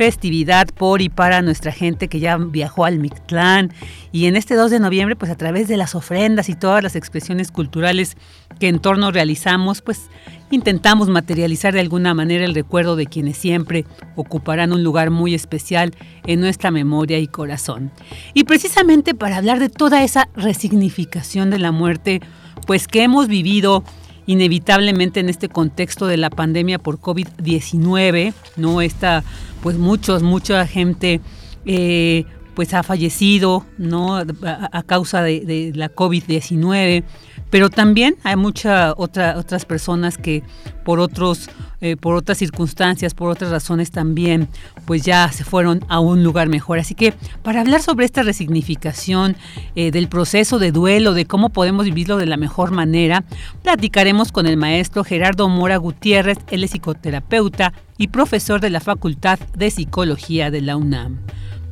[0.00, 3.70] festividad por y para nuestra gente que ya viajó al Mictlán
[4.12, 6.96] y en este 2 de noviembre pues a través de las ofrendas y todas las
[6.96, 8.16] expresiones culturales
[8.58, 10.08] que en torno realizamos pues
[10.50, 13.84] intentamos materializar de alguna manera el recuerdo de quienes siempre
[14.16, 17.90] ocuparán un lugar muy especial en nuestra memoria y corazón.
[18.32, 22.22] Y precisamente para hablar de toda esa resignificación de la muerte
[22.66, 23.84] pues que hemos vivido
[24.30, 28.80] inevitablemente en este contexto de la pandemia por COVID-19, ¿no?
[28.80, 29.24] Esta,
[29.60, 31.20] pues muchos, mucha gente
[31.66, 34.16] eh, pues ha fallecido, ¿no?
[34.16, 37.02] A, causa de, de la COVID-19
[37.50, 40.42] pero también hay muchas otra, otras personas que
[40.84, 41.50] por otros
[41.82, 44.48] eh, por otras circunstancias, por otras razones también,
[44.84, 46.78] pues ya se fueron a un lugar mejor.
[46.78, 49.34] Así que para hablar sobre esta resignificación
[49.76, 53.24] eh, del proceso de duelo, de cómo podemos vivirlo de la mejor manera,
[53.62, 59.38] platicaremos con el maestro Gerardo Mora Gutiérrez, él es psicoterapeuta y profesor de la Facultad
[59.56, 61.16] de Psicología de la UNAM.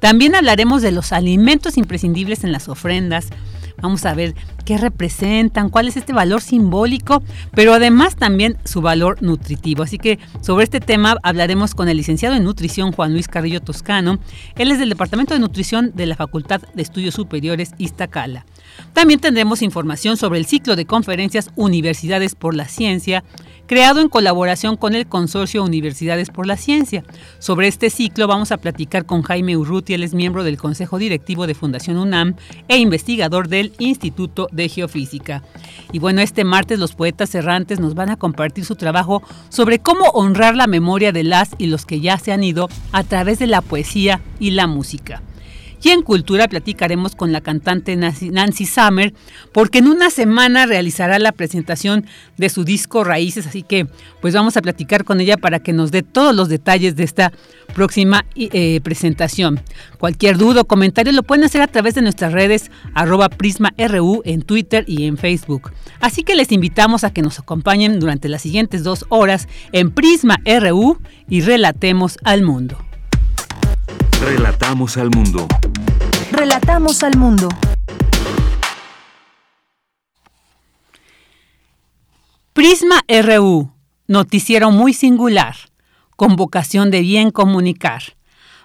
[0.00, 3.28] También hablaremos de los alimentos imprescindibles en las ofrendas,
[3.81, 4.34] Vamos a ver
[4.65, 7.22] qué representan, cuál es este valor simbólico,
[7.53, 9.83] pero además también su valor nutritivo.
[9.83, 14.19] Así que sobre este tema hablaremos con el licenciado en nutrición Juan Luis Carrillo Toscano.
[14.56, 18.44] Él es del Departamento de Nutrición de la Facultad de Estudios Superiores Iztacala.
[18.93, 23.25] También tendremos información sobre el ciclo de conferencias Universidades por la Ciencia
[23.69, 27.05] creado en colaboración con el Consorcio Universidades por la Ciencia.
[27.39, 31.47] Sobre este ciclo vamos a platicar con Jaime Urruti, él es miembro del Consejo Directivo
[31.47, 32.34] de Fundación UNAM
[32.66, 35.45] e investigador del Instituto de Geofísica.
[35.93, 40.06] Y bueno, este martes los poetas errantes nos van a compartir su trabajo sobre cómo
[40.15, 43.47] honrar la memoria de las y los que ya se han ido a través de
[43.47, 45.22] la poesía y la música.
[45.83, 49.15] Y en Cultura platicaremos con la cantante Nancy Summer,
[49.53, 52.06] porque en una semana realizará la presentación
[52.37, 53.87] de su disco Raíces, así que
[54.21, 57.33] pues vamos a platicar con ella para que nos dé todos los detalles de esta
[57.75, 59.61] próxima eh, presentación.
[59.99, 64.43] Cualquier duda o comentario lo pueden hacer a través de nuestras redes arroba prisma.ru en
[64.43, 65.71] Twitter y en Facebook.
[66.00, 70.39] Así que les invitamos a que nos acompañen durante las siguientes dos horas en Prisma
[70.45, 72.78] RU y relatemos al mundo.
[74.21, 75.47] Relatamos al mundo.
[76.38, 77.49] Relatamos al mundo.
[82.53, 83.72] Prisma RU,
[84.06, 85.56] noticiero muy singular,
[86.15, 88.16] con vocación de bien comunicar,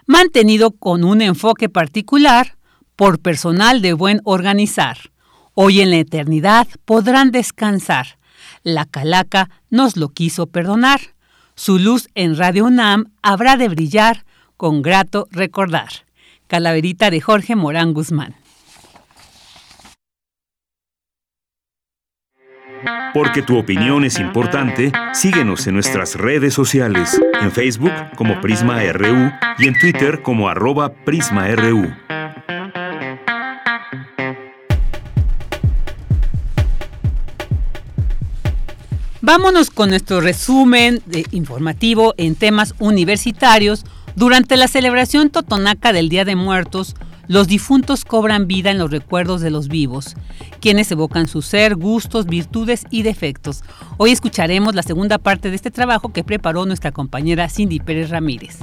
[0.05, 2.57] mantenido con un enfoque particular
[2.95, 5.09] por personal de buen organizar.
[5.55, 8.19] Hoy en la eternidad podrán descansar.
[8.61, 11.01] La calaca nos lo quiso perdonar.
[11.55, 14.25] Su luz en Radio UNAM habrá de brillar
[14.57, 15.89] con grato recordar.
[16.47, 18.35] Calaverita de Jorge Morán Guzmán.
[23.13, 29.31] Porque tu opinión es importante, síguenos en nuestras redes sociales, en Facebook como Prisma RU
[29.59, 31.93] y en Twitter como arroba PrismaRU.
[39.25, 41.01] Vámonos con nuestro resumen
[41.31, 43.85] informativo en temas universitarios
[44.15, 46.95] durante la celebración totonaca del Día de Muertos,
[47.27, 50.15] los difuntos cobran vida en los recuerdos de los vivos,
[50.59, 53.63] quienes evocan su ser, gustos, virtudes y defectos.
[53.97, 58.59] Hoy escucharemos la segunda parte de este trabajo que preparó nuestra compañera Cindy Pérez Ramírez.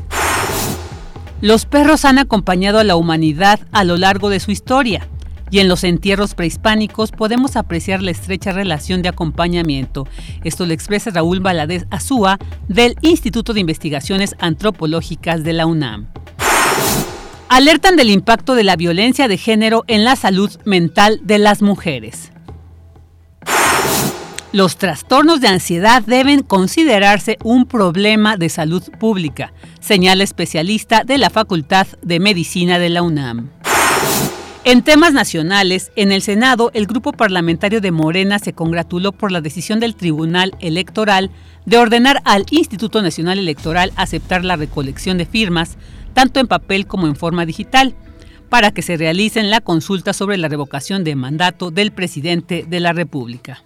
[1.41, 5.09] Los perros han acompañado a la humanidad a lo largo de su historia.
[5.51, 10.07] Y en los entierros prehispánicos podemos apreciar la estrecha relación de acompañamiento.
[10.45, 12.39] Esto lo expresa Raúl Valadez Azúa
[12.69, 16.07] del Instituto de Investigaciones Antropológicas de la UNAM.
[17.49, 22.31] Alertan del impacto de la violencia de género en la salud mental de las mujeres.
[24.53, 31.31] Los trastornos de ansiedad deben considerarse un problema de salud pública, señala especialista de la
[31.31, 33.51] Facultad de Medicina de la UNAM.
[34.63, 39.41] En temas nacionales, en el Senado, el grupo parlamentario de Morena se congratuló por la
[39.41, 41.31] decisión del Tribunal Electoral
[41.65, 45.79] de ordenar al Instituto Nacional Electoral aceptar la recolección de firmas,
[46.13, 47.95] tanto en papel como en forma digital,
[48.51, 52.93] para que se realicen la consulta sobre la revocación de mandato del presidente de la
[52.93, 53.63] República.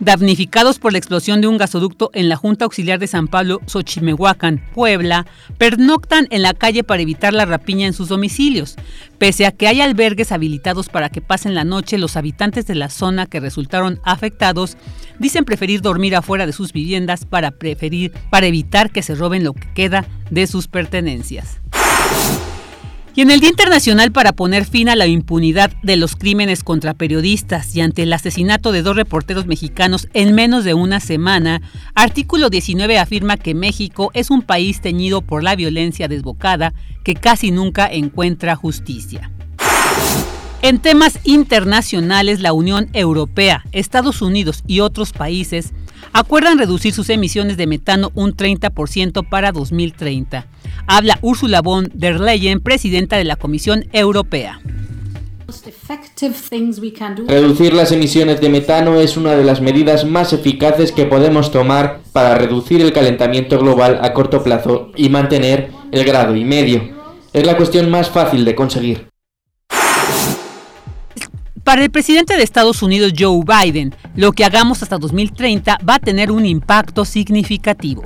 [0.00, 4.62] Damnificados por la explosión de un gasoducto en la Junta Auxiliar de San Pablo, Xochimehuacán,
[4.72, 5.26] Puebla,
[5.58, 8.76] pernoctan en la calle para evitar la rapiña en sus domicilios.
[9.18, 12.90] Pese a que hay albergues habilitados para que pasen la noche, los habitantes de la
[12.90, 14.76] zona que resultaron afectados
[15.18, 19.52] dicen preferir dormir afuera de sus viviendas para, preferir, para evitar que se roben lo
[19.52, 21.58] que queda de sus pertenencias.
[23.18, 26.94] Y en el Día Internacional para poner fin a la impunidad de los crímenes contra
[26.94, 31.60] periodistas y ante el asesinato de dos reporteros mexicanos en menos de una semana,
[31.96, 37.50] artículo 19 afirma que México es un país teñido por la violencia desbocada que casi
[37.50, 39.32] nunca encuentra justicia.
[40.62, 45.72] En temas internacionales, la Unión Europea, Estados Unidos y otros países
[46.12, 50.46] acuerdan reducir sus emisiones de metano un 30% para 2030.
[50.86, 54.60] Habla Ursula von der Leyen, presidenta de la Comisión Europea.
[57.26, 62.00] Reducir las emisiones de metano es una de las medidas más eficaces que podemos tomar
[62.12, 66.96] para reducir el calentamiento global a corto plazo y mantener el grado y medio.
[67.32, 69.08] Es la cuestión más fácil de conseguir.
[71.68, 75.98] Para el presidente de Estados Unidos, Joe Biden, lo que hagamos hasta 2030 va a
[75.98, 78.04] tener un impacto significativo.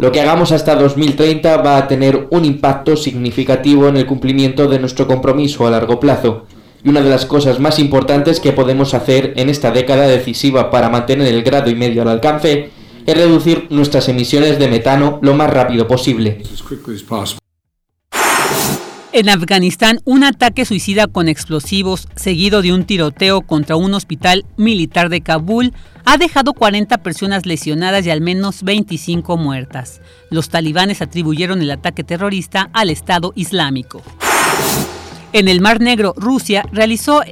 [0.00, 4.78] Lo que hagamos hasta 2030 va a tener un impacto significativo en el cumplimiento de
[4.78, 6.46] nuestro compromiso a largo plazo.
[6.82, 10.88] Y una de las cosas más importantes que podemos hacer en esta década decisiva para
[10.88, 12.70] mantener el grado y medio al alcance
[13.04, 16.42] es reducir nuestras emisiones de metano lo más rápido posible.
[19.12, 25.08] En Afganistán, un ataque suicida con explosivos seguido de un tiroteo contra un hospital militar
[25.08, 25.72] de Kabul
[26.04, 30.00] ha dejado 40 personas lesionadas y al menos 25 muertas.
[30.30, 34.00] Los talibanes atribuyeron el ataque terrorista al Estado Islámico.
[35.32, 37.22] En el Mar Negro, Rusia realizó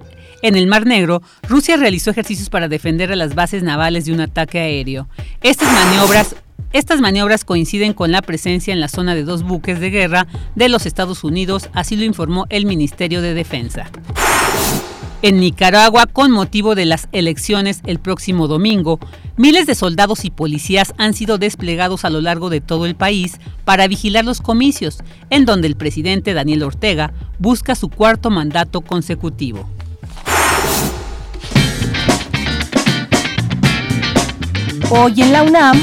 [0.43, 4.21] en el Mar Negro, Rusia realizó ejercicios para defender a las bases navales de un
[4.21, 5.09] ataque aéreo.
[5.43, 6.35] Estas maniobras
[6.73, 10.69] estas maniobras coinciden con la presencia en la zona de dos buques de guerra de
[10.69, 13.91] los Estados Unidos, así lo informó el Ministerio de Defensa.
[15.21, 19.01] En Nicaragua, con motivo de las elecciones el próximo domingo,
[19.37, 23.39] miles de soldados y policías han sido desplegados a lo largo de todo el país
[23.65, 24.99] para vigilar los comicios,
[25.31, 29.69] en donde el presidente Daniel Ortega busca su cuarto mandato consecutivo.
[34.91, 35.83] Hoy en la UNAM,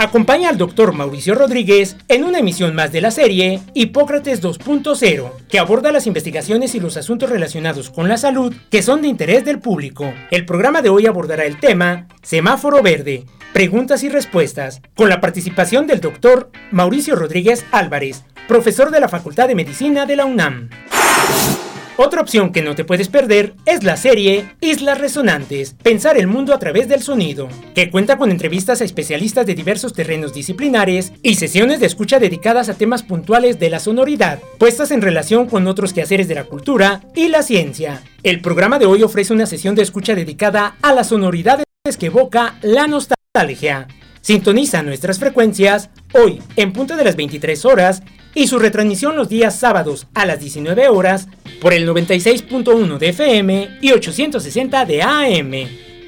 [0.00, 5.58] Acompaña al doctor Mauricio Rodríguez en una emisión más de la serie Hipócrates 2.0, que
[5.58, 9.58] aborda las investigaciones y los asuntos relacionados con la salud que son de interés del
[9.58, 10.10] público.
[10.30, 15.86] El programa de hoy abordará el tema Semáforo Verde, preguntas y respuestas, con la participación
[15.86, 20.70] del doctor Mauricio Rodríguez Álvarez, profesor de la Facultad de Medicina de la UNAM.
[22.02, 26.54] Otra opción que no te puedes perder es la serie Islas Resonantes, Pensar el Mundo
[26.54, 31.34] a través del Sonido, que cuenta con entrevistas a especialistas de diversos terrenos disciplinares y
[31.34, 35.92] sesiones de escucha dedicadas a temas puntuales de la sonoridad, puestas en relación con otros
[35.92, 38.02] quehaceres de la cultura y la ciencia.
[38.22, 41.66] El programa de hoy ofrece una sesión de escucha dedicada a las sonoridades
[41.98, 43.88] que evoca la nostalgia.
[44.22, 48.02] Sintoniza nuestras frecuencias hoy en punto de las 23 horas
[48.34, 51.28] y su retransmisión los días sábados a las 19 horas
[51.60, 55.54] por el 96.1 de FM y 860 de AM.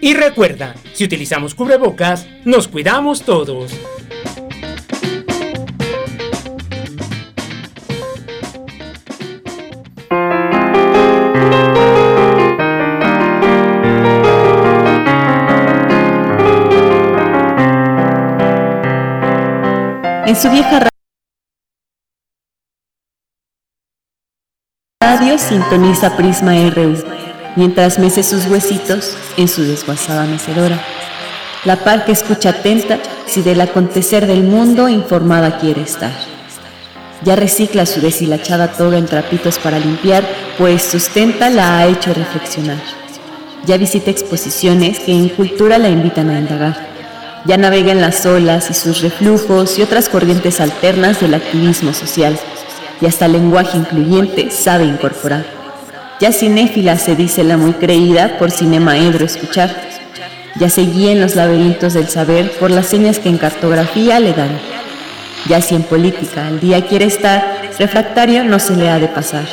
[0.01, 3.73] Y recuerda, si utilizamos cubrebocas, nos cuidamos todos.
[20.25, 20.92] En su vieja
[25.39, 26.95] sintoniza Prisma RU,
[27.57, 30.81] mientras mece sus huesitos en su desguazada mecedora.
[31.65, 36.13] La par que escucha atenta si del acontecer del mundo informada quiere estar.
[37.25, 40.25] Ya recicla su deshilachada toga en trapitos para limpiar,
[40.59, 42.81] pues sustenta la ha hecho reflexionar.
[43.67, 46.93] Ya visita exposiciones que en cultura la invitan a indagar
[47.45, 52.39] ya navega en las olas y sus reflujos y otras corrientes alternas del activismo social,
[53.03, 55.45] y hasta lenguaje incluyente sabe incorporar.
[56.21, 59.75] Ya cinéfila se dice la muy creída por cinema edro escuchar.
[60.55, 64.33] Ya se guía en los laberintos del saber por las señas que en cartografía le
[64.33, 64.57] dan.
[65.49, 69.47] Ya si en política al día quiere estar, refractario no se le ha de pasar.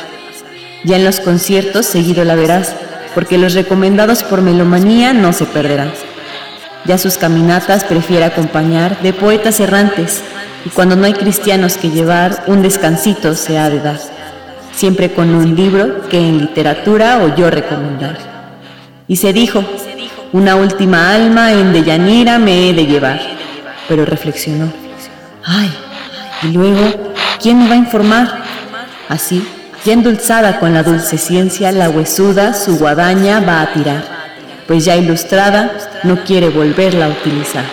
[0.84, 2.76] Ya en los conciertos seguido la verás,
[3.16, 5.92] porque los recomendados por melomanía no se perderán.
[6.84, 10.22] Ya sus caminatas prefiere acompañar de poetas errantes,
[10.64, 13.98] y cuando no hay cristianos que llevar, un descansito se ha de dar,
[14.74, 18.18] siempre con un libro que en literatura oyó recomendar.
[19.08, 19.64] Y se dijo,
[20.32, 23.20] una última alma en Deyanira me he de llevar,
[23.88, 24.72] pero reflexionó,
[25.44, 25.72] ay,
[26.42, 28.42] y luego, ¿quién me va a informar?
[29.08, 29.46] Así,
[29.84, 34.20] ya endulzada con la dulce ciencia, la huesuda su guadaña va a tirar
[34.70, 35.72] pues ya ilustrada
[36.04, 37.64] no quiere volverla a utilizar.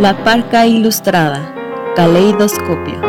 [0.00, 1.52] La Parca Ilustrada,
[1.96, 3.00] Caleidoscopio.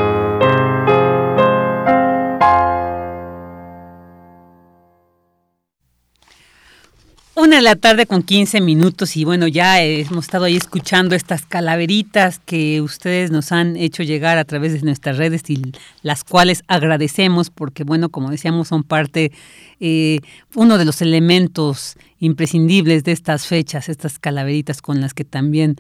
[7.36, 11.46] Una de la tarde con 15 minutos y bueno, ya hemos estado ahí escuchando estas
[11.46, 15.62] calaveritas que ustedes nos han hecho llegar a través de nuestras redes y
[16.01, 19.31] las cuales agradecemos porque bueno, como decíamos, son parte,
[19.79, 20.22] eh,
[20.55, 25.75] uno de los elementos imprescindibles de estas fechas, estas calaveritas con las que también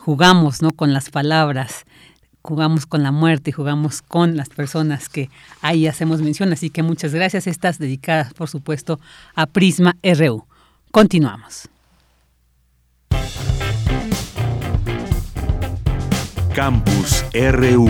[0.00, 0.70] jugamos, ¿no?
[0.70, 1.84] Con las palabras
[2.42, 5.30] jugamos con la muerte jugamos con las personas que
[5.60, 6.52] ahí hacemos mención.
[6.52, 7.46] Así que muchas gracias.
[7.46, 8.98] Estas dedicadas, por supuesto,
[9.34, 10.46] a Prisma RU.
[10.90, 11.68] Continuamos.
[16.54, 17.88] Campus RU.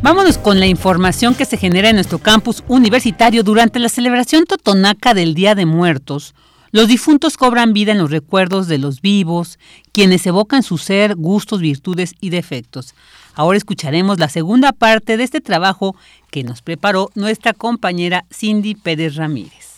[0.00, 5.12] Vámonos con la información que se genera en nuestro campus universitario durante la celebración totonaca
[5.12, 6.34] del Día de Muertos.
[6.70, 9.58] Los difuntos cobran vida en los recuerdos de los vivos,
[9.92, 12.94] quienes evocan su ser, gustos, virtudes y defectos.
[13.34, 15.96] Ahora escucharemos la segunda parte de este trabajo
[16.30, 19.68] que nos preparó nuestra compañera Cindy Pérez Ramírez.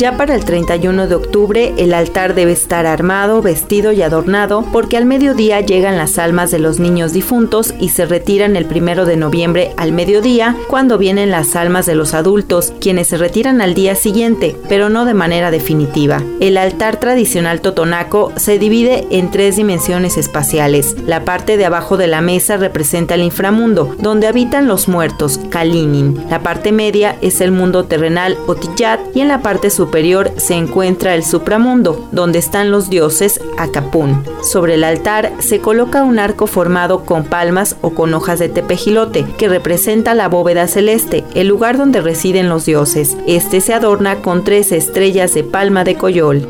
[0.00, 4.96] Ya para el 31 de octubre el altar debe estar armado, vestido y adornado porque
[4.96, 9.18] al mediodía llegan las almas de los niños difuntos y se retiran el primero de
[9.18, 13.94] noviembre al mediodía cuando vienen las almas de los adultos, quienes se retiran al día
[13.94, 16.22] siguiente, pero no de manera definitiva.
[16.40, 20.96] El altar tradicional totonaco se divide en tres dimensiones espaciales.
[21.04, 26.24] La parte de abajo de la mesa representa el inframundo, donde habitan los muertos, Kalinin.
[26.30, 30.54] La parte media es el mundo terrenal, Otillat, y en la parte superior superior se
[30.54, 34.22] encuentra el supramundo, donde están los dioses Acapún.
[34.40, 39.26] Sobre el altar se coloca un arco formado con palmas o con hojas de tepejilote,
[39.36, 43.16] que representa la bóveda celeste, el lugar donde residen los dioses.
[43.26, 46.48] Este se adorna con tres estrellas de palma de coyol.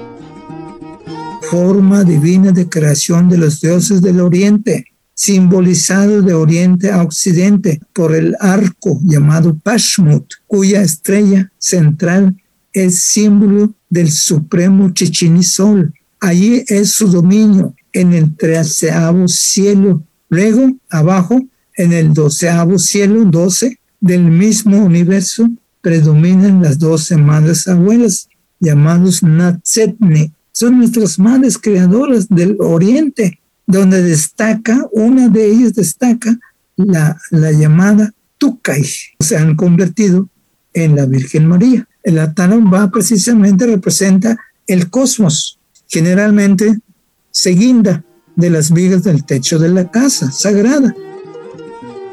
[1.51, 8.15] Forma divina de creación de los dioses del oriente simbolizado de oriente a occidente por
[8.15, 12.37] el arco llamado Pashmut, cuya estrella central
[12.73, 15.93] es símbolo del supremo Chichinisol.
[16.21, 20.03] Allí es su dominio en el treceavo cielo.
[20.29, 21.41] Luego, abajo,
[21.77, 25.49] en el doceavo cielo, doce, del mismo universo,
[25.81, 28.29] predominan las doce madres abuelas,
[28.61, 30.33] llamados Natsetne.
[30.53, 36.39] Son nuestras madres creadoras del oriente, donde destaca, una de ellas destaca
[36.77, 38.85] la, la llamada Tukai.
[39.21, 40.29] Se han convertido
[40.73, 41.87] en la Virgen María.
[42.03, 42.19] El
[42.73, 46.79] va precisamente representa el cosmos Generalmente
[47.33, 48.05] se guinda
[48.37, 50.95] de las vigas del techo de la casa sagrada.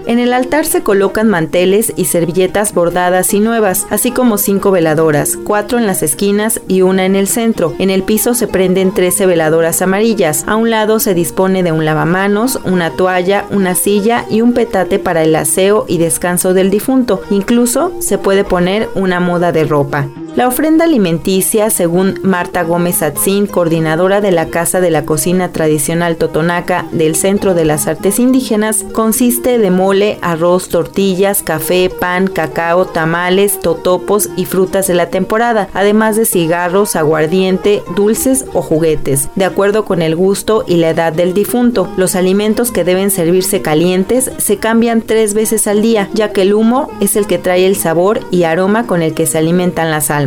[0.08, 5.38] En el altar se colocan manteles y servilletas bordadas y nuevas, así como cinco veladoras,
[5.44, 7.76] cuatro en las esquinas y una en el centro.
[7.78, 10.46] En el piso se prenden 13 veladoras amarillas.
[10.48, 14.98] A un lado se dispone de un lavamanos, una toalla, una silla y un petate
[14.98, 17.22] para el aseo y descanso del difunto.
[17.30, 20.08] Incluso se puede poner una moda de ropa.
[20.38, 26.16] La ofrenda alimenticia, según Marta Gómez Atzin, coordinadora de la Casa de la Cocina Tradicional
[26.16, 32.86] Totonaca del Centro de las Artes Indígenas, consiste de mole, arroz, tortillas, café, pan, cacao,
[32.86, 39.46] tamales, totopos y frutas de la temporada, además de cigarros, aguardiente, dulces o juguetes, de
[39.46, 41.92] acuerdo con el gusto y la edad del difunto.
[41.98, 46.54] Los alimentos que deben servirse calientes se cambian tres veces al día, ya que el
[46.54, 50.12] humo es el que trae el sabor y aroma con el que se alimentan las
[50.12, 50.27] almas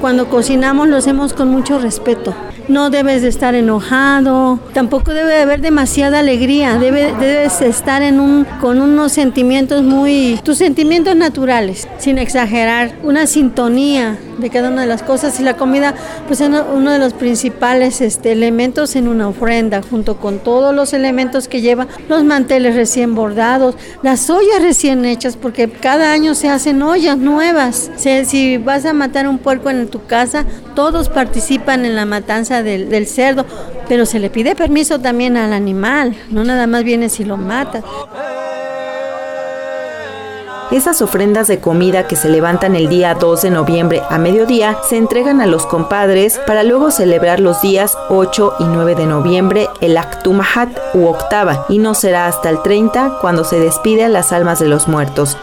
[0.00, 2.34] Cuando cocinamos lo hacemos con mucho respeto.
[2.68, 8.20] No debes de estar enojado, tampoco debe de haber demasiada alegría, debe, debes estar en
[8.20, 14.82] un, con unos sentimientos muy, tus sentimientos naturales, sin exagerar, una sintonía de cada una
[14.82, 15.38] de las cosas.
[15.40, 15.94] Y la comida
[16.26, 20.92] pues es uno de los principales este, elementos en una ofrenda junto con todos los
[20.92, 26.48] elementos que lleva los manteles recién bordados las ollas recién hechas porque cada año se
[26.48, 27.90] hacen ollas nuevas.
[27.96, 30.44] Si, vas a matar un puerco en tu casa
[30.74, 33.44] todos participan en la matanza del, del cerdo
[33.88, 37.84] pero se le pide permiso también al animal no nada más viene si lo matas
[40.70, 44.98] esas ofrendas de comida que se levantan el día 2 de noviembre a mediodía se
[44.98, 49.96] entregan a los compadres para luego celebrar los días 8 y 9 de noviembre el
[49.96, 54.58] Aktumahat u octava y no será hasta el 30 cuando se despide a las almas
[54.58, 55.38] de los muertos.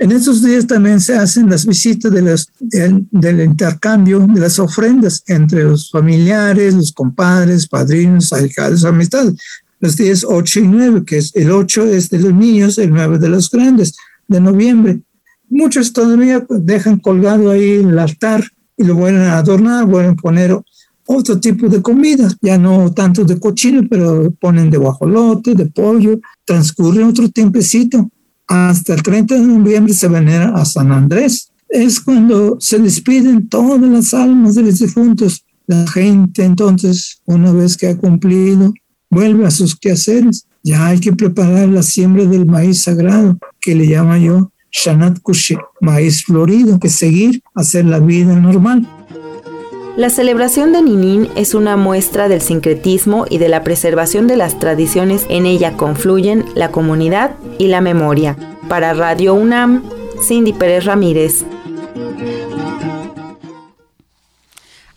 [0.00, 5.90] En esos días también se hacen las visitas del intercambio de las ofrendas entre los
[5.90, 9.34] familiares, los compadres, padrinos, alcaldes, amistades.
[9.80, 13.18] Los días 8 y 9, que es el 8 es de los niños, el 9
[13.18, 13.94] de los grandes
[14.26, 15.00] de noviembre.
[15.48, 18.42] Muchos todavía dejan colgado ahí el altar
[18.76, 20.58] y lo vuelven a adornar, vuelven a poner
[21.06, 26.18] otro tipo de comidas, ya no tanto de cochino, pero ponen de guajolote, de pollo,
[26.44, 28.10] transcurre otro tiempecito.
[28.46, 31.50] Hasta el 30 de noviembre se venera a San Andrés.
[31.68, 35.44] Es cuando se despiden todas las almas de los difuntos.
[35.66, 38.72] La gente entonces, una vez que ha cumplido,
[39.10, 43.84] vuelve a sus quehaceres ya hay que preparar la siembra del maíz sagrado, que le
[43.84, 48.88] llamo yo Shanat Kushe, maíz florido, que seguir, hacer la vida normal.
[49.96, 54.58] La celebración de Ninin es una muestra del sincretismo y de la preservación de las
[54.58, 55.24] tradiciones.
[55.28, 58.36] En ella confluyen la comunidad y la memoria.
[58.68, 59.84] Para Radio UNAM,
[60.20, 61.44] Cindy Pérez Ramírez.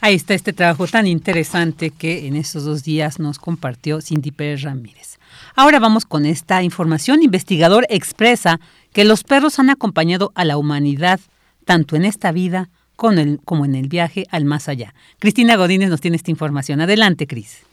[0.01, 4.63] Ahí está este trabajo tan interesante que en estos dos días nos compartió Cindy Pérez
[4.63, 5.19] Ramírez.
[5.55, 7.21] Ahora vamos con esta información.
[7.21, 8.59] Investigador expresa
[8.93, 11.19] que los perros han acompañado a la humanidad
[11.65, 14.93] tanto en esta vida como en el viaje al más allá.
[15.19, 16.81] Cristina Godínez nos tiene esta información.
[16.81, 17.65] Adelante, Cris.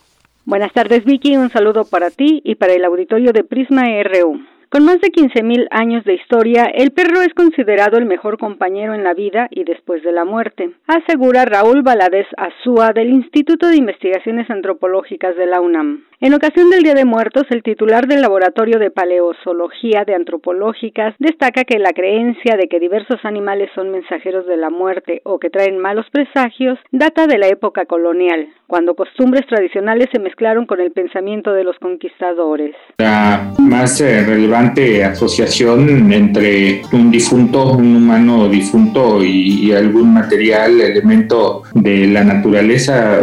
[0.45, 1.37] Buenas tardes, Vicky.
[1.37, 4.54] Un saludo para ti y para el auditorio de Prisma RU.
[4.75, 9.05] Con más de 15.000 años de historia, el perro es considerado el mejor compañero en
[9.05, 14.51] la vida y después de la muerte, asegura Raúl Valadez Azúa del Instituto de Investigaciones
[14.51, 16.03] Antropológicas de la UNAM.
[16.21, 21.63] En ocasión del Día de Muertos, el titular del Laboratorio de Paleozoología de Antropológicas destaca
[21.63, 25.79] que la creencia de que diversos animales son mensajeros de la muerte o que traen
[25.79, 31.53] malos presagios data de la época colonial, cuando costumbres tradicionales se mezclaron con el pensamiento
[31.53, 32.75] de los conquistadores.
[32.99, 34.64] La más eh, relevante
[35.05, 43.21] asociación entre un difunto, un humano difunto y, y algún material, elemento de la naturaleza,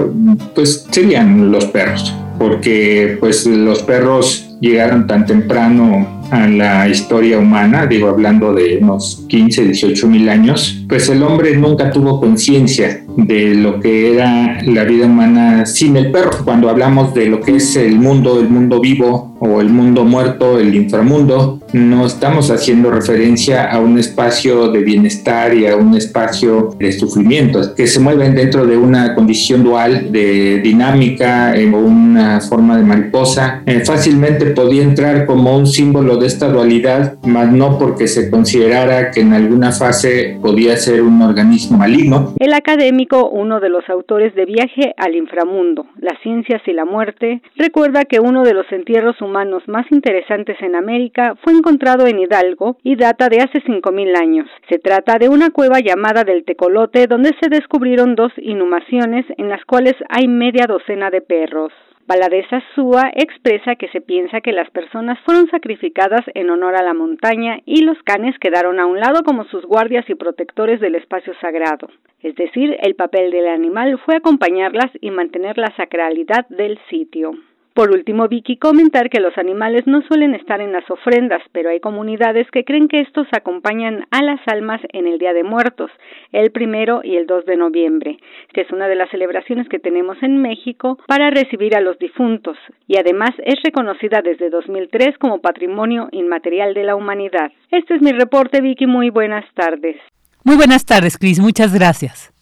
[0.53, 7.85] pues serían los perros porque pues los perros llegaron tan temprano a la historia humana,
[7.85, 13.55] digo hablando de unos 15, 18 mil años, pues el hombre nunca tuvo conciencia de
[13.55, 16.43] lo que era la vida humana sin el perro.
[16.43, 20.59] Cuando hablamos de lo que es el mundo, el mundo vivo o el mundo muerto,
[20.59, 26.69] el inframundo, no estamos haciendo referencia a un espacio de bienestar y a un espacio
[26.77, 32.77] de sufrimiento, que se mueven dentro de una condición dual de dinámica o una forma
[32.77, 33.63] de mariposa.
[33.65, 39.11] Eh, fácilmente podía entrar como un símbolo de esta dualidad, más no porque se considerara
[39.11, 42.33] que en alguna fase podía ser un organismo maligno.
[42.39, 47.41] El académico uno de los autores de Viaje al inframundo, las ciencias y la muerte,
[47.55, 52.77] recuerda que uno de los entierros humanos más interesantes en América fue encontrado en Hidalgo
[52.83, 54.49] y data de hace 5.000 años.
[54.67, 59.63] Se trata de una cueva llamada del Tecolote donde se descubrieron dos inhumaciones en las
[59.65, 61.71] cuales hay media docena de perros.
[62.07, 66.95] Valadeza Súa expresa que se piensa que las personas fueron sacrificadas en honor a la
[66.95, 71.33] montaña y los canes quedaron a un lado como sus guardias y protectores del espacio
[71.41, 71.89] sagrado.
[72.23, 77.33] Es decir, el papel del animal fue acompañarlas y mantener la sacralidad del sitio.
[77.73, 81.79] Por último, Vicky, comentar que los animales no suelen estar en las ofrendas, pero hay
[81.79, 85.89] comunidades que creen que estos acompañan a las almas en el Día de Muertos,
[86.33, 88.17] el primero y el 2 de noviembre,
[88.53, 92.57] que es una de las celebraciones que tenemos en México para recibir a los difuntos,
[92.87, 97.51] y además es reconocida desde 2003 como Patrimonio Inmaterial de la Humanidad.
[97.71, 98.85] Este es mi reporte, Vicky.
[98.85, 99.95] Muy buenas tardes.
[100.43, 101.39] Muy buenas tardes, Cris.
[101.39, 102.33] Muchas gracias.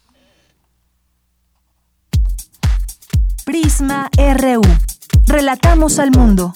[3.46, 4.89] Prisma RU.
[5.26, 6.54] Relatamos al mundo.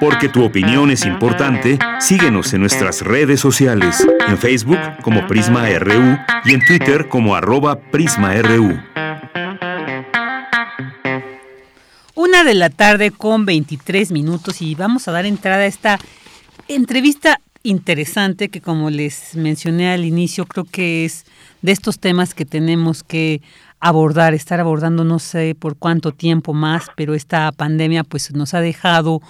[0.00, 6.18] Porque tu opinión es importante, síguenos en nuestras redes sociales, en Facebook como Prisma RU
[6.44, 8.80] y en Twitter como arroba PrismaRU.
[12.14, 15.98] Una de la tarde con 23 minutos y vamos a dar entrada a esta
[16.68, 21.26] entrevista interesante que como les mencioné al inicio creo que es
[21.62, 23.42] de estos temas que tenemos que
[23.80, 28.60] abordar, estar abordando no sé por cuánto tiempo más, pero esta pandemia pues nos ha
[28.60, 29.20] dejado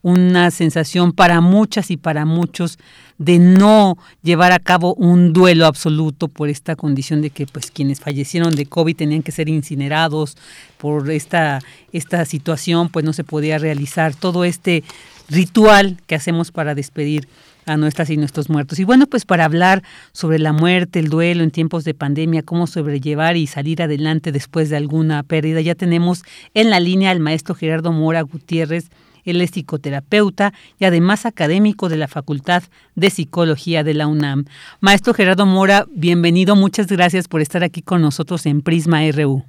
[0.00, 2.78] una sensación para muchas y para muchos
[3.18, 8.00] de no llevar a cabo un duelo absoluto por esta condición de que pues quienes
[8.00, 10.36] fallecieron de COVID tenían que ser incinerados
[10.78, 11.58] por esta
[11.92, 14.84] esta situación pues no se podía realizar todo este
[15.28, 17.28] ritual que hacemos para despedir
[17.68, 18.78] a nuestras y nuestros muertos.
[18.78, 22.66] Y bueno, pues para hablar sobre la muerte, el duelo en tiempos de pandemia, cómo
[22.66, 26.22] sobrellevar y salir adelante después de alguna pérdida, ya tenemos
[26.54, 28.90] en la línea al maestro Gerardo Mora Gutiérrez,
[29.24, 32.62] él es psicoterapeuta y además académico de la Facultad
[32.94, 34.46] de Psicología de la UNAM.
[34.80, 39.44] Maestro Gerardo Mora, bienvenido, muchas gracias por estar aquí con nosotros en Prisma RU.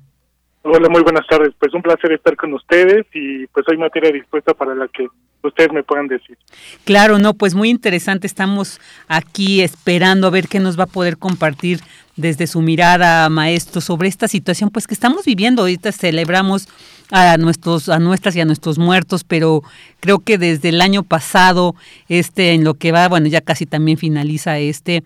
[0.63, 1.53] Hola, muy buenas tardes.
[1.57, 5.07] Pues un placer estar con ustedes y pues hay materia dispuesta para la que
[5.47, 6.37] ustedes me puedan decir.
[6.83, 8.27] Claro, no, pues muy interesante.
[8.27, 11.79] Estamos aquí esperando a ver qué nos va a poder compartir
[12.15, 15.61] desde su mirada, maestro, sobre esta situación pues que estamos viviendo.
[15.61, 16.67] Ahorita celebramos
[17.11, 19.63] a nuestros a nuestras y a nuestros muertos, pero
[19.99, 21.75] creo que desde el año pasado
[22.09, 25.03] este en lo que va, bueno, ya casi también finaliza este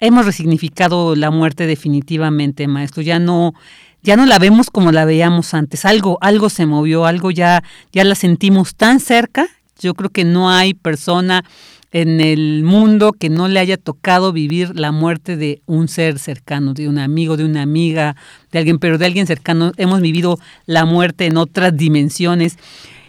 [0.00, 3.02] hemos resignificado la muerte definitivamente, maestro.
[3.02, 3.54] Ya no
[4.02, 5.84] ya no la vemos como la veíamos antes.
[5.84, 7.62] Algo algo se movió, algo ya
[7.92, 11.44] ya la sentimos tan cerca yo creo que no hay persona
[11.90, 16.74] en el mundo que no le haya tocado vivir la muerte de un ser cercano,
[16.74, 18.14] de un amigo, de una amiga,
[18.52, 19.72] de alguien, pero de alguien cercano.
[19.76, 22.58] Hemos vivido la muerte en otras dimensiones.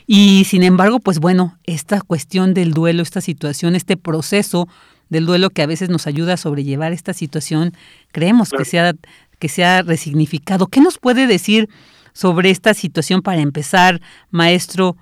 [0.07, 4.67] Y sin embargo, pues bueno, esta cuestión del duelo, esta situación, este proceso
[5.09, 7.73] del duelo que a veces nos ayuda a sobrellevar esta situación,
[8.11, 8.93] creemos que se, ha,
[9.39, 10.67] que se ha resignificado.
[10.67, 11.67] ¿Qué nos puede decir
[12.13, 14.01] sobre esta situación para empezar,
[14.31, 14.95] maestro?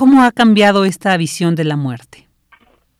[0.00, 2.26] ¿Cómo ha cambiado esta visión de la muerte?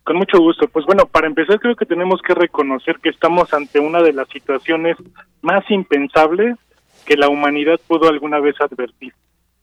[0.04, 0.68] Con mucho gusto.
[0.68, 4.28] Pues bueno, para empezar creo que tenemos que reconocer que estamos ante una de las
[4.28, 4.98] situaciones
[5.40, 6.58] más impensables
[7.06, 9.14] que la humanidad pudo alguna vez advertir.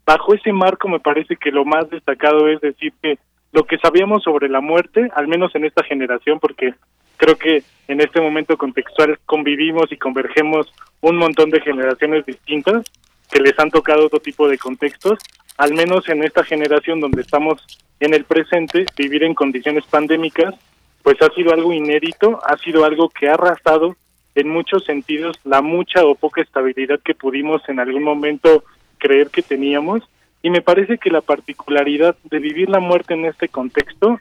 [0.04, 3.20] Bajo ese marco me parece que lo más destacado es decir que
[3.52, 6.74] lo que sabíamos sobre la muerte, al menos en esta generación, porque
[7.18, 12.84] creo que en este momento contextual convivimos y convergemos un montón de generaciones distintas
[13.32, 15.20] que les han tocado otro tipo de contextos,
[15.58, 17.66] al menos en esta generación donde estamos
[18.00, 20.54] en el presente, vivir en condiciones pandémicas,
[21.02, 23.96] pues ha sido algo inédito, ha sido algo que ha arrasado
[24.36, 28.64] en muchos sentidos la mucha o poca estabilidad que pudimos en algún momento
[29.00, 30.04] creer que teníamos.
[30.44, 34.20] Y me parece que la particularidad de vivir la muerte en este contexto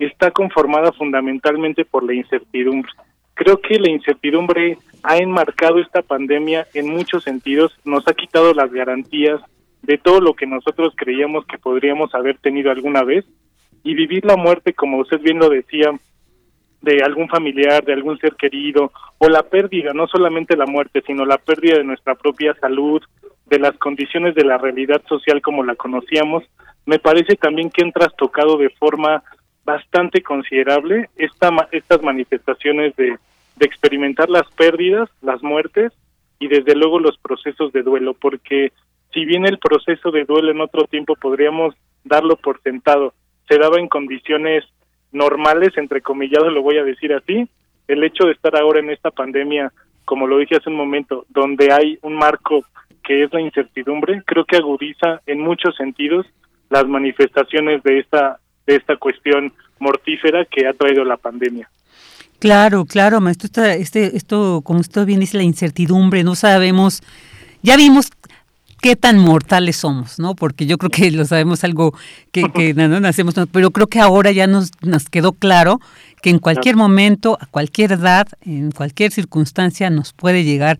[0.00, 2.90] está conformada fundamentalmente por la incertidumbre.
[3.34, 8.72] Creo que la incertidumbre ha enmarcado esta pandemia en muchos sentidos, nos ha quitado las
[8.72, 9.40] garantías
[9.82, 13.24] de todo lo que nosotros creíamos que podríamos haber tenido alguna vez
[13.82, 15.92] y vivir la muerte, como usted bien lo decía,
[16.82, 21.24] de algún familiar, de algún ser querido, o la pérdida, no solamente la muerte, sino
[21.24, 23.02] la pérdida de nuestra propia salud,
[23.46, 26.44] de las condiciones de la realidad social como la conocíamos,
[26.86, 29.22] me parece también que han trastocado de forma
[29.64, 33.16] bastante considerable esta, estas manifestaciones de,
[33.56, 35.92] de experimentar las pérdidas, las muertes
[36.38, 38.72] y desde luego los procesos de duelo, porque
[39.12, 43.14] si bien el proceso de duelo en otro tiempo podríamos darlo por sentado,
[43.48, 44.64] se daba en condiciones
[45.12, 47.48] normales, entre comillado lo voy a decir así,
[47.88, 49.72] el hecho de estar ahora en esta pandemia,
[50.04, 52.64] como lo dije hace un momento, donde hay un marco
[53.04, 56.26] que es la incertidumbre, creo que agudiza en muchos sentidos
[56.70, 61.68] las manifestaciones de esta de esta cuestión mortífera que ha traído la pandemia.
[62.38, 67.02] Claro, claro, maestro, está, este, esto, como usted bien dice, la incertidumbre, no sabemos,
[67.62, 68.10] ya vimos
[68.82, 70.34] qué tan mortales somos, ¿no?
[70.34, 71.94] Porque yo creo que lo sabemos algo
[72.32, 75.80] que, que no, nacemos, pero creo que ahora ya nos, nos quedó claro
[76.20, 80.78] que en cualquier momento, a cualquier edad, en cualquier circunstancia nos puede llegar.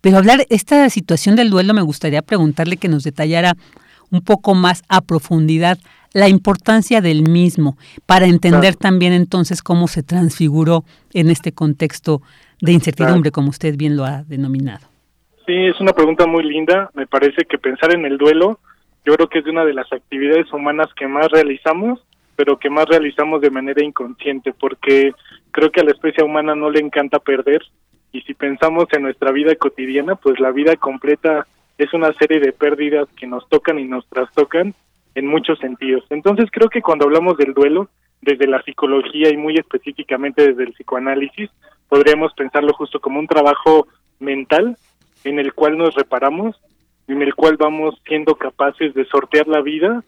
[0.00, 3.54] Pero hablar esta situación del duelo me gustaría preguntarle que nos detallara
[4.10, 5.78] un poco más a profundidad
[6.14, 12.22] la importancia del mismo para entender también entonces cómo se transfiguró en este contexto
[12.62, 14.91] de incertidumbre, como usted bien lo ha denominado.
[15.46, 16.90] Sí, es una pregunta muy linda.
[16.94, 18.60] Me parece que pensar en el duelo,
[19.04, 22.00] yo creo que es una de las actividades humanas que más realizamos,
[22.36, 25.12] pero que más realizamos de manera inconsciente, porque
[25.50, 27.62] creo que a la especie humana no le encanta perder.
[28.12, 31.46] Y si pensamos en nuestra vida cotidiana, pues la vida completa
[31.78, 34.74] es una serie de pérdidas que nos tocan y nos trastocan
[35.14, 36.04] en muchos sentidos.
[36.10, 37.88] Entonces creo que cuando hablamos del duelo,
[38.20, 41.50] desde la psicología y muy específicamente desde el psicoanálisis,
[41.88, 43.88] podríamos pensarlo justo como un trabajo
[44.20, 44.76] mental
[45.24, 46.60] en el cual nos reparamos,
[47.08, 50.02] en el cual vamos siendo capaces de sortear la vida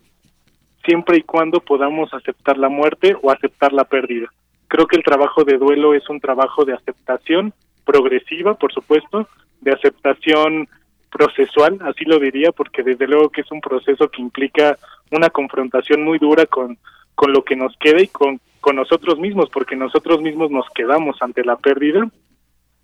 [0.85, 4.29] siempre y cuando podamos aceptar la muerte o aceptar la pérdida.
[4.69, 7.53] Creo que el trabajo de duelo es un trabajo de aceptación
[7.85, 9.29] progresiva, por supuesto,
[9.61, 10.69] de aceptación
[11.11, 14.77] procesual, así lo diría, porque desde luego que es un proceso que implica
[15.11, 16.77] una confrontación muy dura con,
[17.15, 21.17] con lo que nos queda y con, con nosotros mismos, porque nosotros mismos nos quedamos
[21.21, 22.09] ante la pérdida.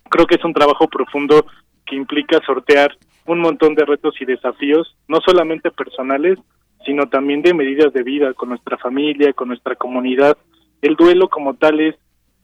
[0.09, 1.45] Creo que es un trabajo profundo
[1.91, 6.39] que implica sortear un montón de retos y desafíos, no solamente personales,
[6.85, 10.37] sino también de medidas de vida con nuestra familia, con nuestra comunidad.
[10.81, 11.95] El duelo como tal es,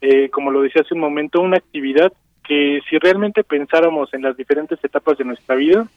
[0.01, 2.11] eh, como lo decía hace un momento, una actividad
[2.45, 5.87] que si realmente pensáramos en las diferentes etapas de nuestra vida,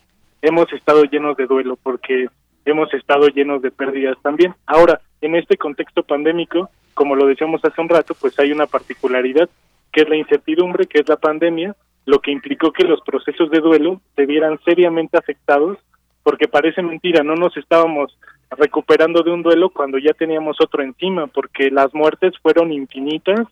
[0.42, 2.28] hemos estado llenos de duelo porque
[2.64, 4.54] hemos estado llenos de pérdidas también.
[4.64, 9.50] Ahora, en este contexto pandémico, como lo decíamos hace un rato, pues hay una particularidad
[9.92, 11.74] que es la incertidumbre, que es la pandemia,
[12.06, 15.78] lo que implicó que los procesos de duelo se vieran seriamente afectados,
[16.22, 18.16] porque parece mentira, no nos estábamos
[18.50, 23.46] recuperando de un duelo cuando ya teníamos otro encima, porque las muertes fueron infinitas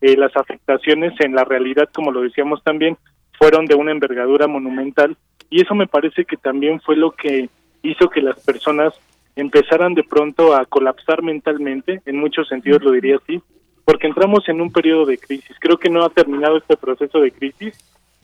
[0.00, 2.96] eh, las afectaciones en la realidad, como lo decíamos también,
[3.38, 5.16] fueron de una envergadura monumental
[5.50, 7.50] y eso me parece que también fue lo que
[7.82, 8.94] hizo que las personas
[9.36, 13.42] empezaran de pronto a colapsar mentalmente, en muchos sentidos lo diría así,
[13.90, 15.56] porque entramos en un periodo de crisis.
[15.58, 17.76] Creo que no ha terminado este proceso de crisis.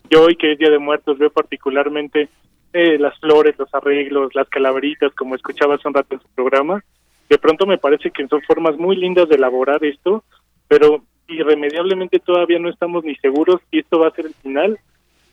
[0.08, 2.28] Yo hoy que es Día de Muertos veo particularmente
[2.72, 6.84] eh, las flores, los arreglos, las calaveritas, como escuchaba hace un rato en su programa.
[7.28, 10.22] De pronto me parece que son formas muy lindas de elaborar esto,
[10.68, 14.78] pero irremediablemente todavía no estamos ni seguros si esto va a ser el final,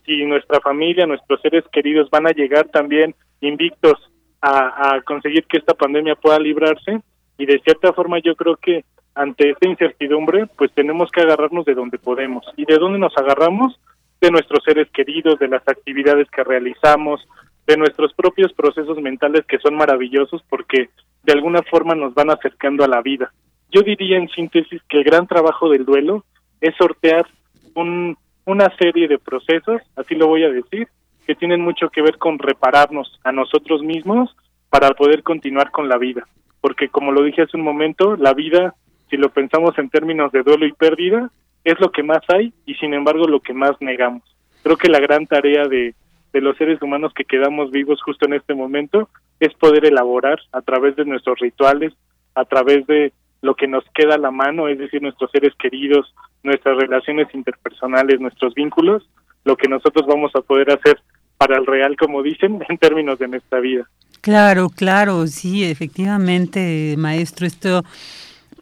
[0.04, 4.00] si nuestra familia, nuestros seres queridos van a llegar también invictos
[4.42, 7.04] a, a conseguir que esta pandemia pueda librarse
[7.38, 8.84] y de cierta forma yo creo que
[9.16, 13.80] ante esta incertidumbre pues tenemos que agarrarnos de donde podemos y de dónde nos agarramos
[14.22, 17.28] de nuestros seres queridos, de las actividades que realizamos,
[17.68, 20.90] de nuestros propios procesos mentales que son maravillosos porque
[21.24, 23.32] de alguna forma nos van acercando a la vida.
[23.72, 26.26] Yo diría en síntesis que el gran trabajo del duelo
[26.62, 27.26] es sortear
[27.76, 30.88] un, una serie de procesos, así lo voy a decir,
[31.26, 34.36] que tienen mucho que ver con repararnos a nosotros mismos
[34.70, 36.28] para poder continuar con la vida.
[36.62, 38.76] Porque como lo dije hace un momento, la vida,
[39.14, 41.30] si lo pensamos en términos de duelo y pérdida,
[41.64, 44.24] es lo que más hay y sin embargo lo que más negamos.
[44.64, 45.94] Creo que la gran tarea de,
[46.34, 50.62] de los seres humanos que quedamos vivos justo en este momento es poder elaborar a
[50.62, 51.94] través de nuestros rituales,
[52.34, 56.12] a través de lo que nos queda a la mano, es decir, nuestros seres queridos,
[56.42, 59.08] nuestras relaciones interpersonales, nuestros vínculos,
[59.46, 61.00] lo que nosotros vamos a poder hacer
[61.38, 63.88] para el real, como dicen, en términos de nuestra vida.
[64.22, 67.84] Claro, claro, sí, efectivamente, maestro, esto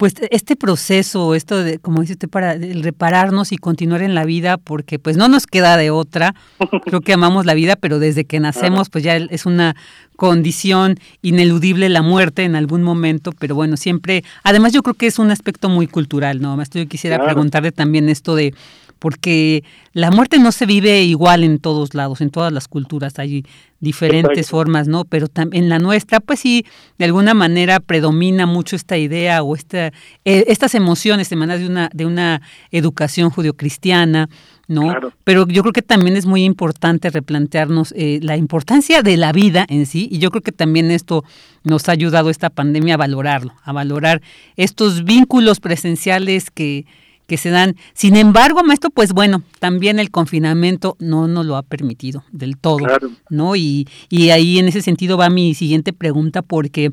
[0.01, 4.57] pues este proceso, esto de, como dice usted, para repararnos y continuar en la vida,
[4.57, 6.33] porque pues no nos queda de otra,
[6.85, 9.75] creo que amamos la vida, pero desde que nacemos pues ya es una
[10.15, 15.19] condición ineludible la muerte en algún momento, pero bueno, siempre, además yo creo que es
[15.19, 16.57] un aspecto muy cultural, ¿no?
[16.73, 18.55] Yo quisiera preguntarle también esto de
[19.01, 23.43] porque la muerte no se vive igual en todos lados, en todas las culturas, hay
[23.79, 25.05] diferentes formas, ¿no?
[25.05, 26.67] Pero en la nuestra, pues sí,
[26.99, 31.89] de alguna manera predomina mucho esta idea o esta, eh, estas emociones emanan de una,
[31.91, 34.29] de una educación judio-cristiana,
[34.67, 34.93] ¿no?
[35.23, 39.65] Pero yo creo que también es muy importante replantearnos eh, la importancia de la vida
[39.67, 41.23] en sí, y yo creo que también esto
[41.63, 44.21] nos ha ayudado esta pandemia a valorarlo, a valorar
[44.57, 46.85] estos vínculos presenciales que
[47.31, 47.77] que se dan.
[47.93, 52.85] Sin embargo, maestro, pues bueno, también el confinamiento no nos lo ha permitido del todo,
[53.29, 53.55] ¿no?
[53.55, 56.91] Y, y ahí en ese sentido va mi siguiente pregunta porque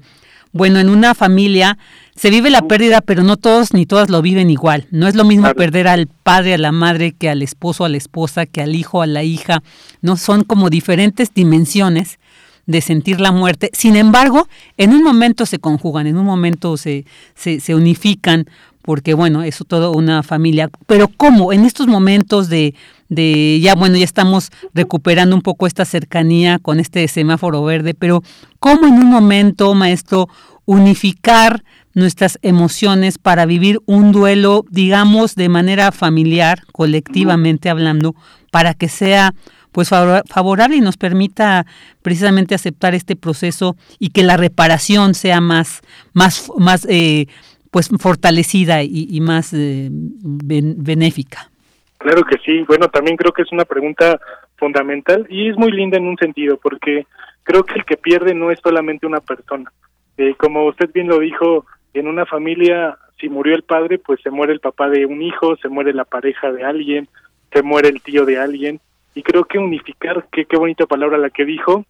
[0.53, 1.77] bueno, en una familia
[2.15, 4.87] se vive la pérdida, pero no todos ni todas lo viven igual.
[4.93, 7.97] No es lo mismo perder al padre, a la madre, que al esposo, a la
[7.97, 9.65] esposa, que al hijo, a la hija.
[10.03, 12.21] No son como diferentes dimensiones
[12.67, 13.71] de sentir la muerte.
[13.73, 14.47] Sin embargo,
[14.77, 18.47] en un momento se conjugan, en un momento se, se, se unifican,
[18.89, 20.71] porque bueno, eso todo una familia.
[20.87, 21.53] Pero ¿cómo?
[21.53, 22.75] En estos momentos de,
[23.11, 28.23] de ya bueno, ya estamos recuperando un poco esta cercanía con este semáforo verde, pero
[28.59, 30.31] ¿cómo en un momento, maestro,
[30.65, 38.15] unificar nuestras emociones para vivir un duelo, digamos, de manera familiar, colectivamente hablando,
[38.51, 39.35] para que sea
[39.71, 41.67] pues favorable y nos permita
[42.01, 45.83] precisamente aceptar este proceso y que la reparación sea más
[46.15, 47.27] más más eh,
[47.71, 51.51] pues fortalecida y, más eh, benéfica.
[51.99, 52.63] Claro que sí.
[52.67, 54.21] Bueno, también creo que es una pregunta
[54.57, 57.07] fundamental y es muy linda en un sentido, porque
[57.43, 59.73] creo que el que pierde no es solamente una persona.
[60.17, 64.31] Eh, como usted bien lo dijo, en una familia, si murió el padre, pues se
[64.31, 67.09] muere el papá de un hijo, se muere la pareja de alguien,
[67.53, 68.81] se muere el tío de alguien.
[69.15, 71.85] Y creo que unificar, qué bonita palabra la que dijo,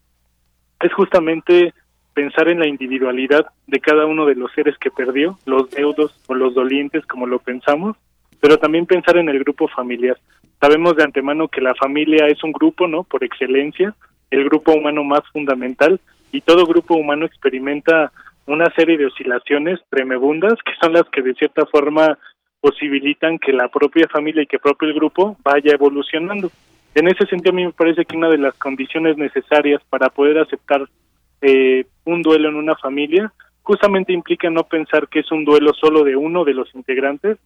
[0.80, 1.74] es justamente
[2.18, 6.34] pensar en la individualidad de cada uno de los seres que perdió, los deudos o
[6.34, 7.96] los dolientes, como lo pensamos,
[8.40, 10.18] pero también pensar en el grupo familiar.
[10.60, 13.04] Sabemos de antemano que la familia es un grupo, ¿no?
[13.04, 13.94] Por excelencia,
[14.32, 16.00] el grupo humano más fundamental
[16.32, 18.10] y todo grupo humano experimenta
[18.46, 22.18] una serie de oscilaciones tremebundas que son las que de cierta forma
[22.60, 26.50] posibilitan que la propia familia y que propio el grupo vaya evolucionando.
[26.96, 30.38] En ese sentido a mí me parece que una de las condiciones necesarias para poder
[30.38, 30.88] aceptar
[31.40, 36.02] eh, un duelo en una familia justamente implica no pensar que es un duelo solo
[36.02, 37.36] de uno de los integrantes,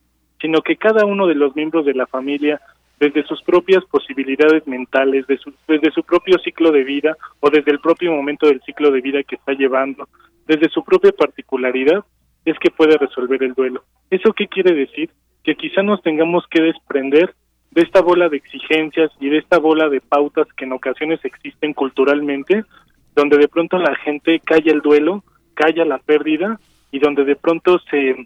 [0.40, 2.60] sino que cada uno de los miembros de la familia,
[3.00, 8.12] desde sus propias posibilidades mentales, desde su propio ciclo de vida o desde el propio
[8.12, 10.08] momento del ciclo de vida que está llevando,
[10.46, 12.04] desde su propia particularidad,
[12.44, 13.82] es que puede resolver el duelo.
[14.10, 15.10] ¿Eso qué quiere decir?
[15.42, 17.34] Que quizá nos tengamos que desprender
[17.70, 21.72] de esta bola de exigencias y de esta bola de pautas que en ocasiones existen
[21.72, 22.64] culturalmente,
[23.14, 26.58] donde de pronto la gente calla el duelo, calla la pérdida
[26.90, 28.16] y donde de pronto se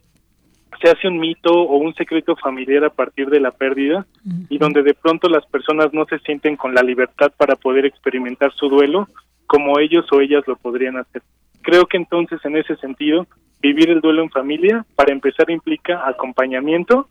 [0.80, 4.06] se hace un mito o un secreto familiar a partir de la pérdida
[4.48, 8.52] y donde de pronto las personas no se sienten con la libertad para poder experimentar
[8.52, 9.08] su duelo
[9.46, 11.22] como ellos o ellas lo podrían hacer.
[11.62, 13.26] Creo que entonces en ese sentido
[13.60, 17.08] vivir el duelo en familia para empezar implica acompañamiento,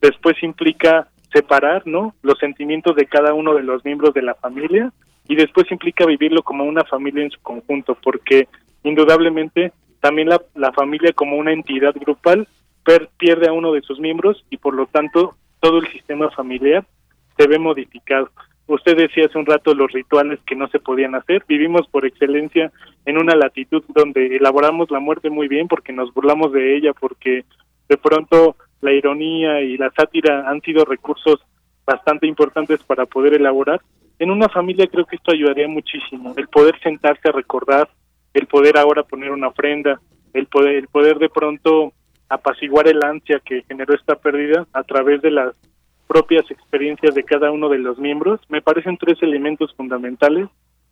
[0.00, 2.14] después implica separar, ¿no?
[2.22, 4.92] los sentimientos de cada uno de los miembros de la familia
[5.28, 8.48] y después implica vivirlo como una familia en su conjunto, porque
[8.82, 12.46] indudablemente también la, la familia como una entidad grupal
[13.16, 16.84] pierde a uno de sus miembros y por lo tanto todo el sistema familiar
[17.36, 18.30] se ve modificado.
[18.66, 21.44] Usted decía hace un rato los rituales que no se podían hacer.
[21.46, 22.72] Vivimos por excelencia
[23.04, 27.44] en una latitud donde elaboramos la muerte muy bien porque nos burlamos de ella, porque
[27.88, 31.40] de pronto la ironía y la sátira han sido recursos
[31.86, 33.82] bastante importantes para poder elaborar.
[34.18, 37.88] En una familia creo que esto ayudaría muchísimo, el poder sentarse a recordar,
[38.32, 40.00] el poder ahora poner una ofrenda,
[40.32, 41.92] el poder, el poder de pronto
[42.28, 45.54] apaciguar el ansia que generó esta pérdida a través de las
[46.06, 50.48] propias experiencias de cada uno de los miembros, me parecen tres elementos fundamentales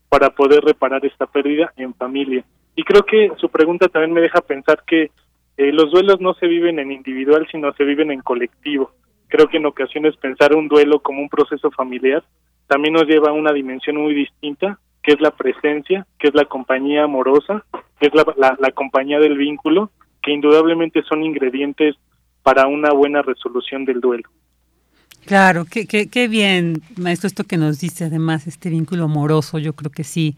[0.08, 2.44] para poder reparar esta pérdida en familia.
[2.74, 5.10] Y creo que su pregunta también me deja pensar que
[5.56, 8.90] eh, los duelos no se viven en individual, sino se viven en colectivo.
[9.28, 12.22] Creo que en ocasiones pensar un duelo como un proceso familiar
[12.66, 16.44] también nos lleva a una dimensión muy distinta, que es la presencia, que es la
[16.44, 17.64] compañía amorosa,
[17.98, 19.90] que es la, la compañía del vínculo,
[20.22, 21.96] que indudablemente son ingredientes
[22.42, 24.28] para una buena resolución del duelo.
[25.24, 29.72] Claro, qué, qué, qué bien, maestro, esto que nos dice además, este vínculo amoroso, yo
[29.72, 30.36] creo que sí,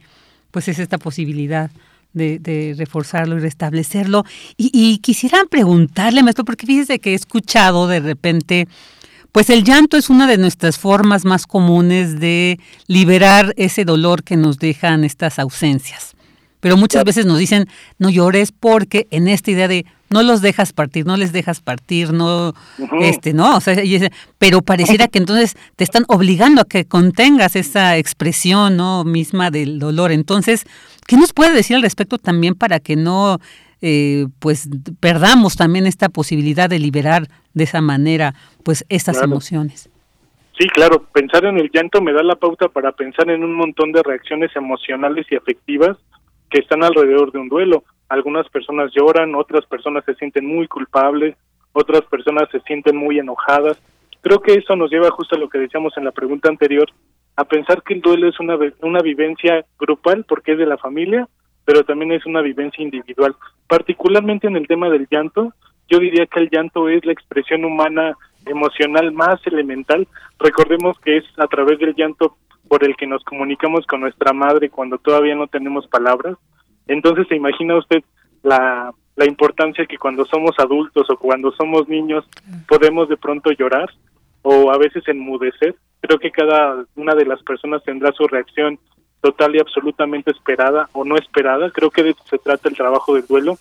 [0.51, 1.71] pues es esta posibilidad
[2.13, 4.25] de, de reforzarlo y restablecerlo.
[4.59, 8.69] Y, y, quisiera preguntarle, maestro, porque fíjese que he escuchado de repente,
[9.35, 14.37] pues el llanto es una de nuestras formas más comunes de liberar ese dolor que
[14.37, 16.15] nos dejan estas ausencias
[16.65, 17.69] pero muchas veces nos dicen
[17.99, 22.13] no llores porque en esta idea de no los dejas partir, no les dejas partir,
[22.13, 22.55] no,
[23.01, 23.77] este, no, o sea,
[24.39, 29.05] pero pareciera que entonces te están obligando a que contengas esa expresión, ¿no?
[29.05, 30.11] Misma del dolor.
[30.11, 30.65] Entonces,
[31.07, 33.41] ¿qué nos puede decir al respecto también para que no,
[33.87, 34.69] eh, pues,
[35.01, 39.91] perdamos también esta posibilidad de liberar de esa manera, pues, estas emociones?
[40.59, 43.93] Sí, claro, pensar en el llanto me da la pauta para pensar en un montón
[43.93, 45.99] de reacciones emocionales y afectivas
[46.59, 47.85] están alrededor de un duelo.
[48.09, 51.37] Algunas personas lloran, otras personas se sienten muy culpables,
[51.73, 53.81] otras personas se sienten muy enojadas.
[54.21, 56.89] Creo que eso nos lleva justo a lo que decíamos en la pregunta anterior,
[57.37, 61.29] a pensar que el duelo es una, una vivencia grupal porque es de la familia,
[61.65, 63.35] pero también es una vivencia individual.
[63.69, 65.53] Particularmente en el tema del llanto,
[65.89, 70.07] yo diría que el llanto es la expresión humana emocional más elemental.
[70.39, 72.37] Recordemos que es a través del llanto
[72.69, 76.37] por el que nos comunicamos con nuestra madre cuando todavía no tenemos palabras.
[76.87, 78.03] Entonces, ¿se imagina usted
[78.43, 82.25] la, la importancia que cuando somos adultos o cuando somos niños
[82.69, 83.91] podemos de pronto llorar
[84.43, 85.75] o a veces enmudecer?
[86.01, 88.79] Creo que cada una de las personas tendrá su reacción
[89.25, 91.71] total y absolutamente esperada o no esperada.
[91.71, 93.57] Creo que de eso se trata el trabajo del duelo,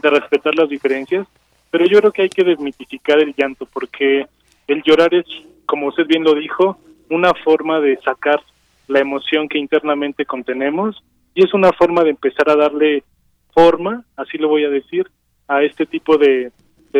[0.00, 1.26] de respetar las diferencias,
[1.68, 4.28] pero yo creo que hay que desmitificar el llanto porque
[4.68, 5.26] el llorar es,
[5.66, 6.78] como usted bien lo dijo,
[7.10, 8.40] una forma de sacar
[8.86, 11.02] la emoción que internamente contenemos
[11.34, 13.02] y es una forma de empezar a darle
[13.52, 15.10] forma, así lo voy a decir,
[15.48, 16.52] a este tipo de,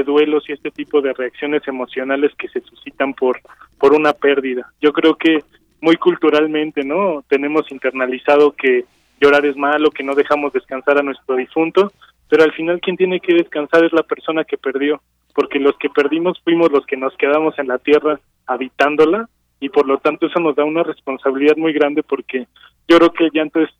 [0.04, 3.40] duelos y este tipo de reacciones emocionales que se suscitan por
[3.78, 4.72] por una pérdida.
[4.80, 5.38] Yo creo que
[5.80, 7.24] muy culturalmente, ¿no?
[7.28, 8.84] Tenemos internalizado que
[9.20, 11.92] llorar es malo, que no dejamos descansar a nuestro difunto,
[12.28, 15.00] pero al final quien tiene que descansar es la persona que perdió,
[15.34, 19.28] porque los que perdimos fuimos los que nos quedamos en la tierra habitándola
[19.60, 22.46] y por lo tanto eso nos da una responsabilidad muy grande porque
[22.86, 23.70] yo creo que el llanto es,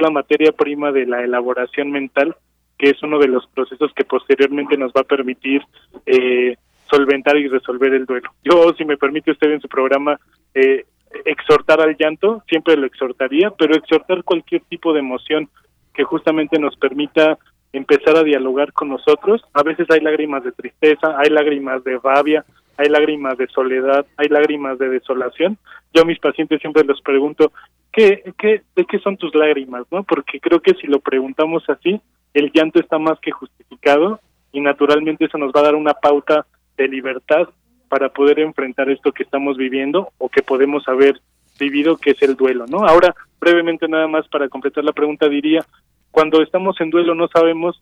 [0.00, 2.36] la materia prima de la elaboración mental,
[2.78, 5.62] que es uno de los procesos que posteriormente nos va a permitir
[6.06, 6.56] eh,
[6.90, 8.30] solventar y resolver el duelo.
[8.44, 10.20] Yo, si me permite usted en su programa,
[10.54, 10.84] eh,
[11.24, 15.48] exhortar al llanto, siempre lo exhortaría, pero exhortar cualquier tipo de emoción
[15.94, 17.38] que justamente nos permita
[17.72, 19.42] empezar a dialogar con nosotros.
[19.52, 22.44] A veces hay lágrimas de tristeza, hay lágrimas de rabia,
[22.76, 25.58] hay lágrimas de soledad, hay lágrimas de desolación.
[25.92, 27.52] Yo a mis pacientes siempre les pregunto,
[27.92, 29.86] ¿qué, qué, ¿de qué son tus lágrimas?
[29.90, 30.02] ¿no?
[30.02, 32.00] Porque creo que si lo preguntamos así,
[32.32, 34.20] el llanto está más que justificado
[34.52, 36.46] y naturalmente eso nos va a dar una pauta
[36.76, 37.48] de libertad
[37.94, 41.20] para poder enfrentar esto que estamos viviendo o que podemos haber
[41.60, 42.78] vivido, que es el duelo, ¿no?
[42.78, 45.64] Ahora, brevemente nada más para completar la pregunta, diría,
[46.10, 47.80] cuando estamos en duelo no sabemos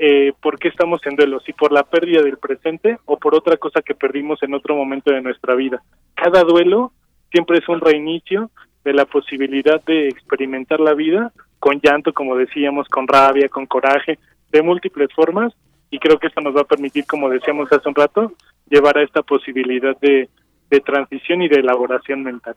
[0.00, 3.56] eh, por qué estamos en duelo, si por la pérdida del presente o por otra
[3.58, 5.80] cosa que perdimos en otro momento de nuestra vida.
[6.16, 6.90] Cada duelo
[7.30, 8.50] siempre es un reinicio
[8.82, 14.18] de la posibilidad de experimentar la vida con llanto, como decíamos, con rabia, con coraje,
[14.50, 15.54] de múltiples formas,
[15.96, 18.34] y creo que esto nos va a permitir, como decíamos hace un rato,
[18.68, 20.28] llevar a esta posibilidad de,
[20.70, 22.54] de transición y de elaboración mental.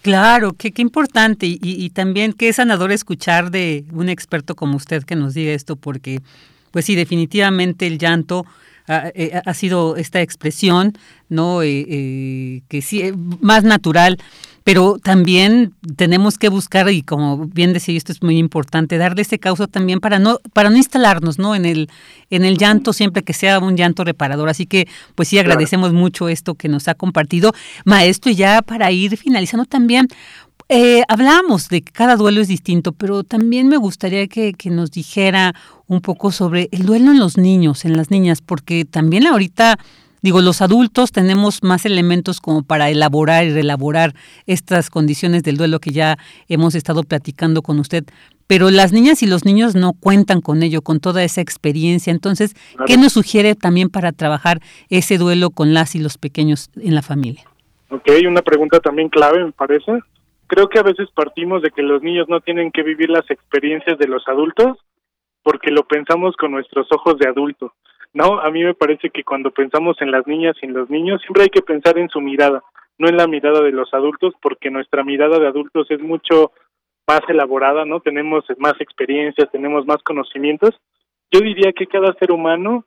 [0.00, 5.04] Claro, qué, qué importante y, y, también qué sanador escuchar de un experto como usted
[5.04, 6.20] que nos diga esto, porque
[6.70, 8.46] pues sí, definitivamente el llanto
[8.86, 10.94] ha, eh, sido esta expresión,
[11.28, 11.62] ¿no?
[11.62, 14.18] Eh, eh, que sí, eh, más natural
[14.64, 19.38] pero también tenemos que buscar y como bien decía esto es muy importante darle ese
[19.38, 21.90] causa también para no para no instalarnos no en el
[22.30, 24.48] en el llanto siempre que sea un llanto reparador.
[24.48, 26.00] Así que pues sí agradecemos claro.
[26.00, 27.52] mucho esto que nos ha compartido.
[27.84, 30.08] Maestro y ya para ir finalizando también
[30.70, 34.90] eh, hablamos de que cada duelo es distinto, pero también me gustaría que, que, nos
[34.90, 35.54] dijera
[35.86, 39.78] un poco sobre el duelo en los niños, en las niñas, porque también ahorita
[40.24, 44.14] Digo, los adultos tenemos más elementos como para elaborar y reelaborar
[44.46, 46.16] estas condiciones del duelo que ya
[46.48, 48.04] hemos estado platicando con usted,
[48.46, 52.10] pero las niñas y los niños no cuentan con ello, con toda esa experiencia.
[52.10, 52.54] Entonces.
[52.86, 57.02] ¿qué nos sugiere también para trabajar ese duelo con las y los pequeños en la
[57.02, 57.44] familia?
[57.90, 59.92] Ok, una pregunta también clave, me parece.
[60.46, 63.98] Creo que a veces partimos de que los niños no tienen que vivir las experiencias
[63.98, 64.78] de los adultos
[65.42, 67.74] porque lo pensamos con nuestros ojos de adulto.
[68.14, 71.20] No, a mí me parece que cuando pensamos en las niñas y en los niños,
[71.22, 72.62] siempre hay que pensar en su mirada,
[72.96, 76.52] no en la mirada de los adultos, porque nuestra mirada de adultos es mucho
[77.08, 78.00] más elaborada, ¿no?
[78.00, 80.70] Tenemos más experiencias, tenemos más conocimientos.
[81.32, 82.84] Yo diría que cada ser humano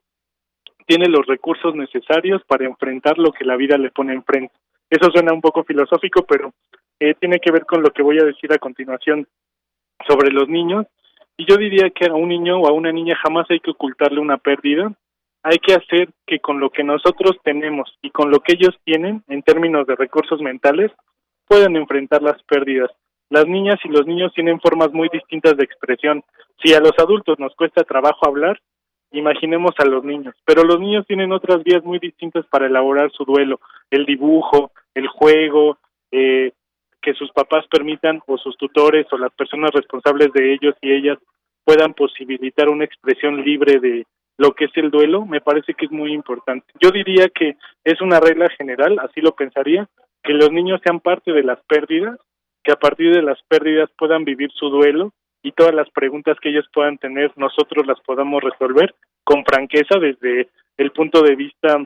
[0.85, 4.53] tiene los recursos necesarios para enfrentar lo que la vida le pone enfrente.
[4.89, 6.53] Eso suena un poco filosófico, pero
[6.99, 9.27] eh, tiene que ver con lo que voy a decir a continuación
[10.07, 10.85] sobre los niños.
[11.35, 14.21] Y yo diría que a un niño o a una niña jamás hay que ocultarle
[14.21, 14.93] una pérdida,
[15.43, 19.23] hay que hacer que con lo que nosotros tenemos y con lo que ellos tienen
[19.27, 20.91] en términos de recursos mentales
[21.47, 22.91] puedan enfrentar las pérdidas.
[23.29, 26.23] Las niñas y los niños tienen formas muy distintas de expresión.
[26.63, 28.59] Si a los adultos nos cuesta trabajo hablar,
[29.11, 30.35] imaginemos a los niños.
[30.45, 33.59] Pero los niños tienen otras vías muy distintas para elaborar su duelo,
[33.91, 35.77] el dibujo, el juego,
[36.11, 36.51] eh,
[37.01, 41.17] que sus papás permitan o sus tutores o las personas responsables de ellos y ellas
[41.63, 44.05] puedan posibilitar una expresión libre de,
[44.37, 46.65] lo que es el duelo, me parece que es muy importante.
[46.79, 49.87] Yo diría que es una regla general, así lo pensaría,
[50.23, 52.19] que los niños sean parte de las pérdidas,
[52.63, 56.49] que a partir de las pérdidas puedan vivir su duelo y todas las preguntas que
[56.49, 61.77] ellos puedan tener nosotros las podamos resolver con franqueza desde el punto de vista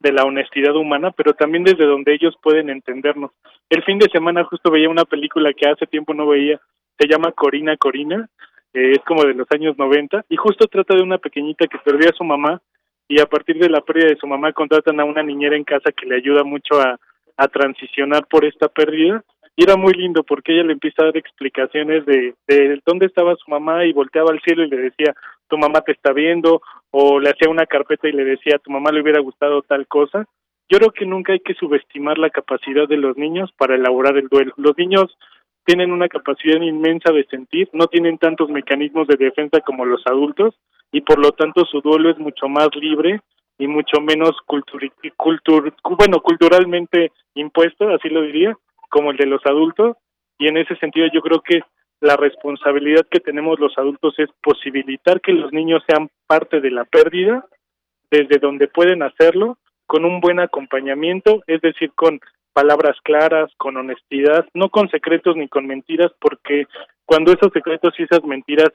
[0.00, 3.32] de la honestidad humana, pero también desde donde ellos pueden entendernos.
[3.68, 6.60] El fin de semana justo veía una película que hace tiempo no veía,
[6.98, 8.28] se llama Corina Corina,
[8.74, 12.10] eh, es como de los años 90 y justo trata de una pequeñita que perdió
[12.10, 12.60] a su mamá
[13.08, 15.92] y a partir de la pérdida de su mamá contratan a una niñera en casa
[15.92, 16.98] que le ayuda mucho a,
[17.36, 19.24] a transicionar por esta pérdida
[19.58, 23.34] y era muy lindo porque ella le empieza a dar explicaciones de, de dónde estaba
[23.34, 25.12] su mamá y volteaba al cielo y le decía,
[25.48, 26.62] tu mamá te está viendo,
[26.92, 30.26] o le hacía una carpeta y le decía, tu mamá le hubiera gustado tal cosa.
[30.68, 34.28] Yo creo que nunca hay que subestimar la capacidad de los niños para elaborar el
[34.28, 34.52] duelo.
[34.58, 35.18] Los niños
[35.68, 40.54] tienen una capacidad inmensa de sentir, no tienen tantos mecanismos de defensa como los adultos
[40.92, 43.20] y por lo tanto su duelo es mucho más libre
[43.58, 44.90] y mucho menos cultur,
[45.84, 48.56] bueno, culturalmente impuesto, así lo diría,
[48.88, 49.98] como el de los adultos.
[50.38, 51.60] Y en ese sentido yo creo que
[52.00, 56.86] la responsabilidad que tenemos los adultos es posibilitar que los niños sean parte de la
[56.86, 57.44] pérdida
[58.10, 62.20] desde donde pueden hacerlo con un buen acompañamiento, es decir, con
[62.58, 66.66] palabras claras, con honestidad, no con secretos ni con mentiras, porque
[67.06, 68.70] cuando esos secretos y esas mentiras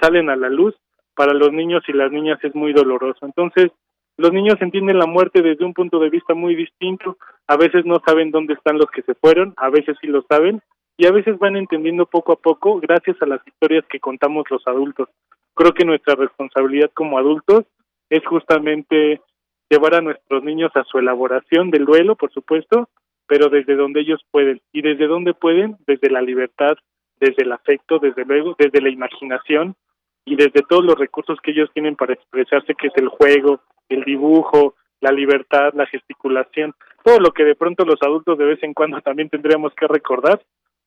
[0.00, 0.74] salen a la luz,
[1.14, 3.26] para los niños y las niñas es muy doloroso.
[3.26, 3.70] Entonces,
[4.16, 7.18] los niños entienden la muerte desde un punto de vista muy distinto.
[7.46, 10.62] A veces no saben dónde están los que se fueron, a veces sí lo saben,
[10.96, 14.66] y a veces van entendiendo poco a poco gracias a las historias que contamos los
[14.66, 15.10] adultos.
[15.54, 17.66] Creo que nuestra responsabilidad como adultos
[18.08, 19.20] es justamente
[19.68, 22.88] llevar a nuestros niños a su elaboración del duelo, por supuesto,
[23.28, 24.60] pero desde donde ellos pueden.
[24.72, 25.76] ¿Y desde dónde pueden?
[25.86, 26.76] Desde la libertad,
[27.20, 29.76] desde el afecto, desde luego, desde la imaginación
[30.24, 34.02] y desde todos los recursos que ellos tienen para expresarse, que es el juego, el
[34.04, 36.74] dibujo, la libertad, la gesticulación,
[37.04, 40.42] todo lo que de pronto los adultos de vez en cuando también tendríamos que recordar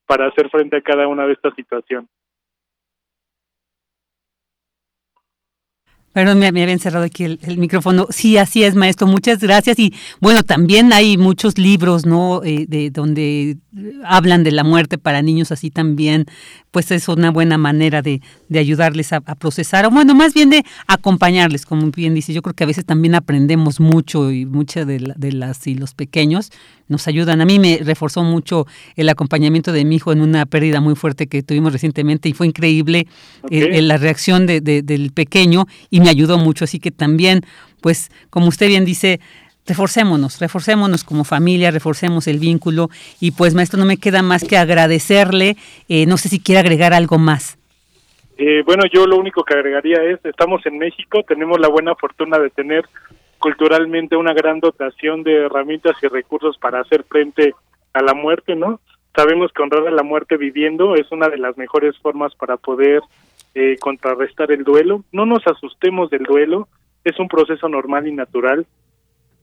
[0.07, 2.09] para hacer frente a cada una de estas situaciones.
[6.13, 8.07] Perdón, me, había encerrado aquí el, micrófono.
[8.09, 9.07] Sí, así es, maestro.
[9.07, 9.79] Muchas gracias.
[9.79, 12.43] Y bueno, también hay muchos libros, ¿no?
[12.43, 13.57] Eh, de donde
[14.03, 16.25] hablan de la muerte para niños, así también,
[16.71, 20.63] pues es una buena manera de, de ayudarles a, procesar, o bueno, más bien de
[20.87, 22.33] acompañarles, como bien dice.
[22.33, 25.93] Yo creo que a veces también aprendemos mucho y muchas de, de las y los
[25.93, 26.51] pequeños
[26.91, 27.41] nos ayudan.
[27.41, 31.27] A mí me reforzó mucho el acompañamiento de mi hijo en una pérdida muy fuerte
[31.27, 33.07] que tuvimos recientemente y fue increíble
[33.49, 36.65] eh, la reacción de, del pequeño y me ayudó mucho.
[36.65, 37.41] Así que también,
[37.81, 39.19] pues, como usted bien dice,
[39.67, 42.89] reforcémonos, reforcémonos como familia, reforcemos el vínculo
[43.19, 45.55] y pues maestro no me queda más que agradecerle,
[45.87, 47.57] eh, no sé si quiere agregar algo más.
[48.37, 52.39] Eh, bueno, yo lo único que agregaría es, estamos en México, tenemos la buena fortuna
[52.39, 52.85] de tener
[53.37, 57.53] culturalmente una gran dotación de herramientas y recursos para hacer frente
[57.93, 58.79] a la muerte, ¿no?
[59.15, 63.01] Sabemos que honrar a la muerte viviendo es una de las mejores formas para poder
[63.53, 65.03] eh, contrarrestar el duelo.
[65.11, 66.67] No nos asustemos del duelo,
[67.03, 68.65] es un proceso normal y natural.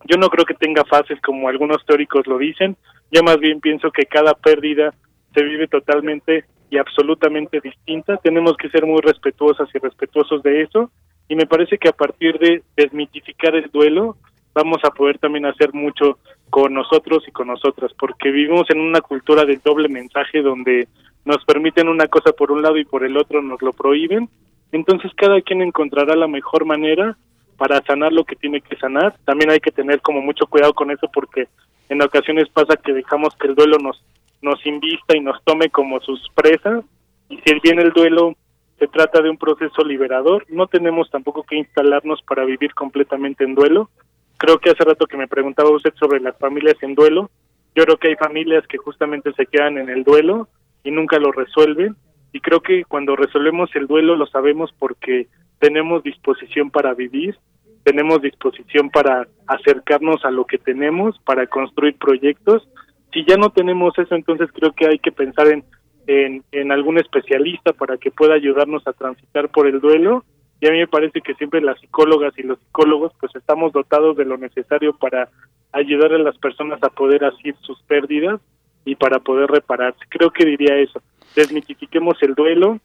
[0.05, 2.77] Yo no creo que tenga fases como algunos teóricos lo dicen,
[3.11, 4.95] yo más bien pienso que cada pérdida
[5.35, 8.17] se vive totalmente y absolutamente distinta.
[8.19, 10.91] Tenemos que ser muy respetuosas y respetuosos de eso
[11.29, 14.17] y me parece que a partir de desmitificar el duelo
[14.55, 16.19] vamos a poder también hacer mucho
[16.51, 20.89] con nosotros y con nosotras, porque vivimos en una cultura del doble mensaje donde
[21.25, 24.29] nos permiten una cosa por un lado y por el otro nos lo prohíben.
[24.73, 27.17] Entonces cada quien encontrará la mejor manera
[27.59, 29.15] para sanar lo que tiene que sanar.
[29.27, 31.49] También hay que tener como mucho cuidado con eso porque
[31.91, 34.03] en ocasiones pasa que dejamos que el duelo nos
[34.41, 36.85] nos invista y nos tome como sus presas
[37.29, 38.37] y si bien el duelo
[38.79, 43.57] se trata de un proceso liberador, no tenemos tampoco que instalarnos para vivir completamente en
[43.57, 43.91] duelo.
[44.37, 47.29] Creo que hace rato que me preguntaba usted sobre las familias en duelo,
[47.75, 50.49] yo creo que hay familias que justamente se quedan en el duelo
[50.85, 51.97] y nunca lo resuelven
[52.33, 55.27] y creo que cuando resolvemos el duelo lo sabemos porque
[55.59, 57.37] tenemos disposición para vivir,
[57.85, 62.69] tenemos disposición para acercarnos a lo que tenemos, para construir proyectos.
[63.13, 65.65] Si ya no tenemos eso, entonces creo que hay que pensar en,
[66.07, 70.25] en, en algún especialista para que pueda ayudarnos a transitar por el duelo.
[70.61, 74.17] Y a mí me parece que siempre las psicólogas y los psicólogos pues estamos dotados
[74.17, 75.31] de lo necesario para
[75.73, 78.41] ayudar a las personas a poder asir sus pérdidas
[78.85, 80.01] y para poder repararse.
[80.09, 81.01] Creo que diría eso.
[81.37, 82.81] Desmitifiquemos el duelo,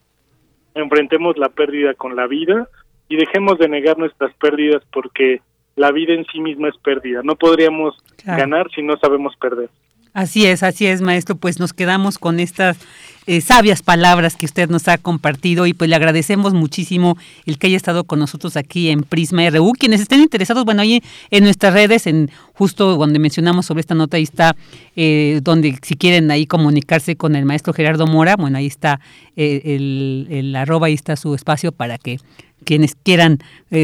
[0.74, 2.68] enfrentemos la pérdida con la vida
[3.08, 5.40] y dejemos de negar nuestras pérdidas porque
[5.76, 7.22] la vida en sí misma es pérdida.
[7.22, 9.68] No podríamos ganar si no sabemos perder.
[10.12, 11.34] Así es, así es, maestro.
[11.34, 12.78] Pues nos quedamos con estas
[13.26, 17.16] eh, sabias palabras que usted nos ha compartido y pues le agradecemos muchísimo
[17.46, 19.72] el que haya estado con nosotros aquí en Prisma RU.
[19.78, 24.18] Quienes estén interesados, bueno, ahí en nuestras redes, en justo donde mencionamos sobre esta nota,
[24.18, 24.56] ahí está,
[24.96, 29.00] eh, donde si quieren ahí comunicarse con el maestro Gerardo Mora, bueno, ahí está
[29.36, 32.18] eh, el, el arroba, ahí está su espacio para que
[32.64, 33.40] quienes quieran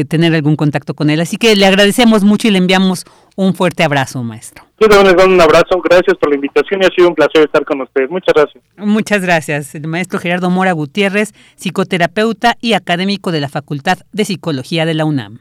[0.09, 1.21] tener algún contacto con él.
[1.21, 4.65] Así que le agradecemos mucho y le enviamos un fuerte abrazo, maestro.
[4.77, 7.63] También les doy un abrazo, gracias por la invitación y ha sido un placer estar
[7.65, 8.09] con ustedes.
[8.09, 8.63] Muchas gracias.
[8.77, 9.30] Muchas gracias.
[9.31, 15.05] El maestro Gerardo Mora Gutiérrez, psicoterapeuta y académico de la Facultad de Psicología de la
[15.05, 15.39] UNAM.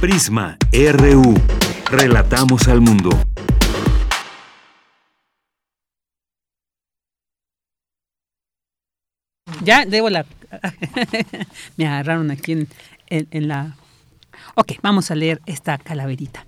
[0.00, 1.34] Prisma RU.
[1.90, 3.10] Relatamos al mundo.
[9.64, 10.24] Ya debo la...
[11.76, 12.68] Me agarraron aquí en,
[13.08, 13.74] en la...
[14.54, 16.46] Ok, vamos a leer esta calaverita.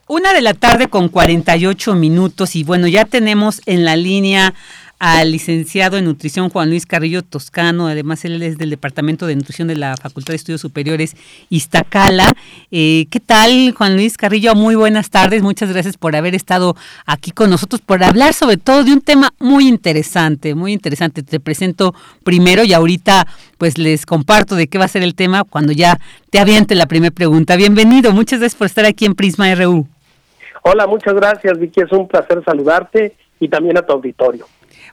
[0.07, 4.55] Una de la tarde con 48 minutos y bueno, ya tenemos en la línea
[4.99, 9.69] al licenciado en nutrición Juan Luis Carrillo Toscano, además él es del Departamento de Nutrición
[9.69, 11.17] de la Facultad de Estudios Superiores
[11.51, 12.33] Iztacala.
[12.71, 14.55] Eh, ¿Qué tal, Juan Luis Carrillo?
[14.55, 18.85] Muy buenas tardes, muchas gracias por haber estado aquí con nosotros, por hablar sobre todo
[18.85, 21.23] de un tema muy interesante, muy interesante.
[21.23, 21.95] Te presento
[22.25, 23.27] primero y ahorita
[23.59, 25.99] pues les comparto de qué va a ser el tema cuando ya
[26.31, 27.57] te aviente la primera pregunta.
[27.57, 29.87] Bienvenido, muchas gracias por estar aquí en Prisma RU.
[30.63, 34.47] Hola, muchas gracias, Vicky, es un placer saludarte y también a tu auditorio.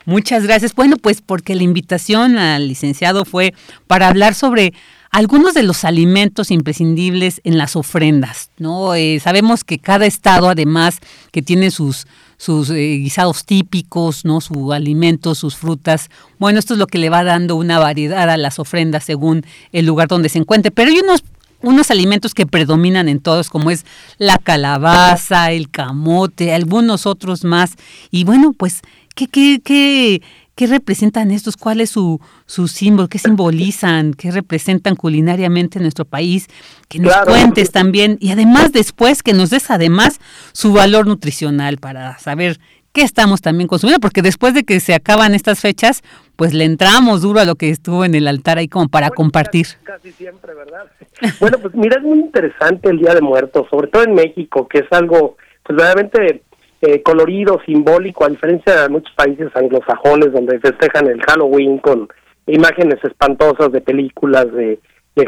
[0.05, 0.73] Muchas gracias.
[0.75, 3.53] Bueno, pues porque la invitación al licenciado fue
[3.87, 4.73] para hablar sobre
[5.11, 8.95] algunos de los alimentos imprescindibles en las ofrendas, ¿no?
[8.95, 10.99] Eh, sabemos que cada estado, además,
[11.31, 14.41] que tiene sus sus eh, guisados típicos, ¿no?
[14.41, 16.09] Sus alimentos, sus frutas.
[16.39, 19.85] Bueno, esto es lo que le va dando una variedad a las ofrendas según el
[19.85, 20.69] lugar donde se encuentre.
[20.71, 21.23] Pero hay unos
[21.61, 23.85] unos alimentos que predominan en todos, como es
[24.17, 27.75] la calabaza, el camote, algunos otros más.
[28.11, 28.81] Y bueno, pues
[29.15, 30.21] ¿Qué, qué, qué,
[30.55, 31.55] qué representan estos?
[31.55, 33.07] ¿Cuál es su, su símbolo?
[33.07, 34.13] ¿Qué simbolizan?
[34.13, 36.47] ¿Qué representan culinariamente en nuestro país?
[36.89, 40.19] Que nos cuentes también y además después que nos des además
[40.51, 42.59] su valor nutricional para saber
[42.93, 46.03] qué estamos también consumiendo, porque después de que se acaban estas fechas,
[46.35, 49.67] pues le entramos duro a lo que estuvo en el altar ahí como para compartir.
[49.83, 50.85] Casi, siempre, ¿verdad?
[51.39, 54.79] bueno, pues mira, es muy interesante el Día de Muertos, sobre todo en México, que
[54.79, 56.43] es algo pues verdaderamente
[56.85, 62.09] eh, colorido, simbólico, a diferencia de muchos países anglosajones donde festejan el Halloween con
[62.45, 64.79] imágenes espantosas de películas, de,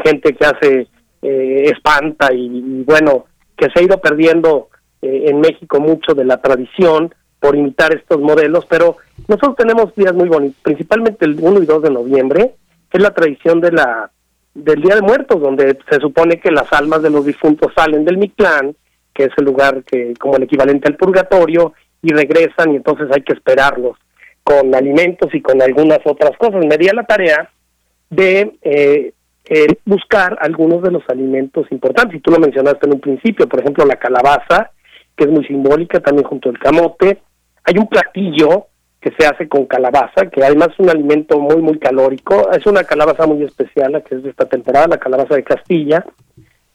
[0.04, 0.86] gente que hace
[1.22, 3.24] eh, espanta y, bueno,
[3.56, 4.68] que se ha ido perdiendo
[5.00, 10.12] eh, en México mucho de la tradición por imitar estos modelos, pero nosotros tenemos días
[10.12, 12.54] muy bonitos, principalmente el 1 y 2 de noviembre,
[12.90, 14.10] que es la tradición de la
[14.52, 18.18] del Día de Muertos, donde se supone que las almas de los difuntos salen del
[18.18, 18.76] Mictlán
[19.16, 23.22] que es el lugar que como el equivalente al purgatorio, y regresan y entonces hay
[23.22, 23.96] que esperarlos
[24.44, 26.64] con alimentos y con algunas otras cosas.
[26.64, 27.50] Me di a la tarea
[28.10, 29.12] de eh,
[29.48, 33.60] eh, buscar algunos de los alimentos importantes, y tú lo mencionaste en un principio, por
[33.60, 34.70] ejemplo la calabaza,
[35.16, 37.18] que es muy simbólica, también junto al camote.
[37.64, 38.66] Hay un platillo
[39.00, 42.50] que se hace con calabaza, que además es un alimento muy, muy calórico.
[42.50, 46.04] Es una calabaza muy especial, la que es de esta temporada, la calabaza de Castilla,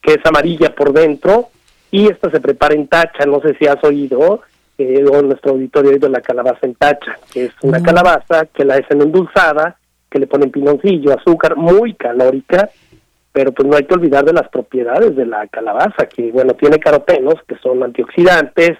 [0.02, 1.50] que es amarilla por dentro,
[1.92, 4.42] y esta se prepara en tacha, no sé si has oído,
[4.78, 8.64] eh, o nuestro auditorio ha oído la calabaza en tacha, que es una calabaza que
[8.64, 9.78] la hacen endulzada,
[10.10, 12.70] que le ponen pinoncillo, azúcar, muy calórica,
[13.34, 16.80] pero pues no hay que olvidar de las propiedades de la calabaza, que bueno, tiene
[16.80, 18.78] carotenos, que son antioxidantes,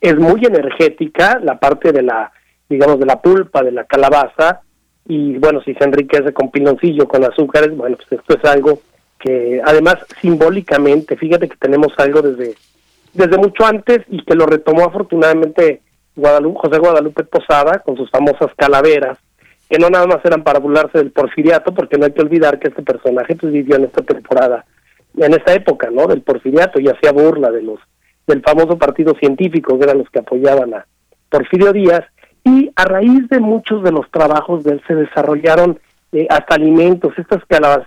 [0.00, 2.32] es muy energética, la parte de la,
[2.68, 4.60] digamos, de la pulpa de la calabaza,
[5.06, 8.80] y bueno, si se enriquece con pinoncillo, con azúcares, bueno, pues esto es algo
[9.18, 12.54] que además simbólicamente, fíjate que tenemos algo desde,
[13.12, 15.82] desde mucho antes y que lo retomó afortunadamente
[16.14, 19.18] Guadalupe, José Guadalupe Posada con sus famosas calaveras,
[19.68, 22.68] que no nada más eran para burlarse del porfiriato, porque no hay que olvidar que
[22.68, 24.64] este personaje pues vivió en esta temporada,
[25.16, 26.06] en esta época, ¿no?
[26.06, 27.78] Del porfiriato y hacía burla de los
[28.26, 30.86] del famoso partido científico que eran los que apoyaban a
[31.30, 32.04] Porfirio Díaz
[32.44, 35.80] y a raíz de muchos de los trabajos de él se desarrollaron
[36.12, 37.42] eh, hasta alimentos, estas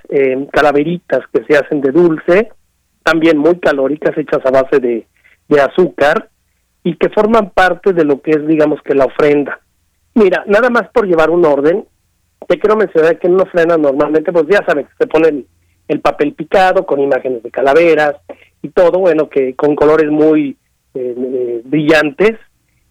[0.09, 2.51] eh, calaveritas que se hacen de dulce,
[3.03, 5.07] también muy calóricas, hechas a base de,
[5.59, 6.29] azúcar
[6.81, 9.59] y que forman parte de lo que es, digamos que la ofrenda.
[10.13, 11.85] Mira, nada más por llevar un orden,
[12.47, 15.45] te quiero mencionar que en una ofrenda normalmente, pues ya saben, se pone
[15.87, 18.15] el, papel picado con imágenes de calaveras
[18.61, 20.55] y todo, bueno, que con colores muy
[20.93, 22.37] eh, eh, brillantes.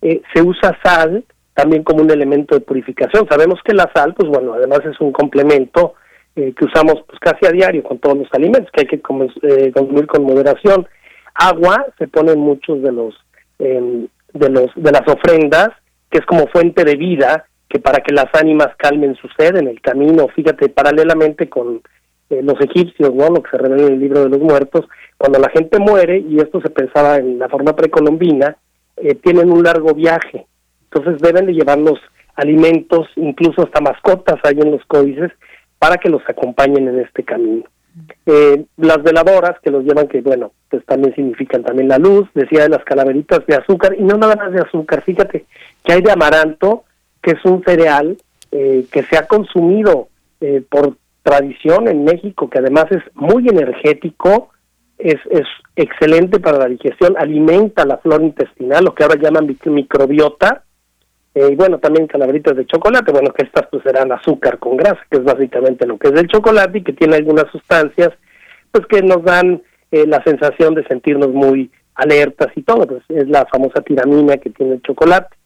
[0.03, 1.24] Eh, se usa sal
[1.61, 3.26] también como un elemento de purificación.
[3.28, 5.94] Sabemos que la sal, pues bueno, además es un complemento
[6.34, 10.22] que usamos pues casi a diario con todos los alimentos, que hay que consumir con
[10.22, 10.86] moderación.
[11.34, 13.14] Agua se pone en muchos de los
[13.58, 15.68] de los de las ofrendas,
[16.11, 19.68] que es como fuente de vida, que para que las ánimas calmen su sed en
[19.68, 21.80] el camino, fíjate, paralelamente con
[22.30, 23.28] eh, los egipcios, ¿no?
[23.28, 24.86] Lo que se revela en el libro de los muertos,
[25.16, 28.56] cuando la gente muere, y esto se pensaba en la forma precolombina,
[28.96, 30.46] eh, tienen un largo viaje,
[30.93, 31.99] entonces deben de llevar los
[32.34, 35.30] alimentos, incluso hasta mascotas hay en los códices,
[35.78, 37.64] para que los acompañen en este camino.
[38.26, 42.62] Eh, las veladoras que los llevan, que bueno, pues también significan también la luz, decía
[42.62, 45.47] de las calaveritas de azúcar, y no nada más de azúcar, fíjate
[45.84, 46.84] que hay de amaranto,
[47.22, 48.16] que es un cereal
[48.53, 50.09] eh, que se ha consumido
[50.41, 54.51] eh, por tradición en México, que además es muy energético,
[54.99, 60.64] es, es excelente para la digestión, alimenta la flora intestinal, lo que ahora llaman microbiota,
[61.35, 65.01] eh, y bueno, también calaveritas de chocolate, bueno, que estas pues serán azúcar con grasa,
[65.09, 68.11] que es básicamente lo que es el chocolate y que tiene algunas sustancias,
[68.72, 69.62] pues que nos dan
[69.93, 74.51] eh, la sensación de sentirnos muy alertas y todo, pues es la famosa tiramina que
[74.51, 75.37] tiene el chocolate.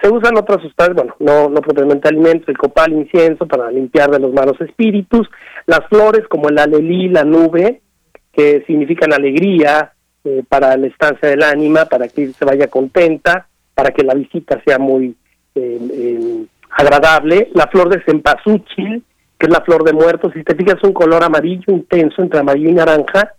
[0.00, 4.20] Se usan otras sustancias, bueno, no, no propiamente alimentos, el copal, incienso, para limpiar de
[4.20, 5.28] los malos espíritus,
[5.66, 7.82] las flores como el alelí, la nube,
[8.32, 9.92] que significan alegría
[10.24, 13.48] eh, para la estancia del ánima, para que se vaya contenta,
[13.78, 15.14] para que la visita sea muy
[15.54, 17.48] eh, eh, agradable.
[17.54, 19.04] La flor de cempasúchil,
[19.38, 22.40] que es la flor de muertos, si te fijas, es un color amarillo intenso entre
[22.40, 23.34] amarillo y naranja,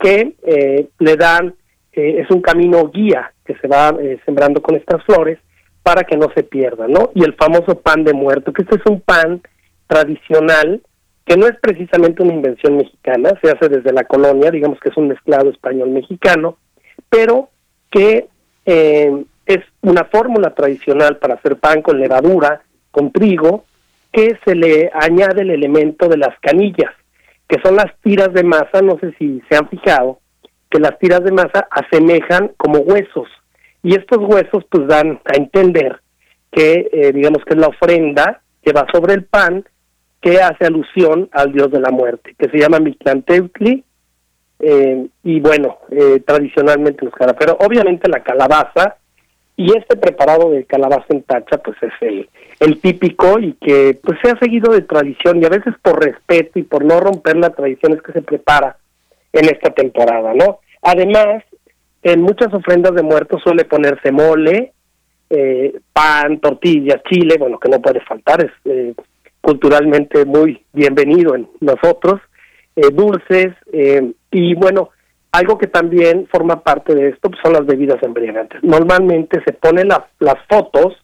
[0.00, 1.54] que eh, le dan,
[1.92, 5.38] es un camino guía que se va sembrando con estas flores
[5.82, 7.10] para que no se pierda, ¿no?
[7.14, 9.42] Y el famoso pan de muerto, que este es un pan
[9.86, 10.80] tradicional
[11.26, 14.96] que no es precisamente una invención mexicana, se hace desde la colonia, digamos que es
[14.96, 16.56] un mezclado español-mexicano,
[17.10, 17.50] pero
[17.90, 18.28] que
[18.64, 23.64] eh, es una fórmula tradicional para hacer pan con levadura, con trigo,
[24.12, 26.92] que se le añade el elemento de las canillas,
[27.48, 30.20] que son las tiras de masa, no sé si se han fijado,
[30.70, 33.28] que las tiras de masa asemejan como huesos,
[33.82, 36.00] y estos huesos pues dan a entender
[36.50, 39.64] que eh, digamos que es la ofrenda que va sobre el pan
[40.20, 43.84] que hace alusión al dios de la muerte, que se llama Mictlanteutli,
[44.60, 48.96] eh, y bueno, eh, tradicionalmente los pero obviamente la calabaza
[49.56, 51.92] y este preparado de calabaza en tacha, pues es
[52.60, 56.58] el, típico y que pues se ha seguido de tradición y a veces por respeto
[56.58, 58.76] y por no romper la tradición es que se prepara
[59.32, 60.60] en esta temporada, ¿no?
[60.82, 61.44] Además,
[62.02, 64.72] en muchas ofrendas de muertos suele ponerse mole,
[65.30, 68.94] eh, pan, tortillas, chile, bueno, que no puede faltar, es eh,
[69.40, 72.20] culturalmente muy bienvenido en nosotros,
[72.76, 73.52] eh, dulces,
[74.30, 74.90] y bueno,
[75.34, 78.62] algo que también forma parte de esto pues, son las bebidas embriagantes.
[78.62, 80.94] Normalmente se ponen las, las fotos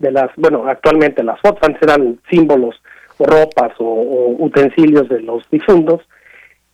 [0.00, 2.74] de las, bueno, actualmente las fotos antes eran símbolos
[3.18, 6.00] o ropas o, utensilios de los difuntos,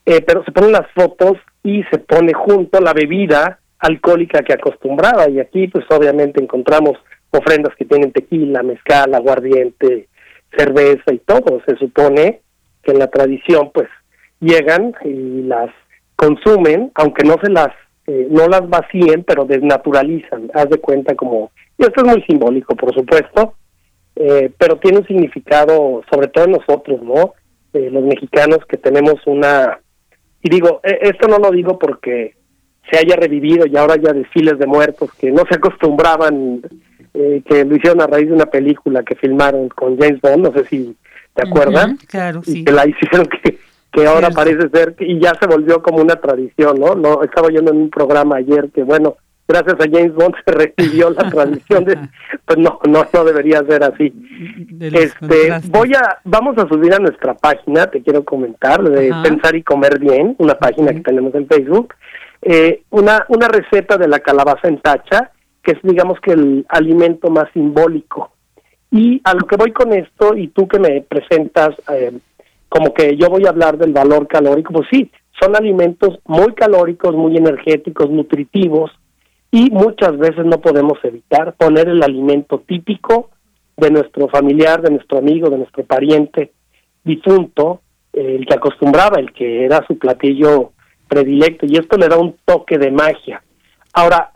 [0.07, 5.29] eh, pero se ponen las fotos y se pone junto la bebida alcohólica que acostumbraba
[5.29, 6.97] y aquí pues obviamente encontramos
[7.31, 10.09] ofrendas que tienen tequila, mezcal, aguardiente,
[10.57, 11.61] cerveza y todo.
[11.67, 12.41] Se supone
[12.83, 13.89] que en la tradición pues
[14.41, 15.71] llegan y las
[16.17, 17.73] consumen, aunque no se las
[18.05, 22.75] eh, no las vacíen, pero desnaturalizan, haz de cuenta como, y esto es muy simbólico,
[22.75, 23.55] por supuesto,
[24.17, 27.35] eh, pero tiene un significado, sobre todo en nosotros, ¿no?
[27.73, 29.79] Eh, los mexicanos que tenemos una,
[30.43, 32.35] y digo, esto no lo digo porque
[32.91, 36.61] se haya revivido y ahora ya desfiles de muertos que no se acostumbraban,
[37.13, 40.67] que lo hicieron a raíz de una película que filmaron con James Bond, no sé
[40.67, 40.97] si
[41.35, 42.65] te acuerdas, claro, sí.
[42.65, 43.59] que la hicieron que
[43.93, 46.95] que ahora parece ser y ya se volvió como una tradición, ¿no?
[46.95, 49.17] No estaba oyendo en un programa ayer que bueno,
[49.47, 51.99] gracias a James Bond se recibió la tradición de
[52.47, 54.13] pues no no no debería ser así.
[54.81, 59.63] Este, voy a vamos a subir a nuestra página, te quiero comentar de Pensar y
[59.63, 61.95] comer bien, una página que tenemos en Facebook,
[62.41, 65.33] eh, una una receta de la calabaza en tacha,
[65.63, 68.33] que es digamos que el alimento más simbólico.
[68.91, 72.13] Y a lo que voy con esto y tú que me presentas eh,
[72.73, 77.15] como que yo voy a hablar del valor calórico, pues sí, son alimentos muy calóricos,
[77.15, 78.91] muy energéticos, nutritivos,
[79.51, 83.29] y muchas veces no podemos evitar poner el alimento típico
[83.77, 86.53] de nuestro familiar, de nuestro amigo, de nuestro pariente
[87.05, 87.83] difunto,
[88.15, 90.73] el que acostumbraba, el que era su platillo
[91.09, 93.43] predilecto, y esto le da un toque de magia.
[93.93, 94.33] Ahora,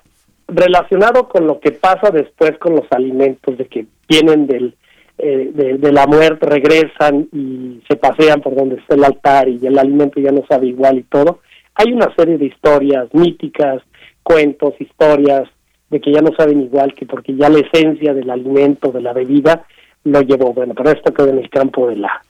[0.47, 4.75] relacionado con lo que pasa después con los alimentos, de que vienen del,
[5.19, 9.79] eh, de, la muerte, regresan y se pasean por donde está el altar y el
[9.79, 11.41] alimento ya no sabe igual y todo,
[11.75, 13.83] hay una serie de historias míticas,
[14.23, 15.49] cuentos, historias
[15.91, 19.13] de que ya no saben igual que porque ya la esencia del alimento, de la
[19.13, 19.67] bebida,
[20.05, 20.53] lo llevó.
[20.53, 22.23] Bueno, pero esto queda en el campo de la,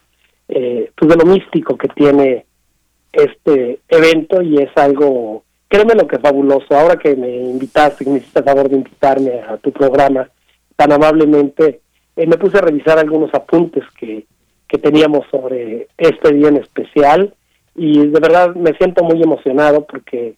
[0.48, 2.46] eh, pues de lo místico que tiene
[3.12, 6.74] este evento y es algo, créeme lo que fabuloso.
[6.74, 10.28] Ahora que me invitaste, que me hiciste el favor de invitarme a tu programa
[10.76, 11.80] tan amablemente,
[12.16, 14.26] eh, me puse a revisar algunos apuntes que,
[14.68, 17.34] que teníamos sobre este día en especial
[17.74, 20.34] y de verdad me siento muy emocionado porque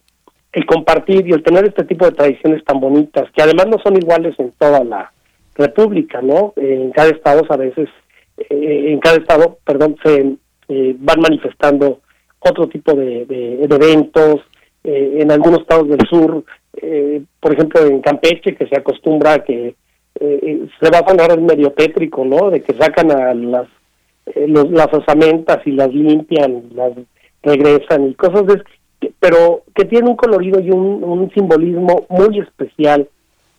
[0.51, 3.97] el compartir y el tener este tipo de tradiciones tan bonitas, que además no son
[3.97, 5.11] iguales en toda la
[5.55, 6.53] república, ¿no?
[6.55, 7.89] en cada estado a veces,
[8.37, 10.37] eh, en cada estado, perdón, se
[10.69, 11.99] eh, van manifestando
[12.39, 14.41] otro tipo de, de, eventos,
[14.83, 16.43] eh, en algunos estados del sur,
[17.41, 19.75] por ejemplo en Campeche, que se acostumbra a que
[20.17, 22.49] se va a poner el medio tétrico, ¿no?
[22.49, 23.67] De que sacan a las
[24.35, 26.93] las osamentas y las limpian, las
[27.41, 28.63] regresan y cosas de
[29.19, 33.07] pero que tiene un colorido y un, simbolismo muy especial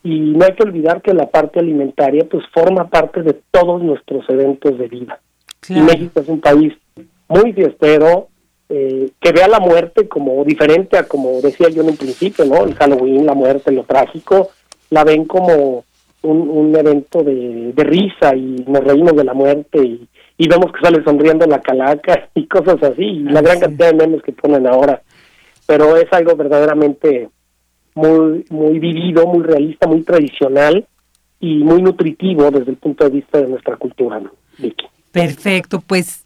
[0.03, 4.28] y no hay que olvidar que la parte alimentaria pues forma parte de todos nuestros
[4.28, 5.20] eventos de vida.
[5.68, 6.72] Y México es un país
[7.28, 8.28] muy fiestero,
[8.68, 12.44] eh, que ve a la muerte como diferente a como decía yo en un principio,
[12.44, 12.64] ¿no?
[12.64, 14.51] El Halloween, la muerte, lo trágico,
[14.90, 15.84] la ven como
[16.22, 20.08] un, evento de, risa y nos reímos de la muerte y,
[20.38, 24.06] y vemos que sale sonriendo la calaca y cosas así, y la gran cantidad de
[24.06, 25.02] memes que ponen ahora.
[25.66, 27.28] Pero es algo verdaderamente
[27.94, 30.86] muy, muy vivido, muy realista, muy tradicional
[31.38, 34.20] y muy nutritivo desde el punto de vista de nuestra cultura,
[34.58, 34.86] Vicky.
[35.12, 36.24] Perfecto, pues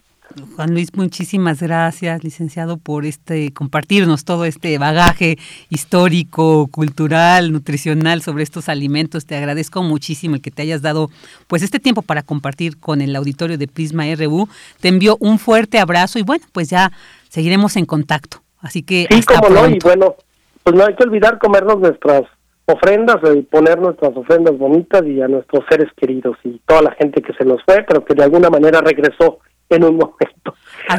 [0.56, 5.38] Juan Luis, muchísimas gracias, licenciado, por este compartirnos todo este bagaje
[5.70, 9.26] histórico, cultural, nutricional sobre estos alimentos.
[9.26, 11.10] Te agradezco muchísimo el que te hayas dado
[11.46, 14.48] pues este tiempo para compartir con el auditorio de Prisma RU.
[14.80, 16.90] Te envío un fuerte abrazo y bueno, pues ya
[17.28, 18.38] seguiremos en contacto.
[18.60, 19.06] Así que.
[19.10, 20.16] Sí, como no, y bueno,
[20.62, 22.22] pues no hay que olvidar comernos nuestras
[22.66, 27.20] ofrendas y poner nuestras ofrendas bonitas y a nuestros seres queridos y toda la gente
[27.20, 29.40] que se nos fue, pero que de alguna manera regresó
[29.70, 30.54] en un momento.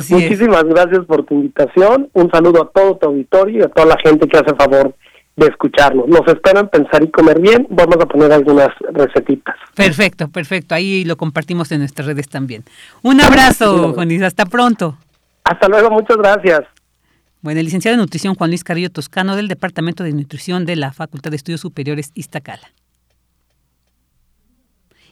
[0.10, 2.10] Muchísimas gracias por tu invitación.
[2.14, 4.96] Un saludo a todo tu auditorio y a toda la gente que hace favor
[5.36, 6.08] de escucharnos.
[6.08, 7.68] Nos esperan pensar y comer bien.
[7.70, 9.56] Vamos a poner algunas recetitas.
[9.76, 10.76] Perfecto, perfecto.
[10.76, 12.64] Ahí lo compartimos en nuestras redes también.
[13.02, 14.22] Un abrazo, Juanis.
[14.24, 14.98] Hasta pronto.
[15.44, 15.90] Hasta luego.
[15.92, 16.62] Muchas gracias.
[17.42, 20.92] Bueno, el licenciado en nutrición Juan Luis Carrillo Toscano del Departamento de Nutrición de la
[20.92, 22.72] Facultad de Estudios Superiores Iztacala.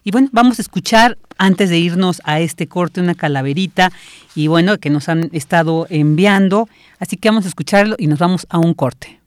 [0.03, 3.91] Y bueno, vamos a escuchar antes de irnos a este corte una calaverita
[4.35, 6.67] y bueno, que nos han estado enviando,
[6.99, 9.19] así que vamos a escucharlo y nos vamos a un corte.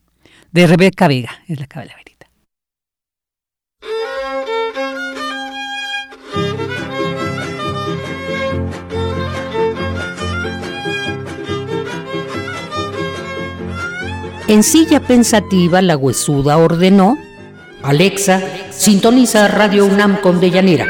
[0.53, 2.07] De Rebeca Vega, es la calaverita.
[14.49, 17.19] En silla pensativa la huesuda ordenó,
[17.87, 20.87] Alexa, sintoniza Radio UNAM con Deyanira.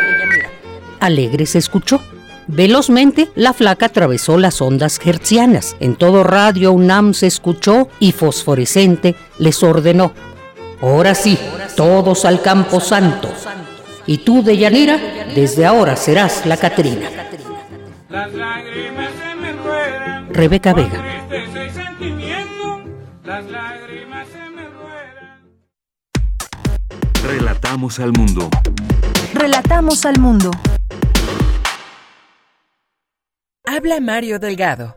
[0.98, 2.00] Alegre se escuchó.
[2.46, 5.76] Velozmente, la flaca atravesó las ondas hertzianas.
[5.78, 10.14] En todo Radio UNAM se escuchó y fosforescente les ordenó.
[10.80, 11.38] Ahora sí,
[11.76, 13.28] todos al campo santo.
[14.06, 14.98] Y tú, Deyanira,
[15.34, 17.10] desde ahora serás la Catrina.
[20.30, 21.02] Rebeca Vega.
[27.26, 28.48] Relatamos al mundo.
[29.34, 30.52] Relatamos al mundo.
[33.64, 34.96] Habla Mario Delgado.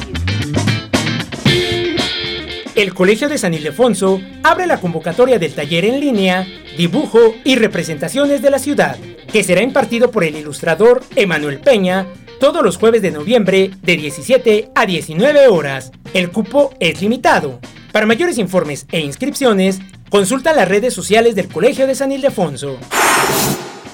[2.81, 6.47] El Colegio de San Ildefonso abre la convocatoria del taller en línea
[6.79, 8.97] Dibujo y representaciones de la ciudad
[9.31, 12.07] que será impartido por el ilustrador Emanuel Peña
[12.39, 15.91] todos los jueves de noviembre de 17 a 19 horas.
[16.15, 17.59] El cupo es limitado.
[17.91, 19.77] Para mayores informes e inscripciones,
[20.09, 22.79] consulta las redes sociales del Colegio de San Ildefonso.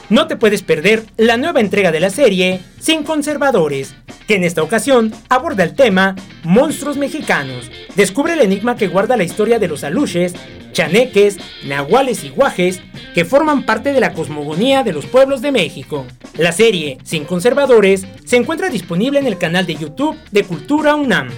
[0.10, 3.93] No te puedes perder la nueva entrega de la serie Sin Conservadores,
[4.26, 7.70] que en esta ocasión aborda el tema Monstruos Mexicanos.
[7.97, 10.34] Descubre el enigma que guarda la historia de los aluches,
[10.72, 12.82] chaneques, nahuales y guajes
[13.14, 16.05] que forman parte de la cosmogonía de los pueblos de México.
[16.38, 21.32] La serie Sin Conservadores se encuentra disponible en el canal de YouTube de Cultura UNAM.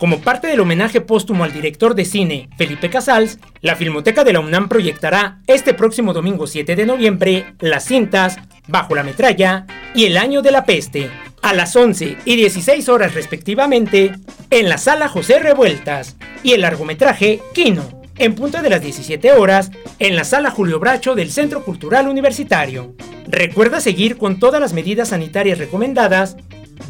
[0.00, 4.40] Como parte del homenaje póstumo al director de cine Felipe Casals, la Filmoteca de la
[4.40, 10.16] UNAM proyectará este próximo domingo 7 de noviembre las cintas Bajo la metralla y El
[10.16, 11.10] año de la peste,
[11.42, 14.12] a las 11 y 16 horas respectivamente,
[14.48, 19.70] en la sala José Revueltas, y el largometraje Kino, en punto de las 17 horas,
[19.98, 22.94] en la sala Julio Bracho del Centro Cultural Universitario.
[23.26, 26.36] Recuerda seguir con todas las medidas sanitarias recomendadas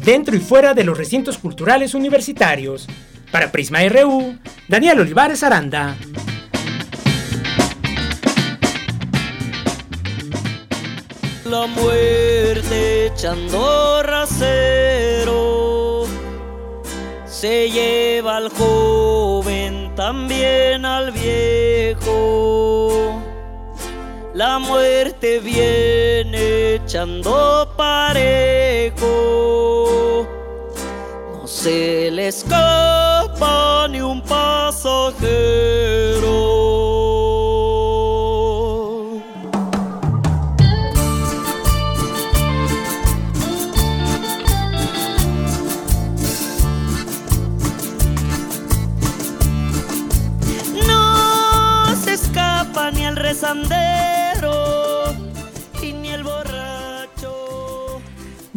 [0.03, 2.87] dentro y fuera de los recintos culturales universitarios.
[3.31, 4.37] Para Prisma RU,
[4.67, 5.95] Daniel Olivares Aranda.
[11.45, 16.05] La muerte echando rasero
[17.25, 23.20] se lleva al joven también al viejo.
[24.41, 29.05] La muerte viene echando parejo.
[31.31, 35.21] No se le escapa ni un pasajero.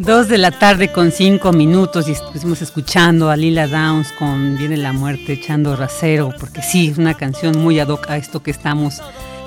[0.05, 4.77] Dos de la tarde con cinco minutos y estuvimos escuchando a Lila Downs con Viene
[4.77, 8.51] la muerte echando rasero, porque sí, es una canción muy ad hoc a esto que
[8.51, 9.01] estamos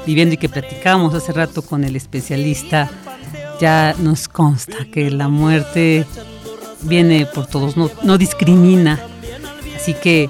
[0.05, 2.91] viviendo y que platicábamos hace rato con el especialista.
[3.61, 6.05] Ya nos consta que la muerte
[6.83, 8.99] viene por todos, no, no discrimina.
[9.77, 10.29] Así que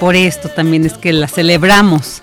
[0.00, 2.22] por esto también es que la celebramos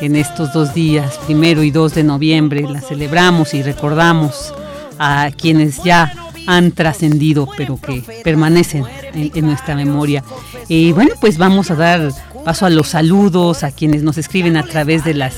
[0.00, 4.52] en estos dos días, primero y 2 de noviembre, la celebramos y recordamos
[4.98, 6.12] a quienes ya
[6.46, 8.84] han trascendido, pero que permanecen
[9.14, 10.24] en, en nuestra memoria.
[10.68, 12.10] Y bueno, pues vamos a dar
[12.44, 15.34] paso a los saludos, a quienes nos escriben a través de las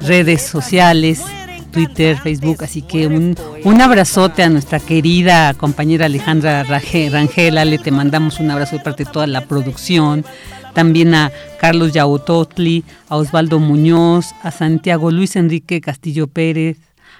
[0.00, 1.22] redes sociales,
[1.70, 7.90] Twitter, Facebook, así que un, un abrazote a nuestra querida compañera Alejandra Rangel, Ale, te
[7.90, 10.24] mandamos un abrazo de parte de toda la producción,
[10.72, 11.30] también a
[11.60, 16.78] Carlos Yautotli, a Osvaldo Muñoz, a Santiago Luis Enrique Castillo Pérez,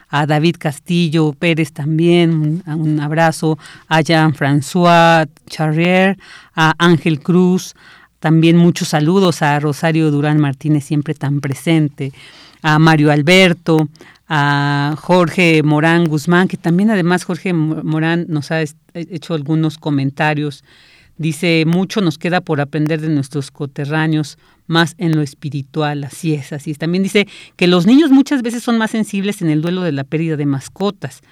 [0.08, 6.16] a David Castillo Pérez también, un, abrazo, a Jean-François Charrier,
[6.54, 7.74] a Ángel Cruz,
[8.20, 12.12] también muchos saludos a Rosario Durán Martínez, siempre tan presente,
[12.62, 13.88] a Mario Alberto,
[14.28, 18.62] a Jorge Morán Guzmán, que también además Jorge Morán nos ha
[18.94, 20.64] hecho algunos comentarios
[21.18, 26.52] Dice, mucho nos queda por aprender de nuestros coterráneos, más en lo espiritual, así es,
[26.52, 26.78] así es.
[26.78, 30.04] También dice que los niños muchas veces son más sensibles en el duelo de la
[30.04, 31.22] pérdida de mascotas.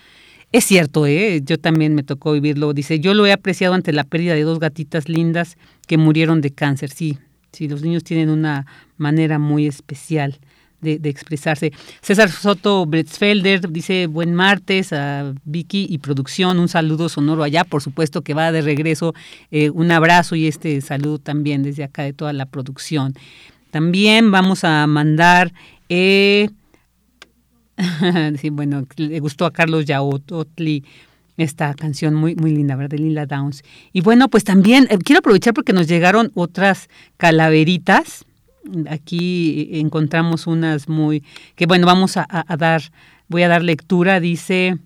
[0.53, 1.43] Es cierto, ¿eh?
[1.45, 2.72] yo también me tocó vivirlo.
[2.72, 5.57] Dice, yo lo he apreciado ante la pérdida de dos gatitas lindas
[5.87, 6.91] que murieron de cáncer.
[6.91, 7.18] Sí,
[7.53, 8.66] sí, los niños tienen una
[8.97, 10.39] manera muy especial
[10.85, 11.72] de, expresarse.
[12.01, 17.82] César Soto Bretzfelder dice buen martes a Vicky y producción, un saludo sonoro allá, por
[17.82, 19.14] supuesto que va de regreso,
[19.51, 23.14] eh, un abrazo y este saludo también desde acá de toda la producción.
[23.70, 25.53] También vamos a mandar,
[25.89, 26.49] eh,
[28.41, 30.85] sí, bueno, le gustó a Carlos Yaotli
[31.37, 32.91] esta canción muy, muy linda, ¿verdad?
[32.91, 33.64] De Lila Downs.
[33.93, 38.24] Y bueno, pues también eh, quiero aprovechar porque nos llegaron otras calaveritas
[38.89, 41.23] aquí encontramos unas muy,
[41.57, 42.27] que bueno, vamos a,
[42.59, 42.83] dar,
[43.29, 44.79] voy a dar lectura, dice...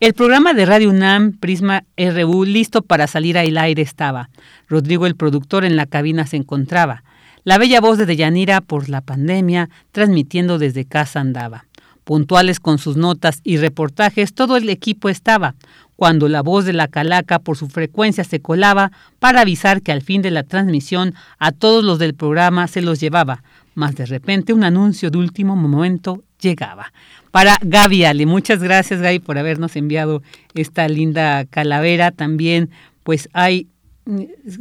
[0.00, 4.30] El programa de Radio UNAM, Prisma RU, listo para salir al aire estaba.
[4.66, 7.04] Rodrigo, el productor, en la cabina se encontraba.
[7.44, 11.66] La bella voz de Deyanira, por la pandemia, transmitiendo desde casa andaba.
[12.04, 15.54] Puntuales con sus notas y reportajes, todo el equipo estaba
[16.00, 20.00] cuando la voz de la calaca por su frecuencia se colaba para avisar que al
[20.00, 23.42] fin de la transmisión a todos los del programa se los llevaba,
[23.74, 26.90] mas de repente un anuncio de último momento llegaba.
[27.30, 30.22] Para Gaby Ale, muchas gracias Gaby por habernos enviado
[30.54, 32.12] esta linda calavera.
[32.12, 32.70] También
[33.02, 33.66] pues hay,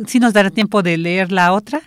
[0.07, 1.83] si nos dará tiempo de leer la otra.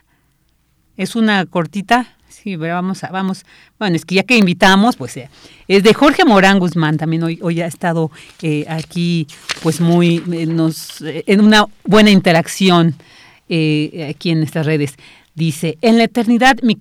[0.96, 3.44] Es una cortita, Sí, vamos a, vamos,
[3.78, 5.30] bueno, es que ya que invitamos, pues eh,
[5.68, 8.10] es de Jorge Morán Guzmán, también hoy, hoy ha estado
[8.42, 9.28] eh, aquí,
[9.62, 12.96] pues muy, eh, nos, en una buena interacción
[13.44, 14.94] aquí en estas redes.
[15.36, 16.78] Dice, en la eternidad mi,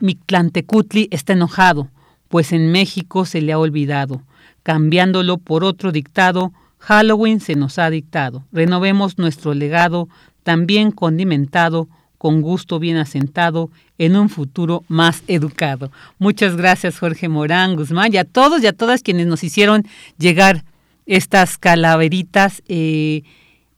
[0.00, 1.88] mi Clantecutli está enojado,
[2.28, 4.22] pues en México se le ha olvidado,
[4.62, 8.44] cambiándolo por otro dictado, Halloween se nos ha dictado.
[8.50, 10.08] Renovemos nuestro legado,
[10.42, 11.88] también condimentado,
[12.22, 13.68] con gusto bien asentado
[13.98, 15.90] en un futuro más educado.
[16.20, 19.82] Muchas gracias Jorge Morán, Guzmán y a todos y a todas quienes nos hicieron
[20.18, 20.62] llegar
[21.04, 22.62] estas calaveritas.
[22.68, 23.24] Eh,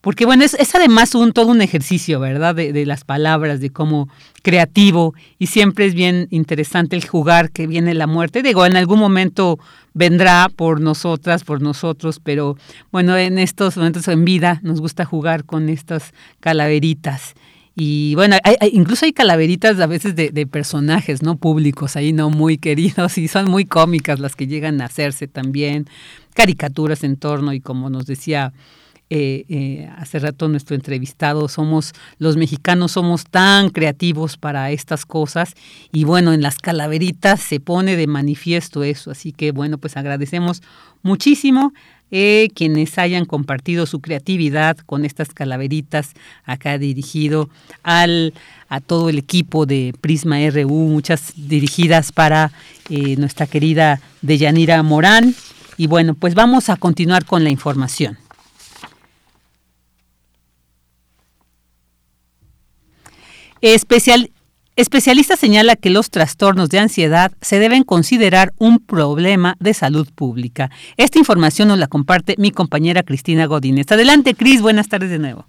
[0.02, 2.54] porque bueno, es, además un todo un ejercicio, ¿verdad?
[2.54, 4.10] De, las palabras, de cómo
[4.42, 8.42] creativo y siempre es bien interesante el jugar que viene la muerte.
[8.42, 9.58] Digo, en algún momento
[9.94, 12.58] vendrá por nosotras, por nosotros, pero
[12.92, 17.32] bueno, en estos momentos en vida nos gusta jugar con estas calaveritas.
[17.76, 18.36] Y bueno,
[18.72, 21.36] incluso hay calaveritas a veces de, personajes, ¿no?
[21.36, 25.86] Públicos, ahí no muy queridos y son muy cómicas las que llegan a hacerse también.
[26.34, 28.52] Caricaturas en torno y como nos decía
[29.10, 35.54] eh, eh, hace rato nuestro entrevistado, somos los mexicanos somos tan creativos para estas cosas
[35.92, 40.62] y bueno, en las calaveritas se pone de manifiesto eso, así que bueno, pues agradecemos
[41.02, 41.74] muchísimo
[42.16, 46.12] eh, quienes hayan compartido su creatividad con estas calaveritas
[46.44, 47.50] acá dirigido
[47.82, 48.32] al
[48.68, 52.52] a todo el equipo de Prisma RU, muchas dirigidas para
[52.88, 55.34] eh, nuestra querida Deyanira Morán.
[55.76, 58.16] Y bueno, pues vamos a continuar con la información.
[63.60, 64.30] Especial,
[64.76, 70.68] Especialista señala que los trastornos de ansiedad se deben considerar un problema de salud pública.
[70.96, 73.92] Esta información nos la comparte mi compañera Cristina Godínez.
[73.92, 75.44] Adelante, Cris, buenas tardes de nuevo.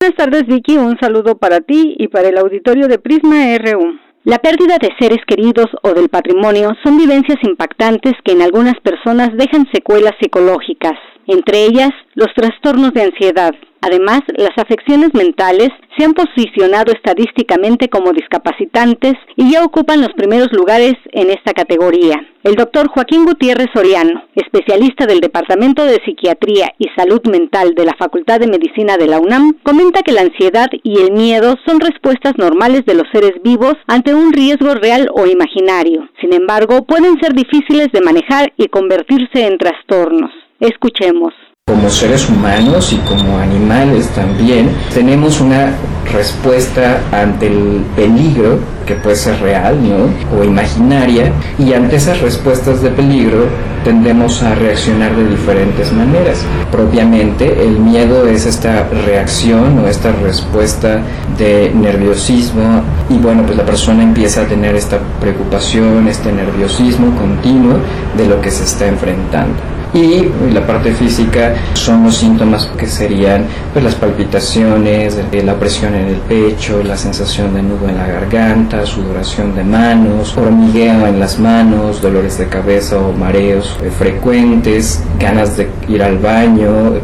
[0.00, 0.76] Buenas tardes, Vicky.
[0.76, 4.00] Un saludo para ti y para el auditorio de Prisma RU.
[4.24, 9.30] La pérdida de seres queridos o del patrimonio son vivencias impactantes que en algunas personas
[9.36, 13.52] dejan secuelas psicológicas, entre ellas los trastornos de ansiedad,
[13.82, 20.52] Además, las afecciones mentales se han posicionado estadísticamente como discapacitantes y ya ocupan los primeros
[20.52, 22.14] lugares en esta categoría.
[22.44, 27.96] El doctor Joaquín Gutiérrez Soriano, especialista del Departamento de Psiquiatría y Salud Mental de la
[27.98, 32.34] Facultad de Medicina de la UNAM, comenta que la ansiedad y el miedo son respuestas
[32.38, 36.08] normales de los seres vivos ante un riesgo real o imaginario.
[36.20, 40.30] Sin embargo, pueden ser difíciles de manejar y convertirse en trastornos.
[40.60, 41.32] Escuchemos
[41.66, 45.72] como seres humanos y como animales también, tenemos una
[46.12, 50.38] respuesta ante el peligro, que puede ser real ¿no?
[50.38, 53.46] o imaginaria, y ante esas respuestas de peligro
[53.84, 56.44] tendemos a reaccionar de diferentes maneras.
[56.70, 61.00] Propiamente el miedo es esta reacción o esta respuesta
[61.38, 67.78] de nerviosismo y bueno, pues la persona empieza a tener esta preocupación, este nerviosismo continuo
[68.16, 73.44] de lo que se está enfrentando y la parte física son los síntomas que serían
[73.72, 78.86] pues, las palpitaciones, la presión en el pecho, la sensación de nudo en la garganta,
[78.86, 85.68] sudoración de manos, hormigueo en las manos, dolores de cabeza o mareos frecuentes, ganas de
[85.88, 86.94] ir al baño,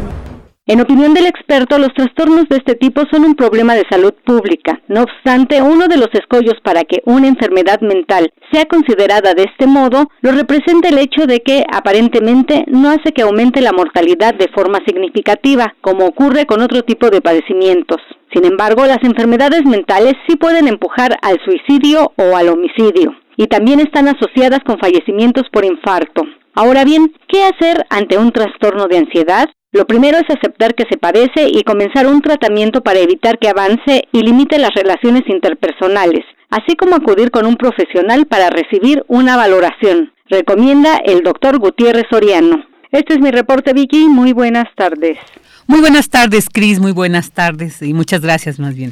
[0.69, 4.79] En opinión del experto, los trastornos de este tipo son un problema de salud pública.
[4.87, 9.65] No obstante, uno de los escollos para que una enfermedad mental sea considerada de este
[9.65, 14.47] modo lo representa el hecho de que aparentemente no hace que aumente la mortalidad de
[14.49, 17.97] forma significativa, como ocurre con otro tipo de padecimientos.
[18.31, 23.79] Sin embargo, las enfermedades mentales sí pueden empujar al suicidio o al homicidio y también
[23.79, 26.25] están asociadas con fallecimientos por infarto.
[26.53, 29.49] Ahora bien, ¿qué hacer ante un trastorno de ansiedad?
[29.71, 34.03] Lo primero es aceptar que se padece y comenzar un tratamiento para evitar que avance
[34.11, 40.11] y limite las relaciones interpersonales, así como acudir con un profesional para recibir una valoración.
[40.27, 42.65] Recomienda el doctor Gutiérrez Soriano.
[42.91, 44.07] Este es mi reporte, Vicky.
[44.07, 45.19] Muy buenas tardes.
[45.67, 46.79] Muy buenas tardes, Cris.
[46.79, 48.91] Muy buenas tardes y muchas gracias más bien.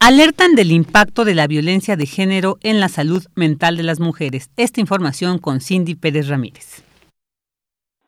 [0.00, 4.50] Alertan del impacto de la violencia de género en la salud mental de las mujeres.
[4.58, 6.84] Esta información con Cindy Pérez Ramírez.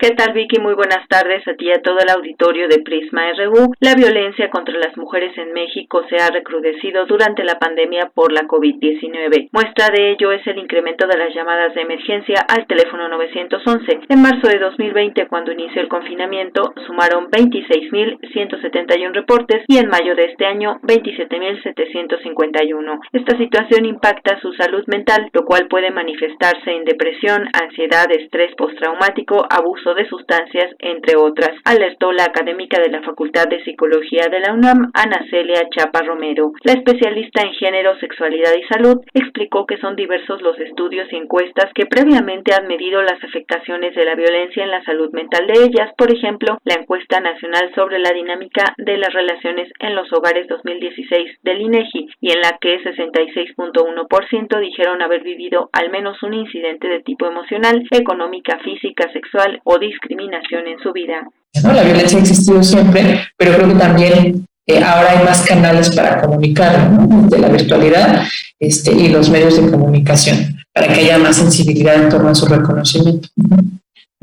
[0.00, 0.58] ¿Qué tal Vicky?
[0.58, 3.74] Muy buenas tardes a ti y a todo el auditorio de Prisma RU.
[3.80, 8.48] La violencia contra las mujeres en México se ha recrudecido durante la pandemia por la
[8.48, 9.50] COVID-19.
[9.52, 14.00] Muestra de ello es el incremento de las llamadas de emergencia al teléfono 911.
[14.08, 20.24] En marzo de 2020, cuando inició el confinamiento, sumaron 26.171 reportes y en mayo de
[20.32, 23.00] este año 27.751.
[23.12, 29.46] Esta situación impacta su salud mental, lo cual puede manifestarse en depresión, ansiedad, estrés postraumático,
[29.50, 34.52] abuso de sustancias, entre otras, alertó la académica de la Facultad de Psicología de la
[34.52, 36.52] UNAM, Ana Celia Chapa Romero.
[36.62, 41.72] La especialista en género, sexualidad y salud explicó que son diversos los estudios y encuestas
[41.74, 45.92] que previamente han medido las afectaciones de la violencia en la salud mental de ellas,
[45.96, 51.38] por ejemplo, la encuesta nacional sobre la dinámica de las relaciones en los hogares 2016
[51.42, 57.00] del INEGI, y en la que 66.1% dijeron haber vivido al menos un incidente de
[57.00, 61.28] tipo emocional, económica, física, sexual o discriminación en su vida.
[61.62, 66.20] La violencia ha existido siempre, pero creo que también eh, ahora hay más canales para
[66.20, 66.90] comunicar,
[67.28, 68.24] de la virtualidad
[68.60, 72.46] este, y los medios de comunicación, para que haya más sensibilidad en torno a su
[72.46, 73.28] reconocimiento.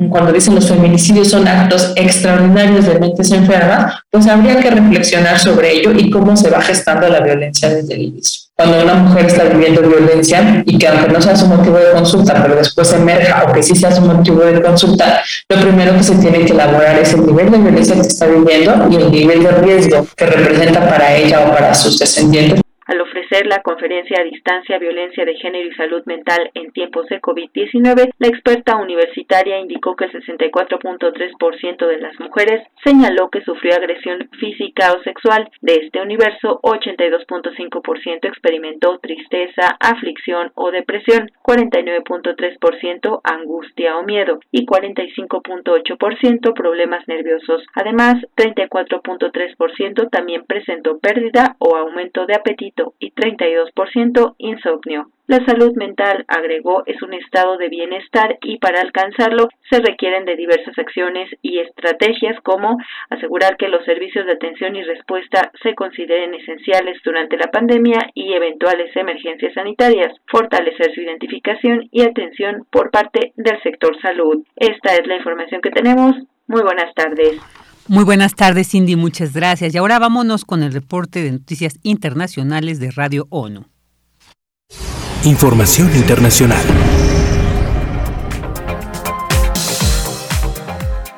[0.10, 5.72] Cuando dicen los feminicidios son actos extraordinarios de mentes enfermas, pues habría que reflexionar sobre
[5.72, 8.42] ello y cómo se va gestando la violencia desde el inicio.
[8.56, 12.40] Cuando una mujer está viviendo violencia y que aunque no sea su motivo de consulta,
[12.44, 16.16] pero después emerja o que sí sea su motivo de consulta, lo primero que se
[16.18, 19.52] tiene que elaborar es el nivel de violencia que está viviendo y el nivel de
[19.52, 22.62] riesgo que representa para ella o para sus descendientes
[23.28, 28.14] ofrecer la conferencia a distancia Violencia de Género y Salud Mental en tiempos de COVID-19,
[28.18, 34.94] la experta universitaria indicó que el 64.3% de las mujeres señaló que sufrió agresión física
[34.94, 35.50] o sexual.
[35.62, 46.54] De este universo, 82.5% experimentó tristeza, aflicción o depresión, 49.3% angustia o miedo y 45.8%
[46.54, 47.64] problemas nerviosos.
[47.74, 55.10] Además, 34.3% también presentó pérdida o aumento de apetito y 32% insomnio.
[55.28, 60.38] La salud mental, agregó, es un estado de bienestar y para alcanzarlo se requieren de
[60.38, 62.78] diversas acciones y estrategias como
[63.10, 68.32] asegurar que los servicios de atención y respuesta se consideren esenciales durante la pandemia y
[68.32, 74.46] eventuales emergencias sanitarias, fortalecer su identificación y atención por parte del sector salud.
[74.56, 76.16] Esta es la información que tenemos.
[76.48, 77.67] Muy buenas tardes.
[77.90, 79.74] Muy buenas tardes, Cindy, muchas gracias.
[79.74, 83.66] Y ahora vámonos con el reporte de noticias internacionales de Radio ONU.
[85.24, 86.66] Información internacional.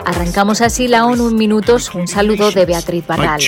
[0.06, 1.94] Arrancamos así la ONU en minutos.
[1.96, 3.40] Un saludo de Beatriz Barral.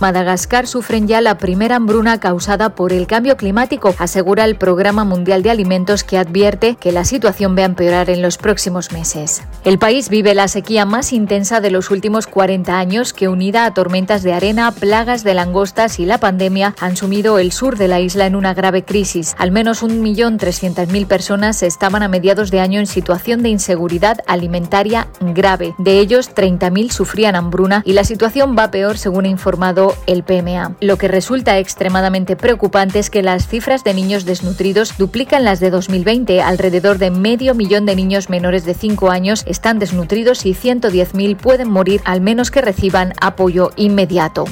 [0.00, 5.42] Madagascar sufren ya la primera hambruna causada por el cambio climático, asegura el Programa Mundial
[5.42, 9.42] de Alimentos que advierte que la situación va a empeorar en los próximos meses.
[9.64, 13.74] El país vive la sequía más intensa de los últimos 40 años que unida a
[13.74, 18.00] tormentas de arena, plagas de langostas y la pandemia han sumido el sur de la
[18.00, 19.34] isla en una grave crisis.
[19.38, 25.74] Al menos 1.300.000 personas estaban a mediados de año en situación de inseguridad alimentaria grave.
[25.78, 30.76] De ellos, 30.000 sufrían hambruna y la situación va peor según ha informado el PMA.
[30.80, 35.70] Lo que resulta extremadamente preocupante es que las cifras de niños desnutridos duplican las de
[35.70, 36.42] 2020.
[36.42, 41.70] Alrededor de medio millón de niños menores de 5 años están desnutridos y 110.000 pueden
[41.70, 44.44] morir al menos que reciban apoyo inmediato.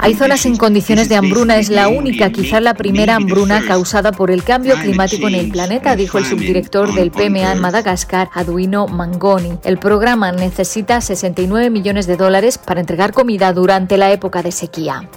[0.00, 4.30] Hay zonas en condiciones de hambruna, es la única, quizá la primera hambruna causada por
[4.30, 9.58] el cambio climático en el planeta, dijo el subdirector del PMA en Madagascar, Aduino Mangoni.
[9.64, 15.08] El programa necesita 69 millones de dólares para entregar comida durante la época de sequía.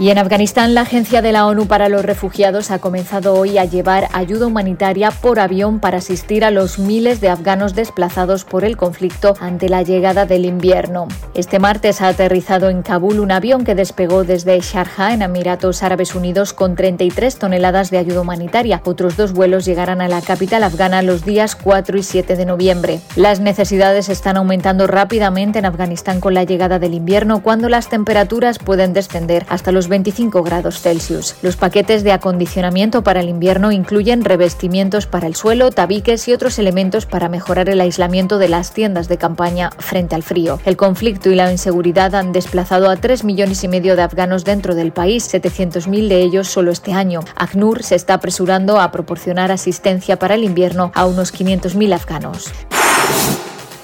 [0.00, 3.66] Y en Afganistán, la Agencia de la ONU para los Refugiados ha comenzado hoy a
[3.66, 8.78] llevar ayuda humanitaria por avión para asistir a los miles de afganos desplazados por el
[8.78, 11.06] conflicto ante la llegada del invierno.
[11.34, 16.14] Este martes ha aterrizado en Kabul un avión que despegó desde Sharjah, en Emiratos Árabes
[16.14, 18.80] Unidos, con 33 toneladas de ayuda humanitaria.
[18.86, 23.00] Otros dos vuelos llegarán a la capital afgana los días 4 y 7 de noviembre.
[23.16, 28.58] Las necesidades están aumentando rápidamente en Afganistán con la llegada del invierno, cuando las temperaturas
[28.58, 31.36] pueden descender hasta los 25 grados Celsius.
[31.42, 36.58] Los paquetes de acondicionamiento para el invierno incluyen revestimientos para el suelo, tabiques y otros
[36.58, 40.58] elementos para mejorar el aislamiento de las tiendas de campaña frente al frío.
[40.64, 44.74] El conflicto y la inseguridad han desplazado a 3 millones y medio de afganos dentro
[44.74, 47.20] del país, 700.000 de ellos solo este año.
[47.36, 52.50] ACNUR se está apresurando a proporcionar asistencia para el invierno a unos 500.000 afganos.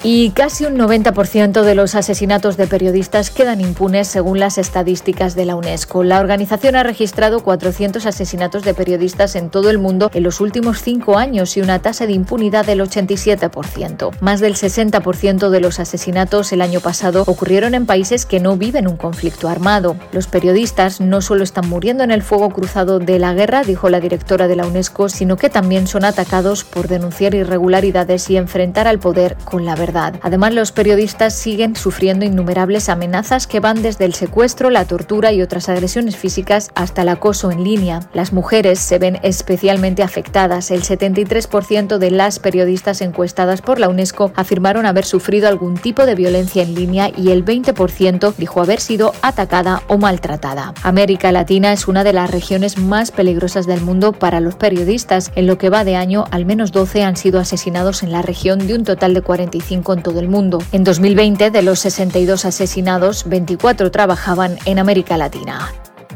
[0.03, 5.45] Y casi un 90% de los asesinatos de periodistas quedan impunes según las estadísticas de
[5.45, 6.03] la UNESCO.
[6.03, 10.83] La organización ha registrado 400 asesinatos de periodistas en todo el mundo en los últimos
[10.83, 14.11] cinco años y una tasa de impunidad del 87%.
[14.21, 18.87] Más del 60% de los asesinatos el año pasado ocurrieron en países que no viven
[18.87, 19.97] un conflicto armado.
[20.11, 23.99] Los periodistas no solo están muriendo en el fuego cruzado de la guerra, dijo la
[23.99, 28.99] directora de la UNESCO, sino que también son atacados por denunciar irregularidades y enfrentar al
[28.99, 29.86] poder con la verdad.
[30.21, 35.41] Además, los periodistas siguen sufriendo innumerables amenazas que van desde el secuestro, la tortura y
[35.41, 38.01] otras agresiones físicas hasta el acoso en línea.
[38.13, 40.71] Las mujeres se ven especialmente afectadas.
[40.71, 46.15] El 73% de las periodistas encuestadas por la UNESCO afirmaron haber sufrido algún tipo de
[46.15, 50.73] violencia en línea y el 20% dijo haber sido atacada o maltratada.
[50.83, 55.31] América Latina es una de las regiones más peligrosas del mundo para los periodistas.
[55.35, 58.67] En lo que va de año, al menos 12 han sido asesinados en la región
[58.67, 60.59] de un total de 45 con todo el mundo.
[60.71, 65.71] En 2020, de los 62 asesinados, 24 trabajaban en América Latina.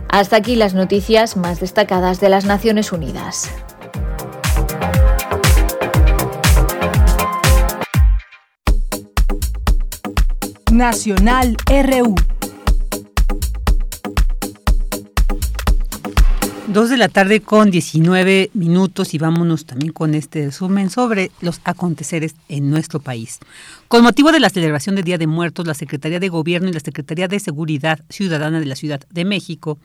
[0.09, 3.49] Hasta aquí las noticias más destacadas de las Naciones Unidas.
[10.71, 12.15] Nacional RU
[16.71, 21.59] Dos de la tarde con 19 minutos y vámonos también con este resumen sobre los
[21.65, 23.39] aconteceres en nuestro país.
[23.89, 26.79] Con motivo de la celebración del Día de Muertos, la Secretaría de Gobierno y la
[26.79, 29.79] Secretaría de Seguridad Ciudadana de la Ciudad de México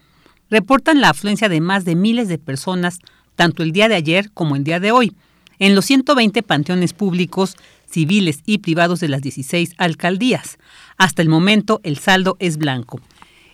[0.49, 3.01] reportan la afluencia de más de miles de personas
[3.35, 5.13] tanto el día de ayer como el día de hoy
[5.59, 7.57] en los 120 panteones públicos,
[7.91, 10.57] civiles y privados de las 16 alcaldías.
[10.99, 13.01] Hasta el momento el saldo es blanco.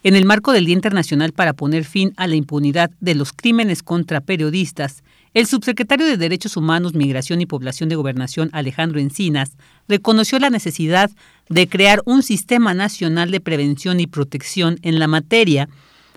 [0.04, 3.84] En el marco del Día Internacional para poner fin a la impunidad de los crímenes
[3.84, 9.52] contra periodistas, el subsecretario de Derechos Humanos, Migración y Población de Gobernación, Alejandro Encinas,
[9.86, 11.08] reconoció la necesidad
[11.48, 15.68] de crear un sistema nacional de prevención y protección en la materia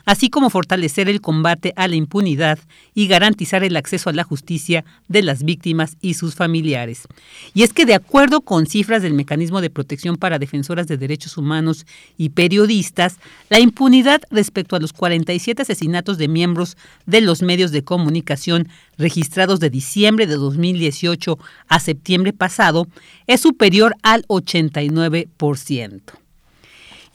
[0.06, 2.60] así como fortalecer el combate a la impunidad
[2.94, 7.08] y garantizar el acceso a la justicia de las víctimas y sus familiares.
[7.54, 11.38] Y es que de acuerdo con cifras del Mecanismo de Protección para Defensoras de Derechos
[11.38, 11.86] Humanos
[12.18, 13.18] y Periodistas,
[13.50, 18.68] la impunidad respecto a los 47 asesinatos de miembros de los medios de comunicación
[18.98, 21.38] registrados de diciembre de 2018
[21.68, 22.88] a septiembre pasado
[23.28, 26.25] es superior al 89%.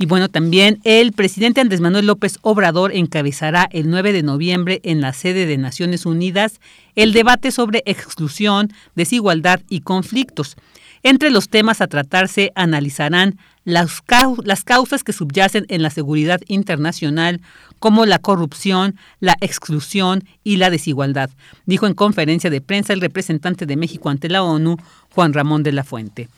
[0.03, 5.03] Y bueno, también el presidente Andrés Manuel López Obrador encabezará el 9 de noviembre en
[5.03, 6.59] la sede de Naciones Unidas
[6.97, 10.57] el debate sobre exclusión, desigualdad y conflictos.
[11.03, 14.03] Entre los temas a tratarse analizarán las,
[14.43, 17.43] las causas que subyacen en la seguridad internacional,
[17.79, 21.29] como la corrupción, la exclusión y la desigualdad,
[21.67, 24.79] dijo en conferencia de prensa el representante de México ante la ONU,
[25.11, 26.31] Juan Ramón de la Fuente.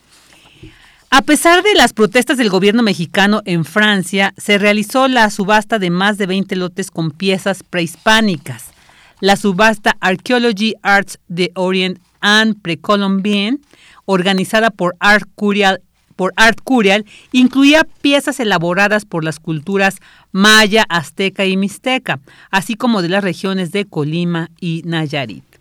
[1.15, 5.91] A pesar de las protestas del gobierno mexicano en Francia, se realizó la subasta de
[5.91, 8.71] más de 20 lotes con piezas prehispánicas.
[9.21, 13.61] La subasta Archaeology Arts de Orient and Precolombien,
[14.07, 15.83] organizada por Art Curial,
[16.17, 19.97] por Art Curial, incluía piezas elaboradas por las culturas
[20.31, 22.21] maya, azteca y mixteca,
[22.51, 25.52] así como de las regiones de Colima y Nayarit.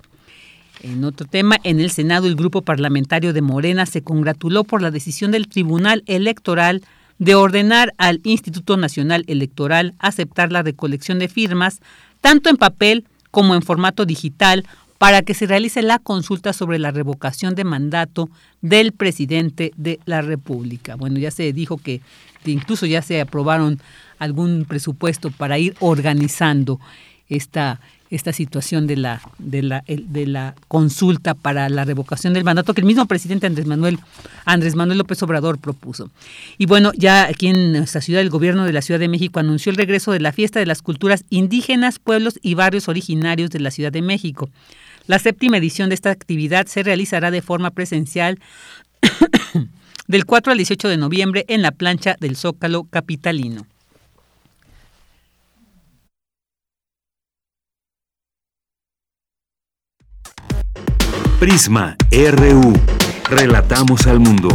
[0.83, 4.91] En otro tema, en el Senado el grupo parlamentario de Morena se congratuló por la
[4.91, 6.81] decisión del Tribunal Electoral
[7.19, 11.81] de ordenar al Instituto Nacional Electoral aceptar la recolección de firmas,
[12.19, 14.65] tanto en papel como en formato digital,
[14.97, 18.29] para que se realice la consulta sobre la revocación de mandato
[18.61, 20.95] del presidente de la República.
[20.95, 22.01] Bueno, ya se dijo que
[22.45, 23.79] incluso ya se aprobaron
[24.19, 26.79] algún presupuesto para ir organizando
[27.29, 27.79] esta
[28.11, 32.81] esta situación de la, de la, de la consulta para la revocación del mandato que
[32.81, 33.99] el mismo presidente Andrés Manuel,
[34.45, 36.11] Andrés Manuel López Obrador propuso.
[36.57, 39.71] Y bueno, ya aquí en nuestra ciudad, el gobierno de la Ciudad de México anunció
[39.71, 43.71] el regreso de la fiesta de las culturas indígenas, pueblos y barrios originarios de la
[43.71, 44.49] Ciudad de México.
[45.07, 48.39] La séptima edición de esta actividad se realizará de forma presencial
[50.07, 53.65] del 4 al 18 de noviembre en la plancha del Zócalo Capitalino.
[61.41, 62.71] Prisma RU.
[63.27, 64.49] Relatamos al mundo.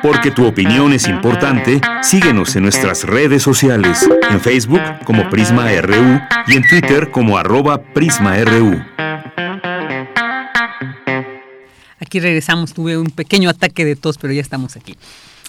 [0.00, 6.20] Porque tu opinión es importante, síguenos en nuestras redes sociales, en Facebook como Prisma RU
[6.46, 8.84] y en Twitter como arroba PrismaRU.
[11.98, 14.96] Aquí regresamos, tuve un pequeño ataque de tos, pero ya estamos aquí.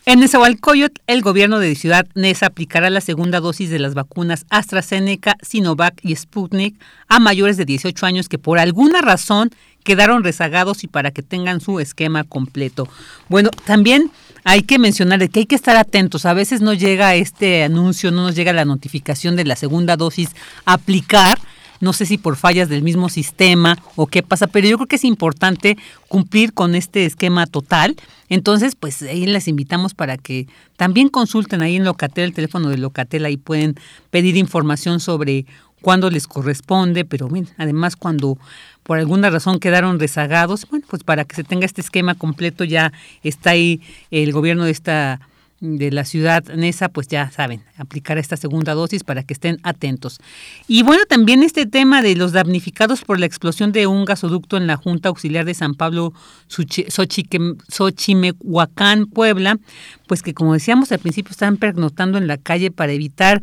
[0.06, 5.38] En Nezahualcóyotl, el gobierno de Ciudad Neza aplicará la segunda dosis de las vacunas AstraZeneca,
[5.42, 6.76] Sinovac y Sputnik
[7.08, 9.52] a mayores de 18 años que por alguna razón
[9.86, 12.90] quedaron rezagados y para que tengan su esquema completo.
[13.30, 14.12] Bueno, también
[14.44, 16.26] hay que mencionar que hay que estar atentos.
[16.26, 20.32] A veces no llega este anuncio, no nos llega la notificación de la segunda dosis
[20.66, 21.40] a aplicar
[21.84, 24.96] no sé si por fallas del mismo sistema o qué pasa, pero yo creo que
[24.96, 25.78] es importante
[26.08, 27.98] cumplir con este esquema total.
[28.30, 30.48] Entonces, pues ahí les invitamos para que
[30.78, 33.76] también consulten ahí en Locatel, el teléfono de Locatel, ahí pueden
[34.12, 35.46] pedir información sobre
[35.82, 38.38] cuándo les corresponde, pero además cuando
[38.84, 42.94] por alguna razón quedaron rezagados, bueno, pues para que se tenga este esquema completo ya
[43.24, 45.20] está ahí el gobierno de esta
[45.64, 50.20] de la ciudad Nesa, pues ya saben, aplicar esta segunda dosis para que estén atentos.
[50.68, 54.68] Y bueno, también este tema de los damnificados por la explosión de un gasoducto en
[54.68, 56.12] la Junta Auxiliar de San Pablo,
[56.50, 59.58] Xochimehuacán, Puebla,
[60.06, 63.42] pues que como decíamos al principio están pernotando en la calle para evitar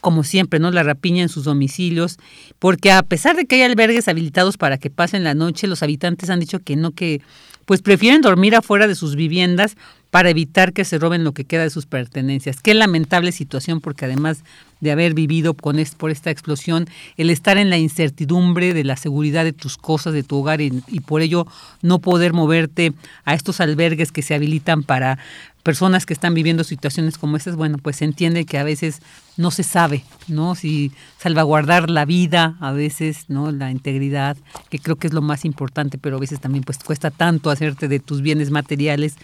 [0.00, 0.72] como siempre, ¿no?
[0.72, 2.18] La rapiña en sus domicilios,
[2.58, 6.30] porque a pesar de que hay albergues habilitados para que pasen la noche, los habitantes
[6.30, 7.22] han dicho que no, que
[7.64, 9.76] pues prefieren dormir afuera de sus viviendas
[10.10, 12.60] para evitar que se roben lo que queda de sus pertenencias.
[12.60, 14.42] Qué lamentable situación porque además
[14.80, 19.44] de haber vivido con por esta explosión, el estar en la incertidumbre de la seguridad
[19.44, 21.46] de tus cosas, de tu hogar y, y por ello
[21.82, 22.92] no poder moverte
[23.24, 25.18] a estos albergues que se habilitan para
[25.62, 29.00] personas que están viviendo situaciones como estas, bueno, pues se entiende que a veces
[29.36, 30.54] no se sabe, ¿no?
[30.54, 33.52] Si salvaguardar la vida, a veces, ¿no?
[33.52, 34.36] La integridad,
[34.70, 37.88] que creo que es lo más importante, pero a veces también pues cuesta tanto hacerte
[37.88, 39.16] de tus bienes materiales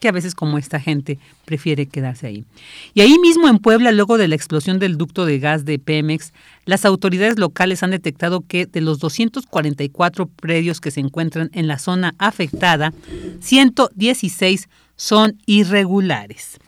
[0.00, 2.44] que a veces como esta gente prefiere quedarse ahí.
[2.94, 6.32] Y ahí mismo en Puebla, luego de la explosión del ducto de gas de Pemex,
[6.66, 11.78] las autoridades locales han detectado que de los 244 predios que se encuentran en la
[11.78, 12.92] zona afectada,
[13.40, 16.58] 116 son irregulares.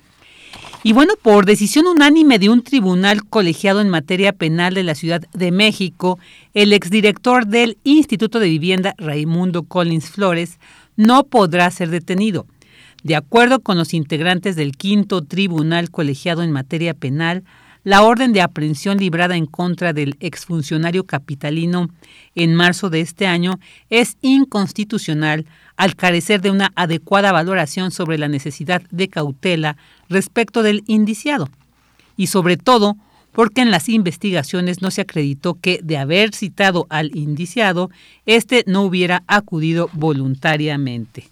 [0.82, 5.20] Y bueno, por decisión unánime de un tribunal colegiado en materia penal de la Ciudad
[5.32, 6.18] de México,
[6.54, 10.58] el exdirector del Instituto de Vivienda, Raimundo Collins Flores,
[10.96, 12.46] no podrá ser detenido.
[13.02, 17.44] De acuerdo con los integrantes del quinto tribunal colegiado en materia penal,
[17.86, 21.88] la orden de aprehensión librada en contra del exfuncionario capitalino
[22.34, 23.60] en marzo de este año
[23.90, 25.46] es inconstitucional
[25.76, 29.76] al carecer de una adecuada valoración sobre la necesidad de cautela
[30.08, 31.48] respecto del indiciado.
[32.16, 32.96] Y sobre todo,
[33.30, 37.90] porque en las investigaciones no se acreditó que, de haber citado al indiciado,
[38.24, 41.28] éste no hubiera acudido voluntariamente.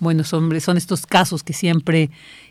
[0.00, 2.10] Bueno, son, son estos casos que siempre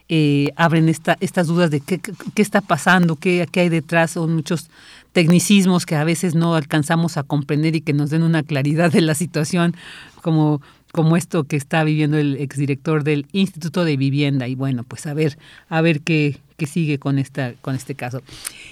[0.10, 2.00] eh, abren esta, estas dudas de qué,
[2.36, 4.70] está pasando, qué, qué, hay detrás, son muchos
[5.14, 9.02] tecnicismos que a veces no alcanzamos a comprender y que nos den una claridad de
[9.02, 9.76] la situación,
[10.22, 10.62] como
[10.96, 14.48] como esto que está viviendo el exdirector del Instituto de Vivienda.
[14.48, 18.22] Y bueno, pues a ver, a ver qué, qué sigue con, esta, con este caso.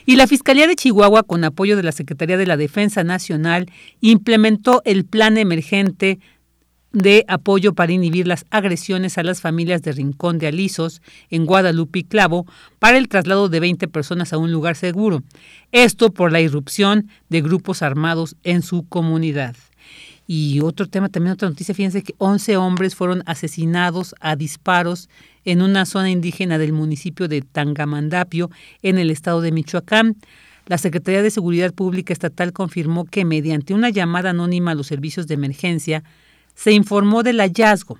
[0.05, 3.69] Y la Fiscalía de Chihuahua, con apoyo de la Secretaría de la Defensa Nacional,
[3.99, 6.19] implementó el plan emergente
[6.93, 11.01] de apoyo para inhibir las agresiones a las familias de Rincón de Alisos
[11.31, 12.45] en Guadalupe y Clavo
[12.79, 15.23] para el traslado de 20 personas a un lugar seguro.
[15.71, 19.55] Esto por la irrupción de grupos armados en su comunidad.
[20.25, 25.09] Y otro tema, también otra noticia, fíjense que 11 hombres fueron asesinados a disparos
[25.43, 28.49] en una zona indígena del municipio de Tangamandapio,
[28.83, 30.15] en el estado de Michoacán.
[30.65, 35.27] La Secretaría de Seguridad Pública Estatal confirmó que mediante una llamada anónima a los servicios
[35.27, 36.03] de emergencia
[36.55, 37.99] se informó del hallazgo.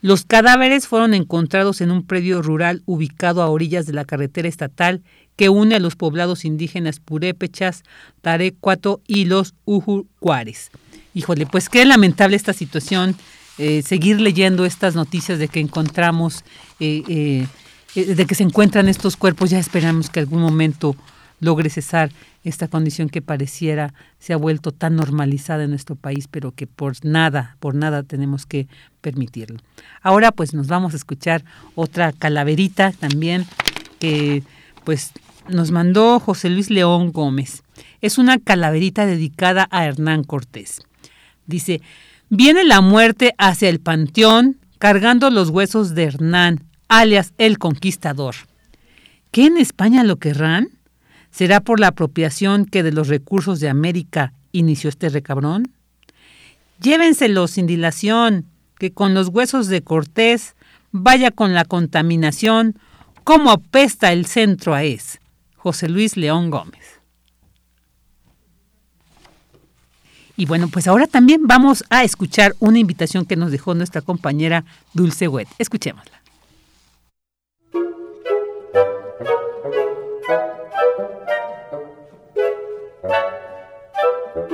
[0.00, 5.02] Los cadáveres fueron encontrados en un predio rural ubicado a orillas de la carretera estatal
[5.36, 7.82] que une a los poblados indígenas purépechas,
[8.20, 10.70] Tarecuato y los Ujucuares.
[11.14, 13.16] Híjole, pues qué lamentable esta situación,
[13.58, 16.44] eh, seguir leyendo estas noticias de que encontramos,
[16.80, 17.46] eh,
[17.94, 20.96] eh, de que se encuentran estos cuerpos, ya esperamos que algún momento
[21.44, 22.10] logre cesar
[22.42, 27.04] esta condición que pareciera se ha vuelto tan normalizada en nuestro país, pero que por
[27.04, 28.66] nada, por nada tenemos que
[29.00, 29.58] permitirlo.
[30.02, 31.44] Ahora pues nos vamos a escuchar
[31.74, 33.46] otra calaverita también
[33.98, 34.42] que
[34.84, 35.12] pues
[35.48, 37.62] nos mandó José Luis León Gómez.
[38.00, 40.80] Es una calaverita dedicada a Hernán Cortés.
[41.46, 41.82] Dice,
[42.28, 48.34] viene la muerte hacia el panteón cargando los huesos de Hernán, alias el conquistador.
[49.30, 50.68] ¿Qué en España lo querrán?
[51.34, 55.72] ¿Será por la apropiación que de los recursos de América inició este recabrón?
[56.80, 58.46] Llévenselo sin dilación,
[58.78, 60.54] que con los huesos de Cortés
[60.92, 62.78] vaya con la contaminación,
[63.24, 65.18] como apesta el centro a es.
[65.56, 67.00] José Luis León Gómez.
[70.36, 74.64] Y bueno, pues ahora también vamos a escuchar una invitación que nos dejó nuestra compañera
[74.92, 75.48] Dulce Wet.
[75.58, 76.23] Escuchémosla.
[84.34, 84.50] Buenas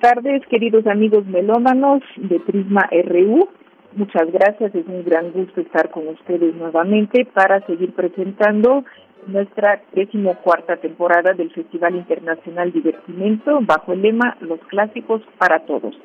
[0.00, 3.48] tardes, queridos amigos melómanos de Prisma RU.
[3.96, 8.84] Muchas gracias, es un gran gusto estar con ustedes nuevamente para seguir presentando
[9.26, 15.96] nuestra decimocuarta temporada del Festival Internacional Divertimento bajo el lema Los Clásicos para Todos.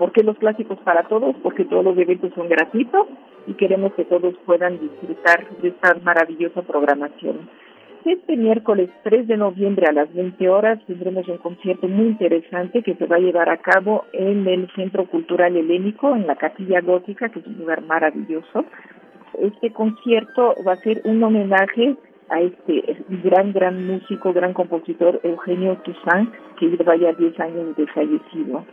[0.00, 1.36] ¿Por qué los clásicos para todos?
[1.42, 3.06] Porque todos los eventos son gratuitos
[3.46, 7.50] y queremos que todos puedan disfrutar de esta maravillosa programación.
[8.06, 12.94] Este miércoles 3 de noviembre a las 20 horas tendremos un concierto muy interesante que
[12.94, 17.28] se va a llevar a cabo en el Centro Cultural Helénico, en la Capilla Gótica,
[17.28, 18.64] que es un lugar maravilloso.
[19.38, 21.94] Este concierto va a ser un homenaje
[22.30, 27.86] a este gran, gran músico, gran compositor Eugenio Toussaint, que lleva ya 10 años de
[27.88, 28.64] fallecido.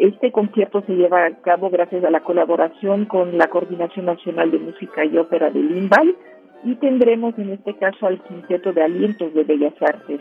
[0.00, 4.58] Este concierto se lleva a cabo gracias a la colaboración con la Coordinación Nacional de
[4.58, 6.16] Música y Ópera de Limbal,
[6.64, 10.20] y tendremos en este caso al Quinteto de Alientos de Bellas Artes,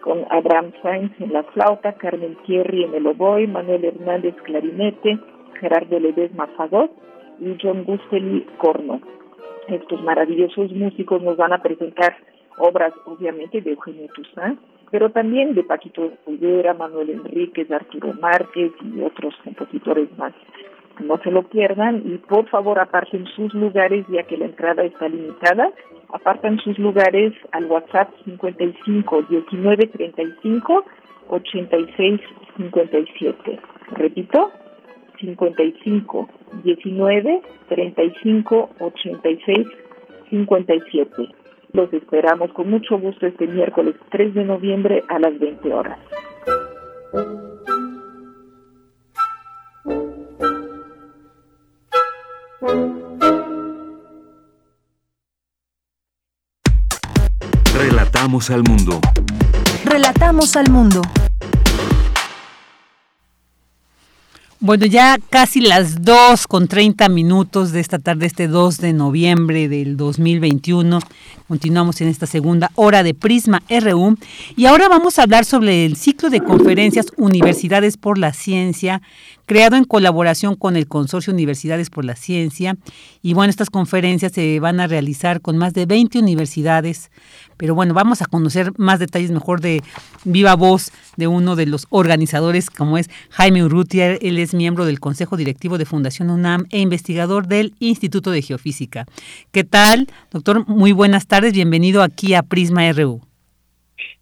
[0.00, 5.20] con Abraham Sainz en la flauta, Carmen Thierry en el oboe, Manuel Hernández clarinete,
[5.60, 6.90] Gerardo Ledesma fagot
[7.38, 9.00] y John Gusteli corno.
[9.68, 12.16] Estos maravillosos músicos nos van a presentar
[12.58, 14.58] obras obviamente de Eugenio Toussaint,
[14.90, 20.32] pero también de Paquito Rivera, Manuel Enríquez, Arturo Márquez y otros compositores más
[21.00, 25.08] no se lo pierdan y por favor aparten sus lugares ya que la entrada está
[25.08, 25.70] limitada.
[26.12, 30.84] Apartan sus lugares al WhatsApp 55 19 35
[31.28, 32.20] 86
[32.56, 33.60] 57.
[33.92, 34.50] Repito,
[35.20, 36.28] 55
[36.64, 39.66] 19 35 86
[40.30, 41.28] 57.
[41.72, 45.98] Los esperamos con mucho gusto este miércoles 3 de noviembre a las 20 horas.
[57.72, 59.00] Relatamos al mundo.
[59.84, 61.02] Relatamos al mundo.
[64.62, 69.70] Bueno, ya casi las 2 con 30 minutos de esta tarde, este 2 de noviembre
[69.70, 71.00] del 2021.
[71.48, 74.18] Continuamos en esta segunda hora de Prisma RU
[74.56, 79.00] y ahora vamos a hablar sobre el ciclo de conferencias Universidades por la Ciencia
[79.50, 82.76] creado en colaboración con el Consorcio Universidades por la Ciencia.
[83.20, 87.10] Y bueno, estas conferencias se van a realizar con más de 20 universidades.
[87.60, 89.82] Pero bueno, vamos a conocer más detalles mejor de
[90.24, 94.14] viva voz de uno de los organizadores, como es Jaime Urrutia.
[94.14, 99.04] Él es miembro del Consejo Directivo de Fundación UNAM e investigador del Instituto de Geofísica.
[99.52, 100.66] ¿Qué tal, doctor?
[100.68, 101.52] Muy buenas tardes.
[101.52, 103.20] Bienvenido aquí a Prisma RU.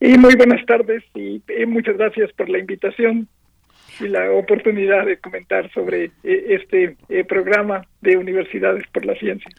[0.01, 3.29] Y muy buenas tardes y eh, muchas gracias por la invitación
[4.01, 9.51] y la oportunidad de comentar sobre eh, este eh, programa de Universidades por la Ciencia.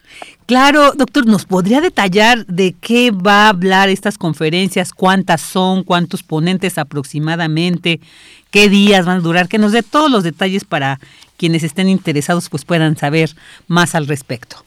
[0.46, 4.94] Claro, doctor, ¿nos podría detallar de qué va a hablar estas conferencias?
[4.94, 5.84] ¿Cuántas son?
[5.84, 8.00] ¿Cuántos ponentes aproximadamente?
[8.52, 9.48] ¿Qué días van a durar?
[9.48, 11.00] Que nos dé todos los detalles para
[11.38, 13.30] quienes estén interesados pues puedan saber
[13.68, 14.58] más al respecto.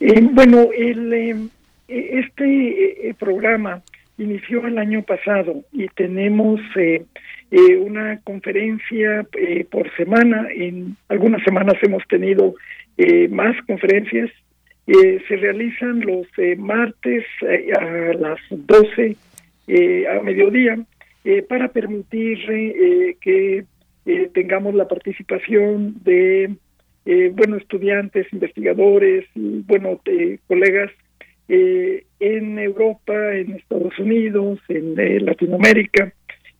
[0.00, 1.50] Eh, bueno, el,
[1.88, 3.82] este programa
[4.18, 6.60] inició el año pasado y tenemos
[7.50, 10.46] eh, una conferencia eh, por semana.
[10.54, 12.54] En algunas semanas hemos tenido
[12.96, 14.30] eh, más conferencias.
[14.86, 16.26] se realizan los
[16.58, 17.24] martes
[17.78, 19.16] a las 12
[20.08, 20.78] a mediodía
[21.48, 22.38] para permitir
[23.20, 23.64] que
[24.32, 26.56] tengamos la participación de
[27.32, 30.00] bueno estudiantes, investigadores y bueno
[30.48, 30.90] colegas
[31.48, 36.12] en Europa, en Estados Unidos, en Latinoamérica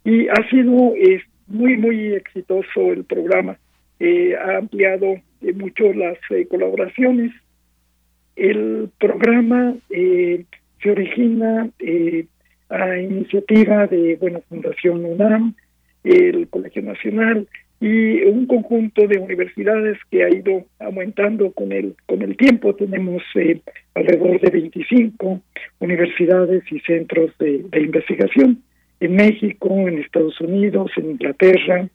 [0.05, 0.95] y ha sido
[1.47, 3.59] muy, muy exitoso el programa.
[4.01, 5.17] ha ampliado
[5.55, 6.19] mucho las
[6.49, 7.33] colaboraciones.
[8.37, 11.69] El programa se origina
[12.71, 15.55] a iniciativa de bueno Fundación UNAM,
[16.05, 17.47] el Colegio Nacional
[17.81, 23.23] y un conjunto de universidades que ha ido aumentando con el con el tiempo tenemos
[23.35, 23.61] eh,
[23.95, 25.41] alrededor de 25
[25.81, 28.63] universidades y centros de, investigación
[29.01, 31.89] en México en Estados Unidos en Inglaterra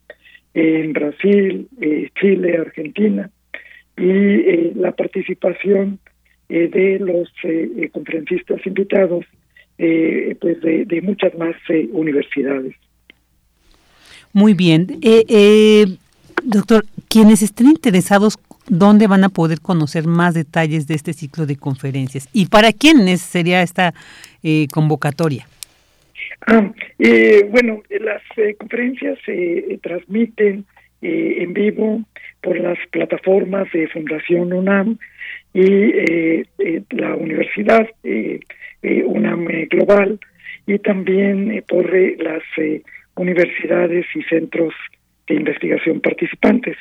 [0.54, 3.30] en Brasil eh, Chile Argentina
[3.98, 6.00] y eh, la participación
[6.48, 7.28] de los
[7.92, 9.26] conferencistas invitados
[9.78, 11.56] pues de, muchas más
[11.92, 12.76] universidades
[14.36, 15.00] muy bien.
[15.02, 15.98] Eh, eh,
[16.44, 18.38] doctor, quienes estén interesados,
[18.68, 22.28] ¿dónde van a poder conocer más detalles de este ciclo de conferencias?
[22.34, 23.94] ¿Y para quiénes sería esta
[24.44, 25.48] eh, convocatoria?
[26.48, 26.72] Ah,
[27.50, 28.22] bueno, las
[28.58, 30.66] conferencias se transmiten
[31.02, 32.04] en vivo
[32.42, 34.98] por las plataformas de Fundación UNAM
[35.54, 36.44] y
[36.92, 37.88] la Universidad
[38.84, 40.20] UNAM Global
[40.68, 41.90] y también por
[42.22, 42.44] las
[43.16, 44.74] universidades y centros
[45.28, 46.78] de investigación participantes.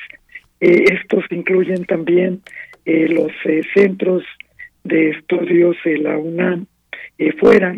[0.61, 2.41] Eh, estos incluyen también
[2.85, 4.25] eh, los eh, centros
[4.85, 6.67] de estudios de la UNAM
[7.39, 7.75] fuera,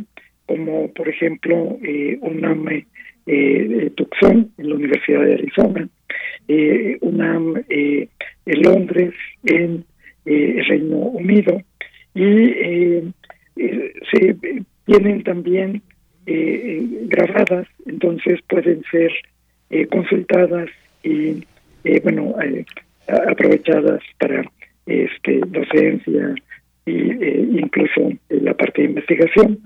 [0.47, 1.79] como por ejemplo
[2.21, 2.85] UNAM
[3.97, 5.89] Tucson, en la Universidad de Arizona,
[7.01, 8.09] UNAM en
[8.63, 9.15] Londres,
[9.45, 9.85] en
[10.25, 11.61] el Reino Unido,
[12.15, 13.03] y
[13.57, 14.37] se
[14.87, 15.83] tienen también
[16.27, 19.13] eh, grabadas, entonces pueden ser
[19.71, 20.69] eh, consultadas
[21.03, 21.45] y,
[21.85, 22.65] eh, bueno, eh,
[23.09, 24.45] aprovechadas para
[24.87, 26.35] este docencia
[26.87, 29.59] e incluso la parte de investigación.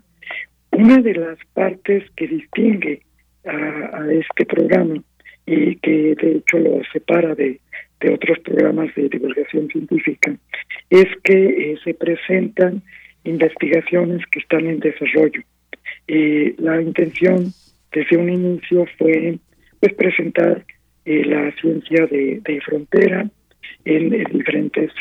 [0.72, 3.02] Una de las partes que distingue
[3.44, 5.02] a, este programa
[5.47, 7.60] y que de hecho lo separa de,
[8.12, 10.34] otros programas de divulgación científica
[10.88, 12.82] es que se presentan
[13.24, 15.42] investigaciones que están en desarrollo.
[16.09, 17.52] Eh, la intención
[17.92, 19.38] desde un inicio fue
[19.80, 20.64] pues presentar
[21.05, 23.28] eh, la ciencia de, frontera
[23.84, 24.92] en, diferentes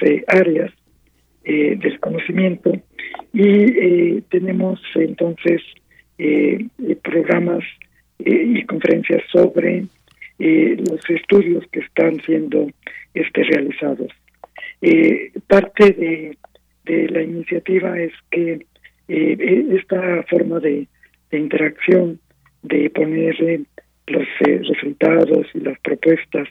[1.51, 2.71] eh, del conocimiento
[3.33, 5.61] y tenemos entonces
[7.01, 7.63] programas
[8.19, 9.85] y conferencias sobre
[10.37, 12.67] los estudios que están siendo
[13.13, 14.11] este, realizados.
[15.47, 16.35] parte
[16.85, 18.65] de, la iniciativa es que
[19.07, 20.87] esta forma de
[21.31, 22.19] interacción,
[22.63, 23.35] de poner
[24.09, 26.47] los eh, resultados y las propuestas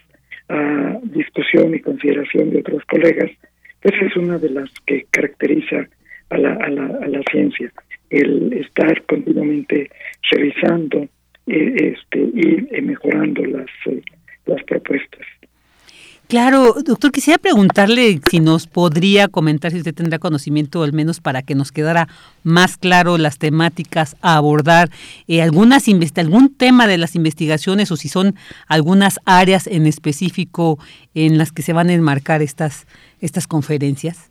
[0.48, 3.30] a discusión y consideración de otros colegas,
[3.82, 5.88] pues es una de las que caracteriza
[6.30, 7.72] a la, a la, a la ciencia,
[8.10, 9.90] el estar continuamente
[10.30, 11.08] revisando
[11.46, 13.70] eh, este, y eh, mejorando las,
[14.46, 15.26] las propuestas.
[16.28, 21.40] Claro, doctor, quisiera preguntarle si nos podría comentar, si usted tendrá conocimiento, al menos para
[21.40, 22.06] que nos quedara
[22.44, 24.90] más claro las temáticas a abordar,
[25.26, 28.34] eh, algunas algún tema de las investigaciones o si son
[28.66, 30.78] algunas áreas en específico
[31.14, 32.86] en las que se van a enmarcar estas,
[33.22, 34.30] estas conferencias.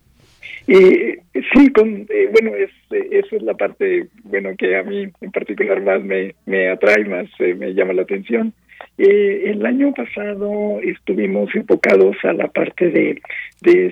[0.68, 1.18] Eh,
[1.52, 2.70] sí, con, eh, bueno, es,
[3.10, 7.26] esa es la parte bueno que a mí en particular más me, me atrae, más
[7.40, 8.54] me llama la atención.
[8.96, 13.20] Eh, el año pasado estuvimos enfocados a la parte de,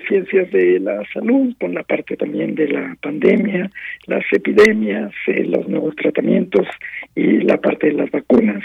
[0.07, 3.71] ciencias de la salud, con la parte también de la pandemia,
[4.05, 6.67] las epidemias, eh, los nuevos tratamientos
[7.15, 8.63] y la parte de las vacunas.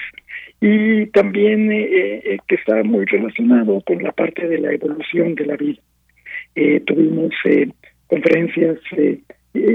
[0.61, 5.57] Y también eh, que está muy relacionado con la parte de la evolución de la
[5.57, 5.81] vida.
[6.87, 7.33] tuvimos
[8.09, 8.79] conferencias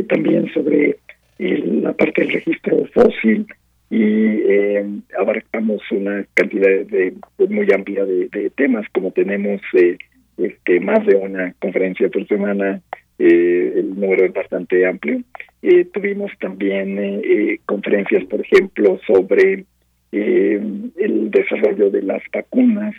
[0.08, 0.98] también sobre
[1.40, 3.48] la parte del registro fósil,
[3.90, 4.86] y eh,
[5.18, 9.98] abarcamos una cantidad de, pues, muy amplia de, temas como tenemos eh,
[10.38, 12.82] este más de una conferencia por semana
[13.20, 15.22] eh, el número es bastante amplio.
[15.64, 19.66] Eh, tuvimos también eh, conferencias por ejemplo sobre
[20.12, 22.96] el desarrollo de las vacunas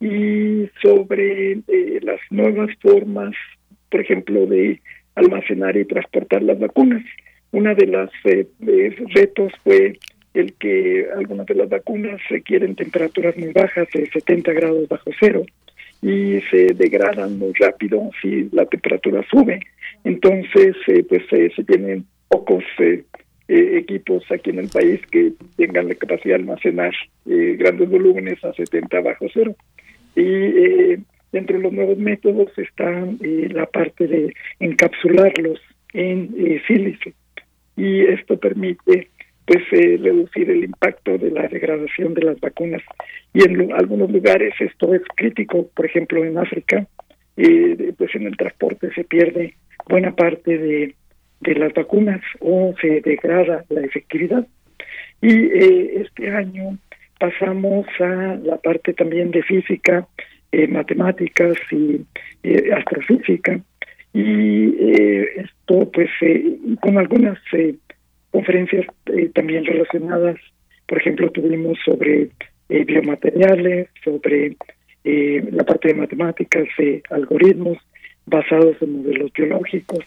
[0.00, 1.58] y sobre
[2.02, 3.34] las nuevas formas
[3.90, 4.80] por ejemplo de
[5.16, 7.02] almacenar y transportar las vacunas.
[7.50, 8.10] Una de las
[9.14, 9.98] retos fue
[10.34, 15.44] el que algunas de las vacunas requieren temperaturas muy bajas, de 70 grados bajo cero,
[16.02, 19.60] y se degradan muy rápido si la temperatura sube.
[20.04, 23.04] Entonces, eh, pues eh, se tienen pocos eh,
[23.48, 26.92] equipos aquí en el país que tengan la capacidad de almacenar
[27.24, 29.54] grandes volúmenes a 70 bajo cero.
[30.16, 30.96] Y
[31.32, 35.60] dentro de los nuevos métodos está la parte de encapsularlos
[35.92, 37.12] en sílice.
[37.76, 39.08] Y esto permite
[39.46, 42.82] pues reducir el impacto de la degradación de las vacunas.
[43.32, 46.86] Y en algunos lugares esto es crítico por ejemplo en África
[47.36, 49.54] pues en el transporte se pierde
[49.88, 50.94] buena parte de,
[51.40, 54.46] de las vacunas o se degrada la efectividad.
[55.20, 55.48] Y
[56.00, 56.78] este año
[57.18, 60.06] pasamos a la parte también de física
[60.52, 62.04] eh, matemáticas y
[62.42, 63.60] eh, astrofísica.
[64.12, 66.10] Y eh, esto pues
[66.80, 67.38] con algunas
[68.34, 68.84] conferencias
[69.34, 70.36] también relacionadas
[70.86, 72.30] por ejemplo tuvimos sobre
[72.68, 74.56] biomateriales sobre
[75.04, 76.66] la parte de matemáticas
[77.10, 77.78] algoritmos
[78.26, 80.04] basados en modelos biológicos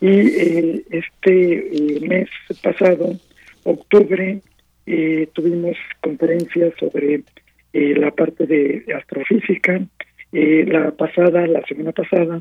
[0.00, 1.70] y este
[2.08, 2.28] mes
[2.62, 3.12] pasado
[3.62, 4.40] octubre
[5.34, 7.22] tuvimos conferencias sobre
[7.74, 9.80] eh, la parte de astrofísica.
[10.32, 12.38] Eh, la pasada, la semana pasada,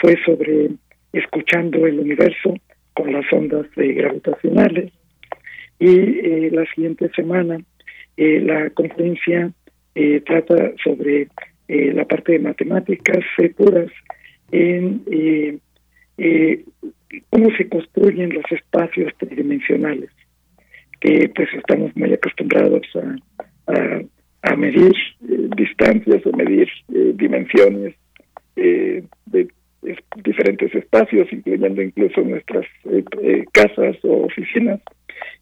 [0.00, 0.70] fue sobre
[1.12, 2.56] escuchando el universo
[2.94, 4.92] con las ondas gravitacionales.
[5.78, 7.58] Y eh, la siguiente semana,
[8.16, 9.50] la conferencia
[10.24, 11.28] trata sobre
[11.68, 13.24] la parte de matemáticas
[13.56, 13.90] puras
[14.52, 15.02] en
[17.30, 20.10] cómo se construyen los espacios tridimensionales,
[21.00, 22.86] que pues estamos muy acostumbrados
[23.66, 24.00] a
[24.44, 24.92] a medir
[25.28, 27.94] eh, distancias, a medir eh, dimensiones
[28.56, 29.48] eh, de
[30.22, 32.66] diferentes espacios, incluyendo incluso nuestras
[33.52, 34.80] casas o oficinas.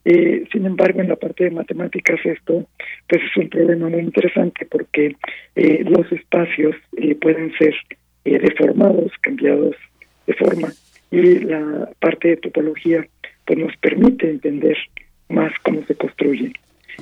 [0.05, 2.67] sin embargo, en la parte de matemáticas esto
[3.09, 5.17] pues es un problema muy interesante porque
[5.57, 6.77] los espacios
[7.21, 7.75] pueden ser
[8.25, 9.77] deformados, cambiados
[10.27, 10.69] de forma
[11.11, 13.07] y la parte de topología
[13.45, 14.77] pues nos permite entender
[15.29, 16.53] más cómo se construye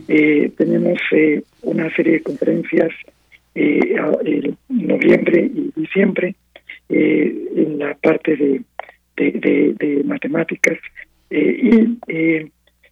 [0.09, 2.91] eh, tenemos eh, una serie de conferencias
[3.55, 6.35] eh, en noviembre y diciembre
[6.91, 8.63] eh, en la parte de,
[9.17, 10.79] de, matemáticas
[11.31, 11.99] y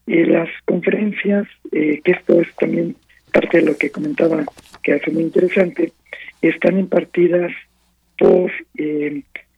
[0.07, 2.95] las conferencias, que esto es también
[3.33, 4.45] parte de lo que comentaba
[4.83, 5.93] que hace muy interesante,
[6.41, 7.53] están impartidas
[8.17, 8.53] por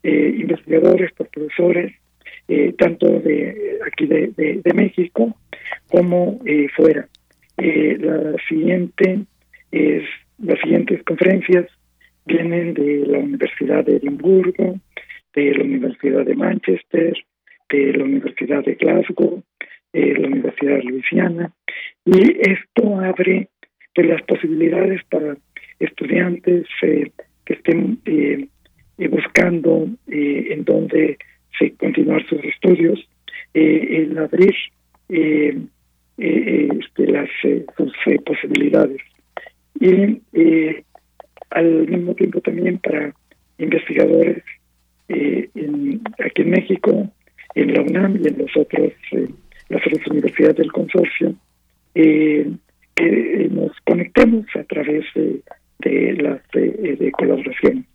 [0.03, 1.93] investigadores, por profesores,
[2.79, 4.33] tanto de aquí de,
[4.65, 5.37] de México
[5.89, 6.41] como
[6.77, 7.07] fuera.
[7.63, 9.21] Eh, la siguiente
[9.71, 10.03] es
[10.39, 11.67] las siguientes conferencias
[12.33, 14.79] vienen de la Universidad de Edimburgo,
[15.35, 17.13] de la Universidad de Manchester,
[17.69, 19.43] de la Universidad de Glasgow,
[19.93, 21.53] de la Universidad de Luisiana,
[22.05, 23.49] y esto abre
[23.95, 25.37] pues, las posibilidades para
[25.79, 27.11] estudiantes eh,
[27.45, 28.47] que estén eh,
[29.09, 31.17] buscando en dónde
[31.59, 33.09] se continuar sus estudios,
[33.55, 34.55] el abrir
[36.23, 39.01] eh, este, las eh, sus eh, posibilidades.
[39.81, 40.19] Y
[41.51, 43.15] al mismo tiempo también para
[43.59, 44.43] investigadores
[45.09, 47.11] en, aquí en México
[47.55, 48.93] en la UNAM y en los otros
[49.69, 51.35] las otras universidades del consorcio
[51.95, 55.41] que nos conectemos a través de,
[55.81, 57.87] de las de, colaboración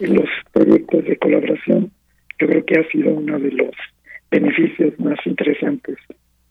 [0.00, 1.90] los proyectos de colaboración
[2.40, 3.74] yo creo que ha sido uno de los
[4.30, 5.96] beneficios más interesantes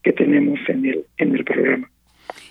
[0.03, 1.89] que tenemos en el, en el programa.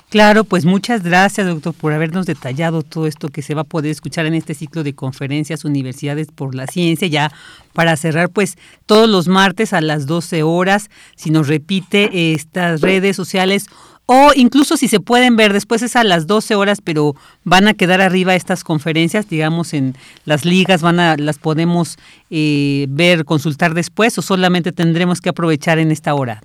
[0.09, 3.91] Claro, pues muchas gracias, doctor, por habernos detallado todo esto que se va a poder
[3.91, 7.09] escuchar en este ciclo de conferencias Universidades por la Ciencia.
[7.09, 7.33] Ya
[7.73, 8.57] para cerrar, pues
[8.87, 13.67] todos los martes a las 12 horas, si nos repite estas redes sociales
[14.07, 17.75] o incluso si se pueden ver, después es a las 12 horas, pero van a
[17.75, 21.99] quedar arriba estas conferencias, digamos, en las ligas, van a las podemos
[22.31, 26.41] eh, ver, consultar después o solamente tendremos que aprovechar en esta hora.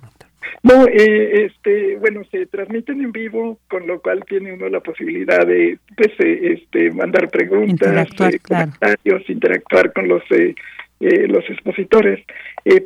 [0.62, 5.46] No, eh, este, bueno, se transmiten en vivo, con lo cual tiene uno la posibilidad
[5.46, 10.54] de, pues, eh, este, mandar preguntas, interactuar, eh, comentarios, interactuar con los eh,
[11.00, 12.24] los expositores,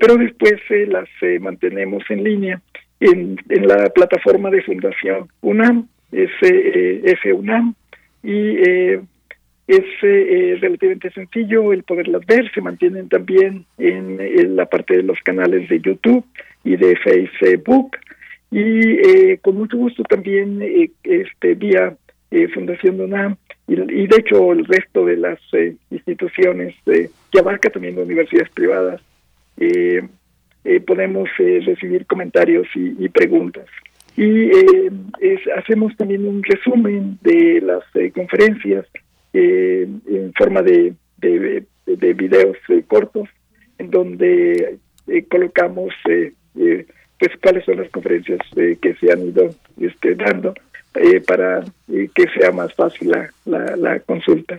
[0.01, 0.55] pero después
[0.89, 1.07] las
[1.39, 2.63] mantenemos en línea
[2.99, 6.31] en, en la plataforma de Fundación UNAM, es
[7.21, 7.75] FUNAM,
[8.23, 8.57] y
[9.67, 15.69] es relativamente sencillo el poderlas ver, se mantienen también en, la parte de los canales
[15.69, 16.25] de YouTube
[16.65, 17.97] y de Facebook.
[18.51, 21.97] Y eh, con mucho gusto también eh, este vía
[22.31, 23.37] eh, Fundación UNAM
[23.69, 25.41] y, de hecho el resto de las
[25.91, 29.01] instituciones que abarca también universidades privadas
[30.87, 33.67] podemos recibir comentarios y, preguntas.
[34.17, 34.51] Y
[35.57, 37.83] hacemos también un resumen de las
[38.15, 38.87] conferencias
[39.39, 42.57] en forma de, de, de videos
[42.89, 43.29] cortos
[43.79, 44.79] en donde
[45.29, 46.87] colocamos eh,
[47.19, 50.55] pues cuáles son las conferencias eh, que se han ido este, dando
[50.95, 53.11] eh, para que sea más fácil
[53.45, 54.59] la, la, consulta.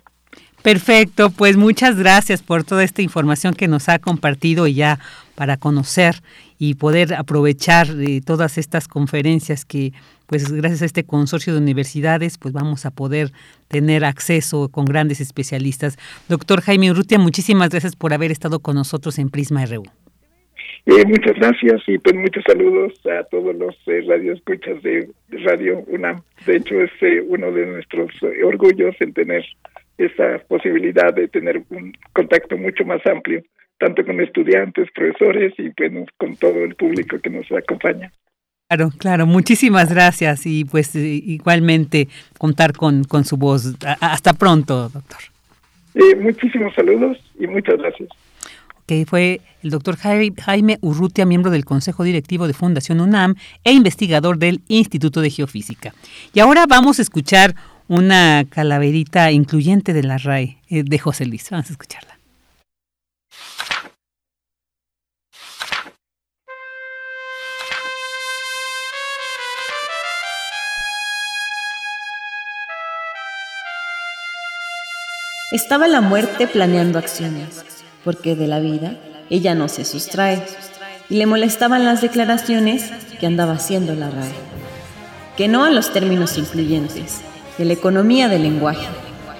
[0.62, 4.99] Perfecto, pues muchas gracias por toda esta información que nos ha compartido y ya
[5.36, 6.16] para conocer
[6.58, 7.88] y poder aprovechar
[8.26, 9.94] todas estas conferencias que
[10.28, 13.32] pues gracias a este consorcio de universidades pues vamos a poder
[13.68, 15.98] tener acceso con grandes especialistas.
[16.30, 19.84] Doctor Jaime Urrutia, muchísimas gracias por haber estado con nosotros en Prisma RU.
[20.86, 25.10] Eh, muchas gracias y pues muchos saludos a todos los eh, radioescuchas de,
[25.44, 26.22] Radio UNAM.
[26.45, 29.44] De hecho es eh, uno de nuestros eh, orgullos en tener
[29.98, 33.44] esa posibilidad de tener un contacto mucho más amplio,
[33.80, 38.10] tanto con estudiantes, profesores y bueno, con todo el público que nos acompaña.
[38.69, 43.76] Claro, claro, muchísimas gracias y pues eh, igualmente contar con, con su voz.
[44.02, 45.19] hasta pronto, doctor.
[45.95, 48.10] Eh, muchísimos saludos y muchas gracias.
[48.85, 54.38] Que fue el doctor Jaime Urrutia, miembro del Consejo Directivo de Fundación UNAM e investigador
[54.38, 55.94] del Instituto de Geofísica.
[56.34, 57.56] Y ahora vamos a escuchar
[57.88, 61.49] una calaverita incluyente de la RAE eh, de José Luis.
[61.49, 62.06] Vamos a escucharla.
[75.49, 77.64] Estaba la muerte planeando acciones,
[78.03, 78.98] porque de la vida
[79.30, 80.44] ella no se sustrae,
[81.10, 84.34] y le molestaban las declaraciones que andaba haciendo la RAE.
[85.38, 87.22] Que no a los términos incluyentes,
[87.57, 88.88] de la economía del lenguaje.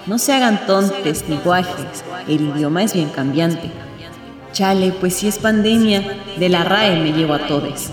[0.06, 1.38] No se hagan tontes ni
[2.26, 3.70] el idioma es bien cambiante.
[4.52, 6.02] Chale, pues si es pandemia,
[6.38, 7.90] de la RAE me llevo a todos.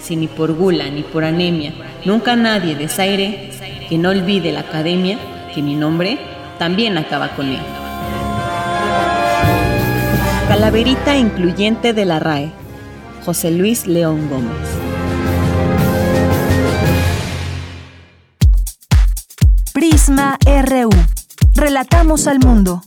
[0.00, 1.74] Si ni por gula ni por anemia,
[2.06, 3.50] nunca nadie desaire,
[3.90, 5.18] que no olvide la academia,
[5.54, 7.62] que mi nombre también acaba con él.
[10.48, 12.52] Calaverita incluyente de la RAE.
[13.24, 14.56] José Luis León Gómez.
[19.72, 20.90] Prisma RU.
[21.54, 22.82] Relatamos al mundo.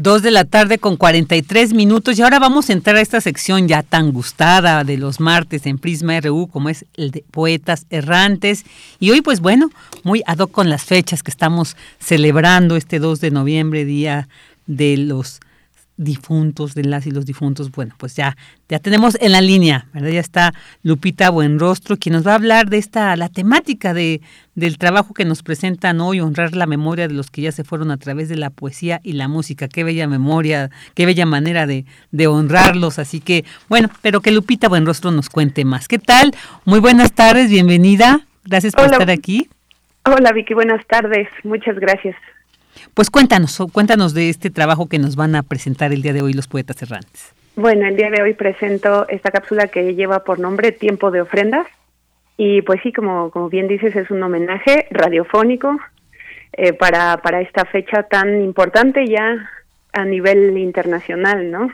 [0.00, 3.66] Dos de la tarde con 43 minutos y ahora vamos a entrar a esta sección
[3.66, 8.64] ya tan gustada de los martes en Prisma RU como es el de Poetas Errantes.
[9.00, 9.72] Y hoy pues bueno,
[10.04, 14.28] muy ad hoc con las fechas que estamos celebrando este 2 de noviembre, día
[14.68, 15.40] de los
[15.98, 18.36] difuntos, de las y los difuntos, bueno, pues ya,
[18.68, 20.10] ya tenemos en la línea, ¿verdad?
[20.10, 24.22] Ya está Lupita Buenrostro, quien nos va a hablar de esta, la temática de,
[24.54, 27.90] del trabajo que nos presentan hoy, honrar la memoria de los que ya se fueron
[27.90, 29.68] a través de la poesía y la música.
[29.68, 32.98] Qué bella memoria, qué bella manera de, de honrarlos.
[32.98, 35.88] Así que, bueno, pero que Lupita Buenrostro nos cuente más.
[35.88, 36.32] ¿Qué tal?
[36.64, 38.20] Muy buenas tardes, bienvenida.
[38.44, 39.48] Gracias por estar aquí.
[40.04, 41.28] Hola Vicky, buenas tardes.
[41.42, 42.16] Muchas gracias.
[42.94, 46.32] Pues cuéntanos, cuéntanos de este trabajo que nos van a presentar el día de hoy
[46.32, 47.34] los poetas errantes.
[47.56, 51.66] Bueno, el día de hoy presento esta cápsula que lleva por nombre Tiempo de ofrendas
[52.36, 55.76] y pues sí, como, como bien dices, es un homenaje radiofónico
[56.52, 59.50] eh, para, para esta fecha tan importante ya
[59.92, 61.68] a nivel internacional, ¿no?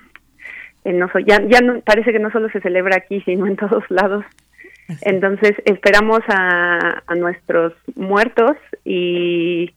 [0.85, 3.85] Eh, no ya ya no, parece que no solo se celebra aquí, sino en todos
[3.90, 4.24] lados.
[5.02, 9.72] Entonces esperamos a, a nuestros muertos y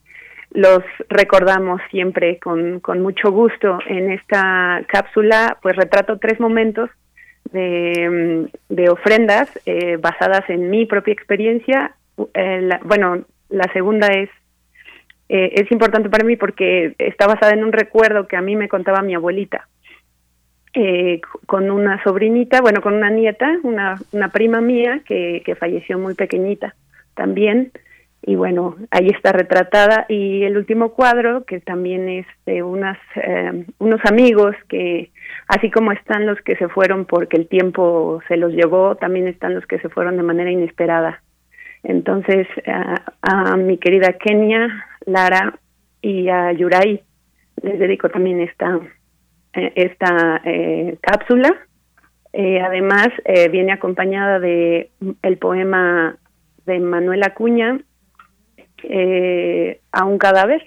[0.57, 3.77] los recordamos siempre con, mucho gusto.
[3.85, 6.89] En esta cápsula, pues retrato tres momentos
[7.51, 11.91] de, ofrendas eh, basadas en mi propia experiencia.
[12.33, 14.31] Eh, bueno, la segunda es
[15.29, 18.67] eh, es importante para mí porque está basada en un recuerdo que a mí me
[18.67, 19.67] contaba mi abuelita.
[21.45, 26.15] con una sobrinita, bueno, con una nieta, una, una prima mía que, que falleció muy
[26.15, 26.73] pequeñita
[27.13, 27.71] también
[28.27, 30.05] y bueno, ahí está retratada.
[30.09, 35.11] Y el último cuadro, que también es de unas, eh, unos amigos que,
[35.47, 39.55] así como están los que se fueron porque el tiempo se los llevó, también están
[39.55, 41.23] los que se fueron de manera inesperada.
[41.83, 42.47] Entonces,
[43.21, 44.67] a mi querida Kenia,
[45.05, 45.57] Lara
[46.01, 47.01] y a Yuray
[47.61, 48.77] les dedico también esta,
[49.53, 51.55] eh, esta eh, cápsula.
[52.33, 53.07] además,
[53.51, 54.91] viene acompañada de
[55.21, 56.17] el poema
[56.65, 57.79] de Manuel Acuña,
[58.83, 60.61] eh, a un cadáver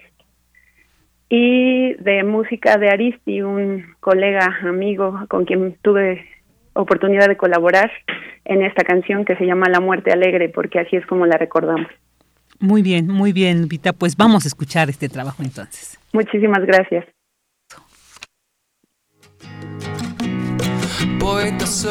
[1.28, 6.26] y de música de Aristi, un colega amigo con quien tuve
[6.72, 7.90] oportunidad de colaborar
[8.44, 11.86] en esta canción que se llama La muerte alegre, porque así es como la recordamos.
[12.58, 15.98] Muy bien, muy bien, Vita, pues vamos a escuchar este trabajo entonces.
[16.12, 17.06] Muchísimas gracias.
[21.18, 21.90] Poeta soy,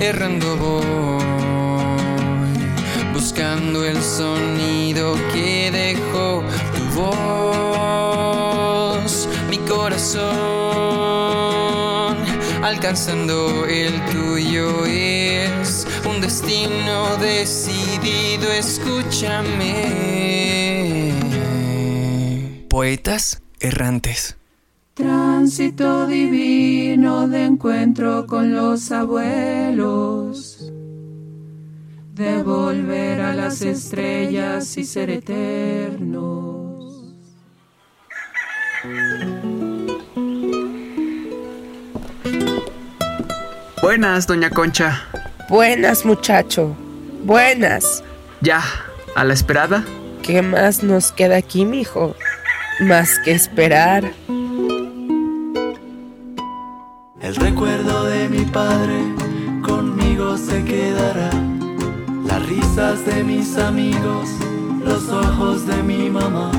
[0.00, 0.56] errando
[3.24, 6.44] buscando el sonido que dejó
[6.76, 8.06] tu voz,
[9.48, 10.26] mi corazón,
[12.62, 19.84] alcanzando el tuyo es un destino decidido, escúchame.
[22.68, 24.36] Poetas errantes.
[24.92, 29.93] Tránsito divino de encuentro con los abuelos.
[32.14, 37.12] De volver a las estrellas y ser eternos.
[43.82, 45.02] Buenas, doña Concha.
[45.48, 46.76] Buenas, muchacho.
[47.24, 48.04] Buenas.
[48.40, 48.62] Ya,
[49.16, 49.84] a la esperada.
[50.22, 52.14] ¿Qué más nos queda aquí, mijo?
[52.78, 54.04] Más que esperar.
[57.20, 59.02] El recuerdo de mi padre
[59.64, 61.43] conmigo se quedará.
[62.46, 64.28] Risas de mis amigos,
[64.84, 66.50] los ojos de mi mamá.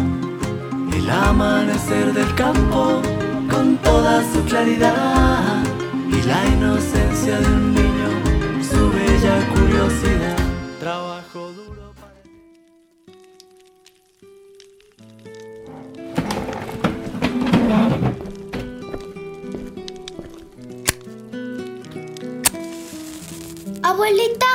[0.92, 3.02] El amanecer del campo
[3.52, 5.64] con toda su claridad.
[6.10, 8.10] Y la inocencia de un niño,
[8.68, 10.38] su bella curiosidad.
[10.80, 12.24] Trabajo duro para...
[23.84, 24.55] Abuelita,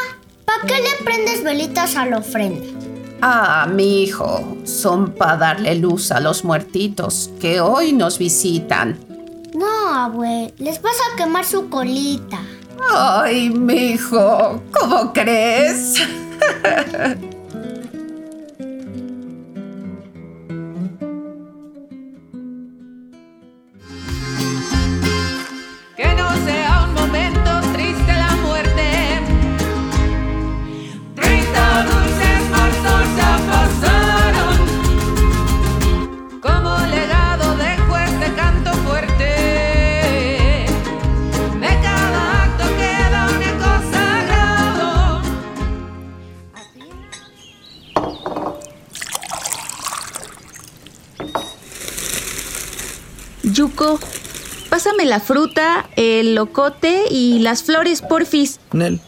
[0.60, 2.66] ¿para qué le prendes velitas a la ofrenda?
[3.22, 8.98] Ah, mi hijo, son para darle luz a los muertitos que hoy nos visitan.
[9.54, 12.40] No, abue, les vas a quemar su colita.
[12.90, 15.96] Ay, mi hijo, ¿cómo crees?
[54.68, 58.60] Pásame la fruta, el locote y las flores, porfis.
[58.72, 59.00] Nel,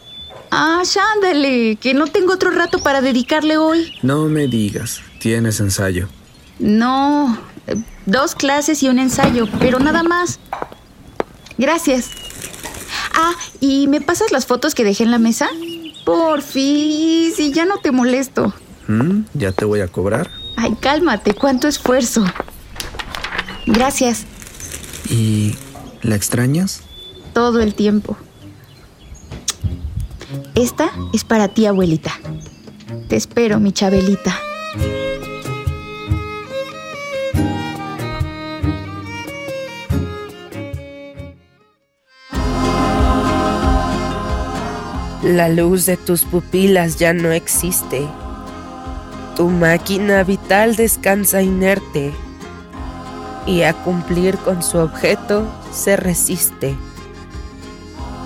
[0.51, 3.91] Ah, chándale, que no tengo otro rato para dedicarle hoy.
[4.03, 6.07] no me digas, tienes ensayo.
[6.59, 7.37] No,
[7.67, 7.75] eh,
[8.05, 10.39] dos clases y un ensayo, pero nada más.
[11.57, 12.09] Gracias.
[13.15, 15.47] Ah, ¿y me pasas las fotos que dejé en la mesa?
[16.05, 18.53] Porfis, y ya no te molesto.
[18.87, 19.21] ¿Mm?
[19.33, 20.29] ¿Ya te voy a cobrar?
[20.57, 22.23] Ay, cálmate, cuánto esfuerzo.
[23.65, 24.25] Gracias,
[25.09, 25.55] ¿Y
[26.01, 26.83] la extrañas?
[27.33, 28.15] todo el tiempo.
[30.55, 32.11] Esta es para ti, abuelita.
[33.09, 34.39] Te espero, mi Chabelita.
[45.23, 48.07] La luz de tus pupilas ya no existe.
[49.35, 52.13] Tu máquina vital descansa inerte
[53.45, 56.75] y a cumplir con su objeto se resiste.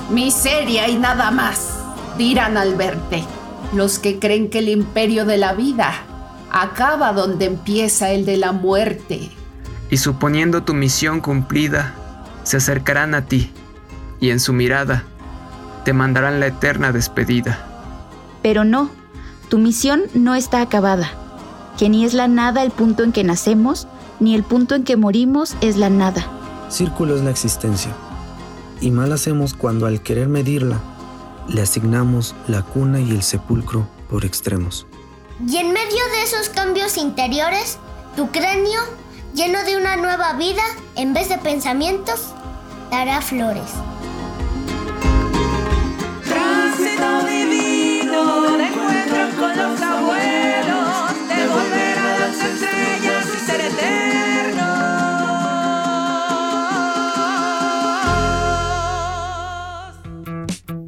[0.09, 1.73] Miseria y nada más,
[2.17, 3.23] dirán al verte
[3.73, 5.93] los que creen que el imperio de la vida
[6.51, 9.29] acaba donde empieza el de la muerte.
[9.89, 11.93] Y suponiendo tu misión cumplida,
[12.43, 13.51] se acercarán a ti
[14.19, 15.03] y en su mirada
[15.83, 17.65] te mandarán la eterna despedida.
[18.41, 18.89] Pero no,
[19.49, 21.09] tu misión no está acabada.
[21.77, 23.87] Que ni es la nada el punto en que nacemos,
[24.19, 26.25] ni el punto en que morimos es la nada.
[26.69, 27.91] Círculo es la existencia.
[28.81, 30.79] Y mal hacemos cuando al querer medirla,
[31.47, 34.85] le asignamos la cuna y el sepulcro por extremos.
[35.47, 37.77] Y en medio de esos cambios interiores,
[38.15, 38.81] tu cráneo,
[39.33, 40.63] lleno de una nueva vida,
[40.95, 42.33] en vez de pensamientos,
[42.91, 43.71] dará flores.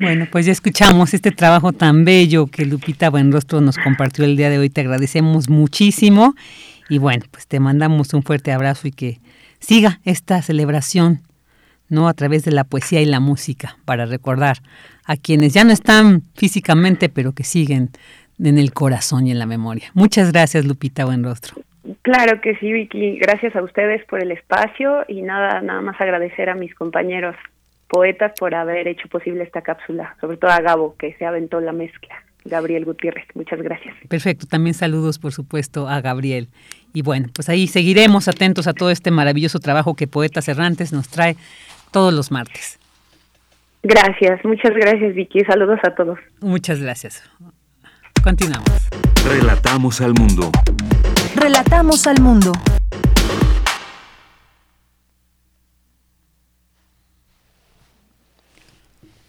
[0.00, 4.48] Bueno, pues ya escuchamos este trabajo tan bello que Lupita Buenrostro nos compartió el día
[4.48, 4.70] de hoy.
[4.70, 6.34] Te agradecemos muchísimo.
[6.88, 9.18] Y bueno, pues te mandamos un fuerte abrazo y que
[9.58, 11.20] siga esta celebración,
[11.90, 12.08] ¿no?
[12.08, 14.56] A través de la poesía y la música, para recordar
[15.04, 17.90] a quienes ya no están físicamente, pero que siguen
[18.42, 19.90] en el corazón y en la memoria.
[19.92, 21.60] Muchas gracias, Lupita Buenrostro.
[22.00, 23.18] Claro que sí, Vicky.
[23.18, 27.36] Gracias a ustedes por el espacio y nada, nada más agradecer a mis compañeros
[27.90, 31.72] poetas por haber hecho posible esta cápsula, sobre todo a Gabo, que se aventó la
[31.72, 32.14] mezcla.
[32.44, 33.94] Gabriel Gutiérrez, muchas gracias.
[34.08, 36.48] Perfecto, también saludos por supuesto a Gabriel.
[36.94, 41.08] Y bueno, pues ahí seguiremos atentos a todo este maravilloso trabajo que Poetas Errantes nos
[41.08, 41.36] trae
[41.90, 42.78] todos los martes.
[43.82, 46.18] Gracias, muchas gracias Vicky, saludos a todos.
[46.40, 47.22] Muchas gracias.
[48.22, 48.88] Continuamos.
[49.26, 50.50] Relatamos al mundo.
[51.36, 52.52] Relatamos al mundo.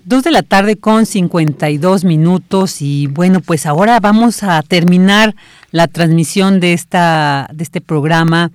[0.04, 5.36] Dos de la tarde con 52 minutos y bueno, pues ahora vamos a terminar
[5.70, 8.52] la transmisión de, esta, de este programa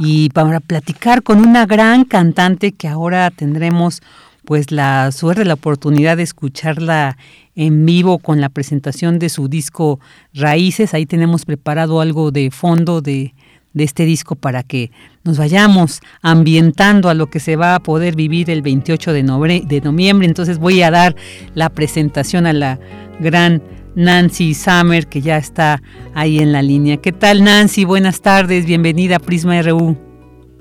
[0.00, 4.02] y para platicar con una gran cantante que ahora tendremos
[4.44, 7.16] pues la suerte, la oportunidad de escucharla
[7.54, 10.00] en vivo con la presentación de su disco
[10.34, 10.92] Raíces.
[10.92, 13.32] Ahí tenemos preparado algo de fondo de,
[13.72, 14.90] de este disco para que
[15.24, 19.80] nos vayamos ambientando a lo que se va a poder vivir el 28 de, de
[19.80, 20.26] noviembre.
[20.26, 21.14] Entonces voy a dar
[21.54, 22.78] la presentación a la
[23.20, 23.62] gran
[23.94, 25.82] Nancy Summer que ya está
[26.14, 26.96] ahí en la línea.
[26.96, 27.84] ¿Qué tal Nancy?
[27.84, 29.96] Buenas tardes, bienvenida a Prisma RU.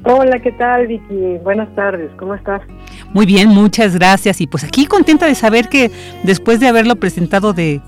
[0.05, 1.37] Hola, ¿qué tal Vicky?
[1.43, 2.61] Buenas tardes, ¿cómo estás?
[3.13, 4.39] Muy bien, muchas gracias.
[4.39, 5.91] Y pues aquí contenta de saber que
[6.23, 7.81] después de haberlo presentado de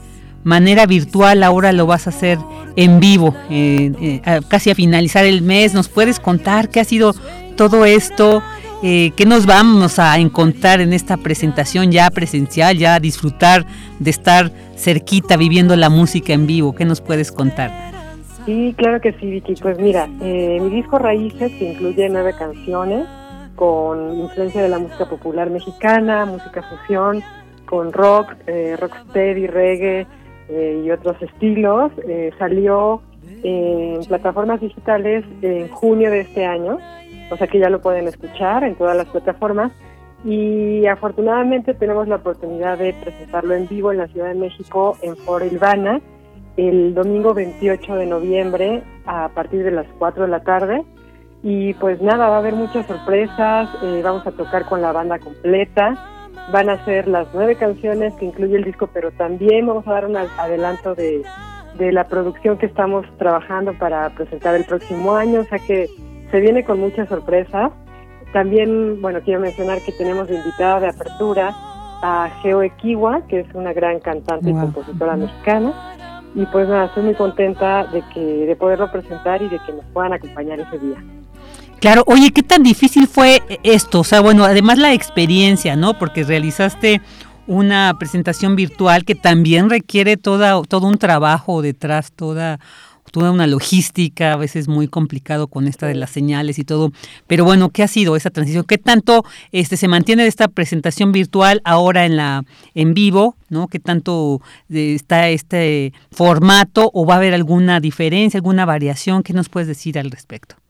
[0.44, 2.38] manera virtual, ahora lo vas a hacer
[2.76, 5.74] en vivo, eh, eh, casi a finalizar el mes.
[5.74, 7.14] ¿Nos puedes contar qué ha sido
[7.56, 8.42] todo esto?
[8.84, 13.66] Eh, ¿Qué nos vamos a encontrar en esta presentación ya presencial, ya a disfrutar
[14.00, 16.74] de estar cerquita viviendo la música en vivo?
[16.74, 17.72] ¿Qué nos puedes contar?
[18.46, 19.54] Sí, claro que sí, Vicky.
[19.62, 23.06] Pues mira, mi disco Raíces incluye nueve canciones
[23.56, 27.22] con influencia de la música popular mexicana, música fusión,
[27.72, 30.06] con rock, eh, rocksteady, reggae,
[30.52, 31.92] eh, y otros estilos.
[32.08, 33.02] Eh, salió
[33.44, 36.78] en plataformas digitales en junio de este año,
[37.32, 39.72] o sea que ya lo pueden escuchar en todas las plataformas.
[40.24, 45.16] Y afortunadamente tenemos la oportunidad de presentarlo en vivo en la Ciudad de México, en
[45.18, 46.00] Foro Ilvana,
[46.58, 50.84] el domingo 28 de noviembre a partir de las 4 de la tarde.
[51.44, 55.18] Y pues nada, va a haber muchas sorpresas, eh, vamos a tocar con la banda
[55.18, 56.11] completa
[56.52, 60.06] van a ser las nueve canciones que incluye el disco, pero también vamos a dar
[60.06, 61.24] un adelanto de,
[61.80, 65.90] la producción que estamos trabajando para presentar el próximo año, o sea que
[66.30, 67.72] se viene con muchas sorpresas.
[68.34, 71.56] También, bueno, quiero mencionar que tenemos invitada de apertura
[72.04, 75.74] a Geo Equiwa, que es una gran cantante y compositora mexicana.
[76.36, 79.86] Y pues nada, estoy muy contenta de que de poderlo presentar y de que nos
[79.86, 80.98] puedan acompañar ese día.
[81.82, 84.02] Claro, oye, ¿qué tan difícil fue esto?
[84.02, 85.98] O sea, bueno, además la experiencia, ¿no?
[85.98, 87.02] Porque realizaste
[87.48, 92.60] una presentación virtual que también requiere toda, todo un trabajo detrás, toda,
[93.12, 96.92] toda una logística, a veces muy complicado con esta de las señales y todo.
[97.26, 98.64] Pero bueno, ¿qué ha sido esa transición?
[98.64, 102.44] ¿Qué tanto este se mantiene esta presentación virtual ahora en la
[102.76, 103.68] en vivo, ¿no?
[103.68, 104.40] ¿Qué tanto
[104.70, 109.24] eh, está este formato o va a haber alguna diferencia, alguna variación?
[109.24, 110.61] ¿Qué nos puedes decir al respecto?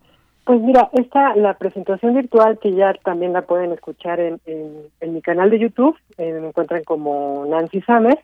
[0.52, 5.22] Pues mira, esta, la presentación virtual que ya también la pueden escuchar en, en, mi
[5.22, 8.20] canal de YouTube, eh, me encuentran como Nancy Summer,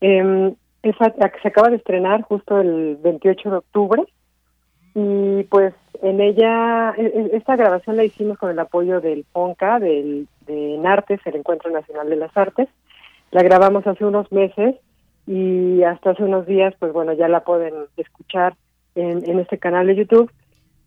[0.00, 1.12] eh, esa,
[1.42, 4.02] se acaba de estrenar justo el 28 de octubre.
[4.94, 9.80] Y pues en ella, e, e, esta grabación la hicimos con el apoyo del FONCA,
[9.80, 12.70] del, de NARTES, el Encuentro Nacional de las Artes,
[13.32, 14.76] la grabamos hace unos meses
[15.26, 18.54] y hasta hace unos días, pues bueno, ya la pueden escuchar
[18.94, 20.32] en, en este canal de YouTube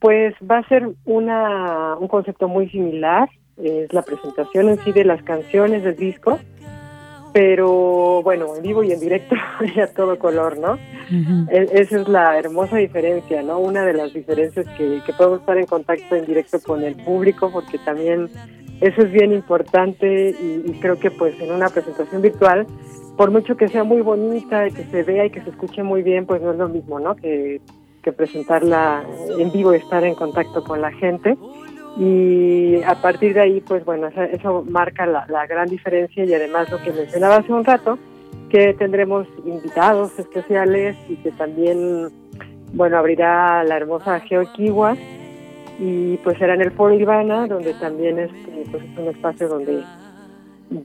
[0.04, 5.06] pues va a ser una, un concepto muy similar, es la presentación en sí de
[5.06, 6.42] las canciones del disco,
[7.32, 9.34] pero bueno, en vivo y en directo
[9.76, 10.78] y a todo color, ¿no?
[11.50, 13.60] E, esa es la hermosa diferencia, ¿no?
[13.60, 17.50] Una de las diferencias que, que podemos estar en contacto en directo con el público,
[17.50, 18.30] porque también
[18.82, 22.68] eso es bien importante y, y creo que pues en una presentación virtual
[23.16, 26.04] por mucho que sea muy bonita y que se vea y que se escuche muy
[26.04, 27.16] bien, pues no es lo mismo, ¿no?
[27.16, 27.62] Que
[28.04, 29.04] que presentarla
[29.40, 31.38] en vivo y estar en contacto con la gente.
[31.98, 36.82] Y a partir de ahí, pues bueno, eso, marca la, gran diferencia y además lo
[36.82, 37.98] que mencionaba hace un rato,
[38.50, 42.10] que tendremos invitados especiales y que también,
[42.74, 44.96] bueno, abrirá la hermosa Geoquiwa
[45.80, 49.84] y pues será en el Foro Ivana, donde también este, pues es un espacio donde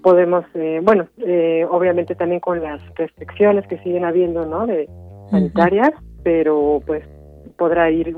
[0.02, 4.66] podemos, eh, bueno, eh, obviamente también con las restricciones que siguen habiendo, ¿no?
[4.66, 4.88] De
[5.30, 5.92] sanitarias,
[6.28, 7.02] pero pues
[7.56, 8.14] podrá ir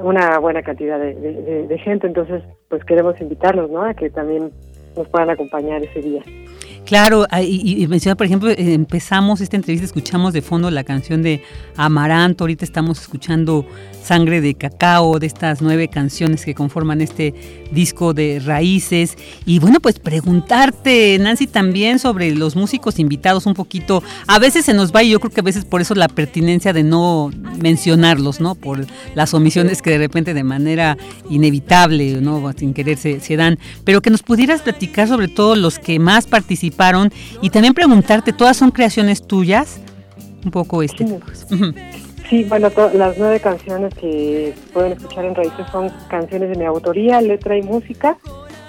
[0.00, 3.84] una buena cantidad de, de, gente, entonces pues queremos invitarlos, ¿no?
[3.84, 4.50] A que también
[4.96, 6.22] nos puedan acompañar ese día.
[6.94, 11.42] Claro, y, y por ejemplo, empezamos esta entrevista, escuchamos de fondo la canción de
[11.76, 13.66] Amaranto, ahorita estamos escuchando
[14.04, 17.34] Sangre de Cacao, de estas nueve canciones que conforman este
[17.72, 19.16] disco de raíces.
[19.46, 24.02] Y bueno, pues preguntarte, Nancy, también sobre los músicos invitados un poquito.
[24.26, 26.72] A veces se nos va y yo creo que a veces por eso la pertinencia
[26.72, 28.54] de no mencionarlos, ¿no?
[28.54, 30.96] Por las omisiones que de repente de manera
[31.30, 32.52] inevitable, ¿no?
[32.56, 33.58] Sin querer se, se dan.
[33.84, 36.26] Pero que nos pudieras platicar sobre todo los que más
[36.92, 39.80] participan y también preguntarte, ¿todas son creaciones tuyas?
[40.44, 41.06] Un poco este.
[42.28, 47.20] Sí, bueno, las nueve canciones que pueden escuchar en Raíces son canciones de mi autoría,
[47.20, 48.16] letra y música.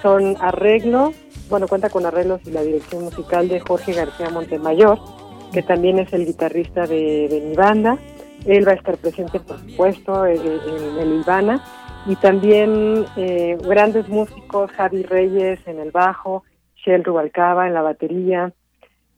[0.02, 1.14] Son arreglos,
[1.48, 4.98] bueno, cuenta con arreglos y la dirección musical de Jorge García Montemayor,
[5.52, 7.98] que también es el guitarrista de, mi banda.
[8.44, 10.40] Él va a estar presente, por supuesto, en,
[11.00, 11.64] el Ivana.
[12.06, 16.44] Y también eh, grandes músicos, Javi Reyes en el bajo,
[16.86, 18.52] Shell Rubalcaba en la batería.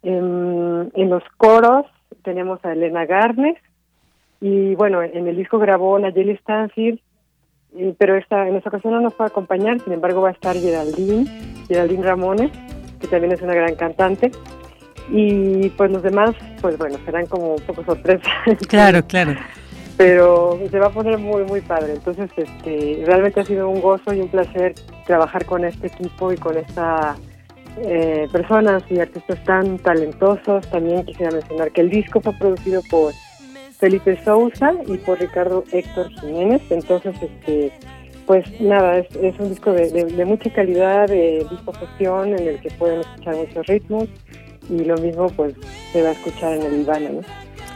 [0.03, 1.86] En, los coros
[2.23, 3.57] tenemos a Elena Garnes
[4.40, 7.01] y bueno, en el disco grabó Nayeli Stanfield,
[7.99, 10.57] pero esta, en esta ocasión no nos va a acompañar, sin embargo va a estar
[10.57, 11.27] Geraldine,
[11.66, 12.53] Geraldine Ramones,
[13.01, 14.31] que también es una gran cantante.
[15.11, 16.31] Y pues los demás,
[16.61, 18.31] pues bueno, serán como un poco sorpresa.
[18.69, 19.35] Claro, claro.
[19.97, 21.95] Pero se va a poner muy, muy padre.
[21.95, 24.74] Entonces, este, realmente ha sido un gozo y un placer
[25.07, 27.16] trabajar con este equipo y con esta
[27.83, 30.69] eh, personas y artistas tan talentosos.
[30.71, 33.13] También quisiera mencionar que el disco fue producido por
[33.79, 36.63] Felipe Sousa y por Ricardo Héctor Jiménez.
[36.71, 37.73] Entonces, este,
[38.29, 39.07] pues nada, es,
[39.39, 44.09] un disco de, mucha calidad, de disposición en el que pueden escuchar muchos ritmos
[44.69, 45.55] y lo mismo pues
[45.93, 47.21] se va a escuchar en el Ivana, ¿no?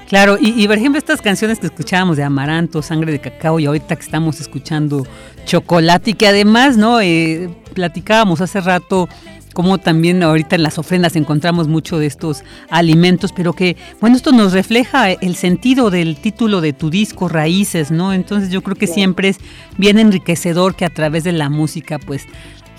[0.08, 3.96] Claro, y, por ejemplo estas canciones que escuchábamos de Amaranto, Sangre de Cacao y ahorita
[3.96, 5.06] que estamos escuchando
[5.46, 7.00] Chocolate y que además, ¿no?
[7.00, 9.08] Eh, platicábamos hace rato
[9.52, 14.32] como también ahorita en las ofrendas encontramos mucho de estos alimentos, pero que, bueno, esto
[14.32, 18.12] nos refleja el sentido del título de tu disco, Raíces, ¿no?
[18.12, 19.38] Entonces yo creo que siempre es
[19.76, 22.26] bien enriquecedor que a través de la música, pues,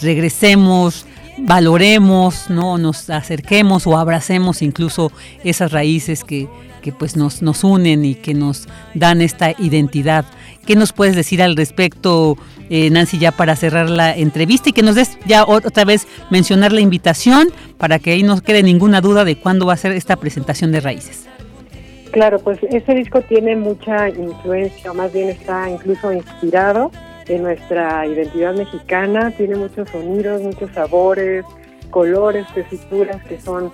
[0.02, 1.06] regresemos,
[1.38, 2.78] valoremos, ¿no?
[2.78, 5.12] Nos acerquemos o abracemos incluso
[5.44, 6.48] esas raíces que,
[6.82, 10.26] que pues nos, nos unen y que nos dan esta identidad.
[10.66, 12.38] ¿Qué nos puedes decir al respecto,
[12.70, 16.72] eh, Nancy, ya para cerrar la entrevista y que nos des ya otra vez mencionar
[16.72, 20.16] la invitación para que ahí no quede ninguna duda de cuándo va a ser esta
[20.16, 21.28] presentación de Raíces?
[22.12, 26.92] Claro, pues este disco tiene mucha influencia, o más bien está incluso inspirado
[27.28, 31.44] en nuestra identidad mexicana, tiene muchos sonidos, muchos sabores,
[31.90, 33.72] colores, tesituras que son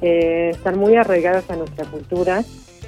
[0.00, 2.42] eh, están muy arraigadas a nuestra cultura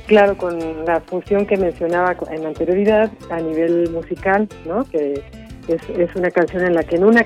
[0.06, 4.84] Claro, con la fusión que mencionaba en anterioridad a nivel musical, ¿no?
[4.84, 5.22] Que
[5.68, 7.24] es, una canción en la que en una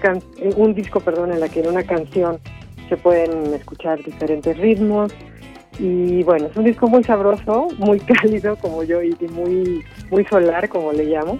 [0.57, 2.39] un disco, perdón, en la que en una canción
[2.89, 5.13] se pueden escuchar diferentes ritmos.
[5.81, 10.69] Y bueno, es un disco muy sabroso, muy cálido como yo y, muy muy solar
[10.69, 11.39] como le llamo.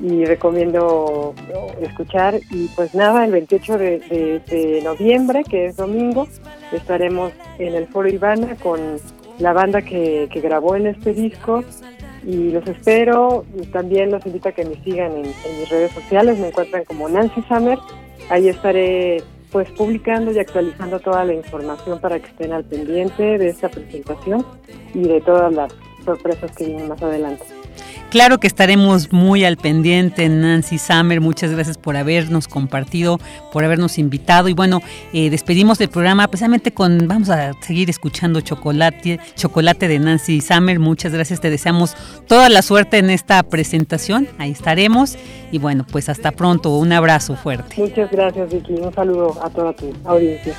[0.00, 1.34] Y recomiendo
[1.80, 2.38] escuchar.
[2.52, 6.28] Y pues nada, el 28 de, de noviembre, que es domingo,
[6.70, 8.78] estaremos en el Foro Ivana con
[9.38, 11.64] la banda que, grabó en este disco
[12.24, 13.44] y los espero.
[13.72, 17.42] También los invito a que me sigan en, mis redes sociales, me encuentran como Nancy
[17.48, 17.78] Summer.
[18.30, 23.48] Ahí estaré pues publicando y actualizando toda la información para que estén al pendiente de
[23.48, 24.44] esta presentación
[24.92, 25.72] y de todas las
[26.04, 27.57] sorpresas que vienen más adelante.
[28.10, 31.20] Claro que estaremos muy al pendiente, Nancy Summer.
[31.20, 33.18] Muchas gracias por habernos compartido,
[33.52, 34.48] por habernos invitado.
[34.48, 34.80] Y bueno,
[35.12, 40.78] eh, despedimos del programa precisamente con, vamos a seguir escuchando Chocolate, Chocolate de Nancy Summer.
[40.78, 41.96] Muchas gracias, te deseamos
[42.26, 44.28] toda la suerte en esta presentación.
[44.38, 45.18] Ahí estaremos.
[45.52, 46.76] Y bueno, pues hasta pronto.
[46.76, 47.74] Un abrazo fuerte.
[47.76, 48.72] Muchas gracias, Vicky.
[48.74, 50.54] Un saludo a toda tu audiencia.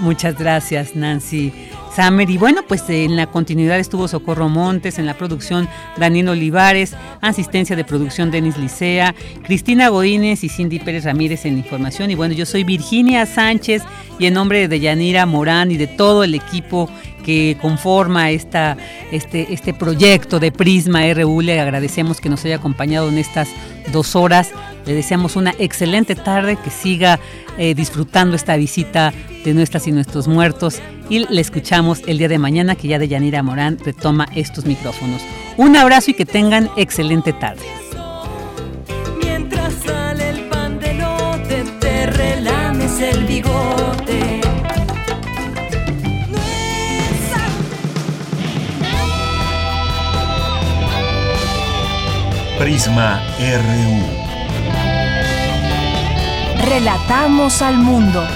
[0.00, 1.52] Muchas gracias, Nancy
[1.94, 2.28] Summer.
[2.28, 7.76] Y bueno, pues en la continuidad estuvo Socorro Montes, en la producción Daniel Olivares, asistencia
[7.76, 12.10] de producción Denis Licea, Cristina Godínez y Cindy Pérez Ramírez en información.
[12.10, 13.82] Y bueno, yo soy Virginia Sánchez
[14.18, 16.88] y en nombre de Yanira Morán y de todo el equipo
[17.24, 18.76] que conforma esta,
[19.10, 21.40] este, este proyecto de Prisma RU.
[21.40, 23.48] Le agradecemos que nos haya acompañado en estas
[23.92, 24.50] dos horas.
[24.86, 27.18] Le deseamos una excelente tarde, que siga
[27.56, 29.12] eh, disfrutando esta visita
[29.44, 33.08] de nuestras y nuestros muertos y le escuchamos el día de mañana que ya de
[33.08, 35.22] Yanira Morán retoma estos micrófonos.
[35.56, 37.62] Un abrazo y que tengan excelente tarde.
[39.22, 44.40] Mientras sale el pan de lote, te relames el bigote.
[52.58, 54.24] Prisma RU.
[56.66, 58.26] Relatamos al mundo.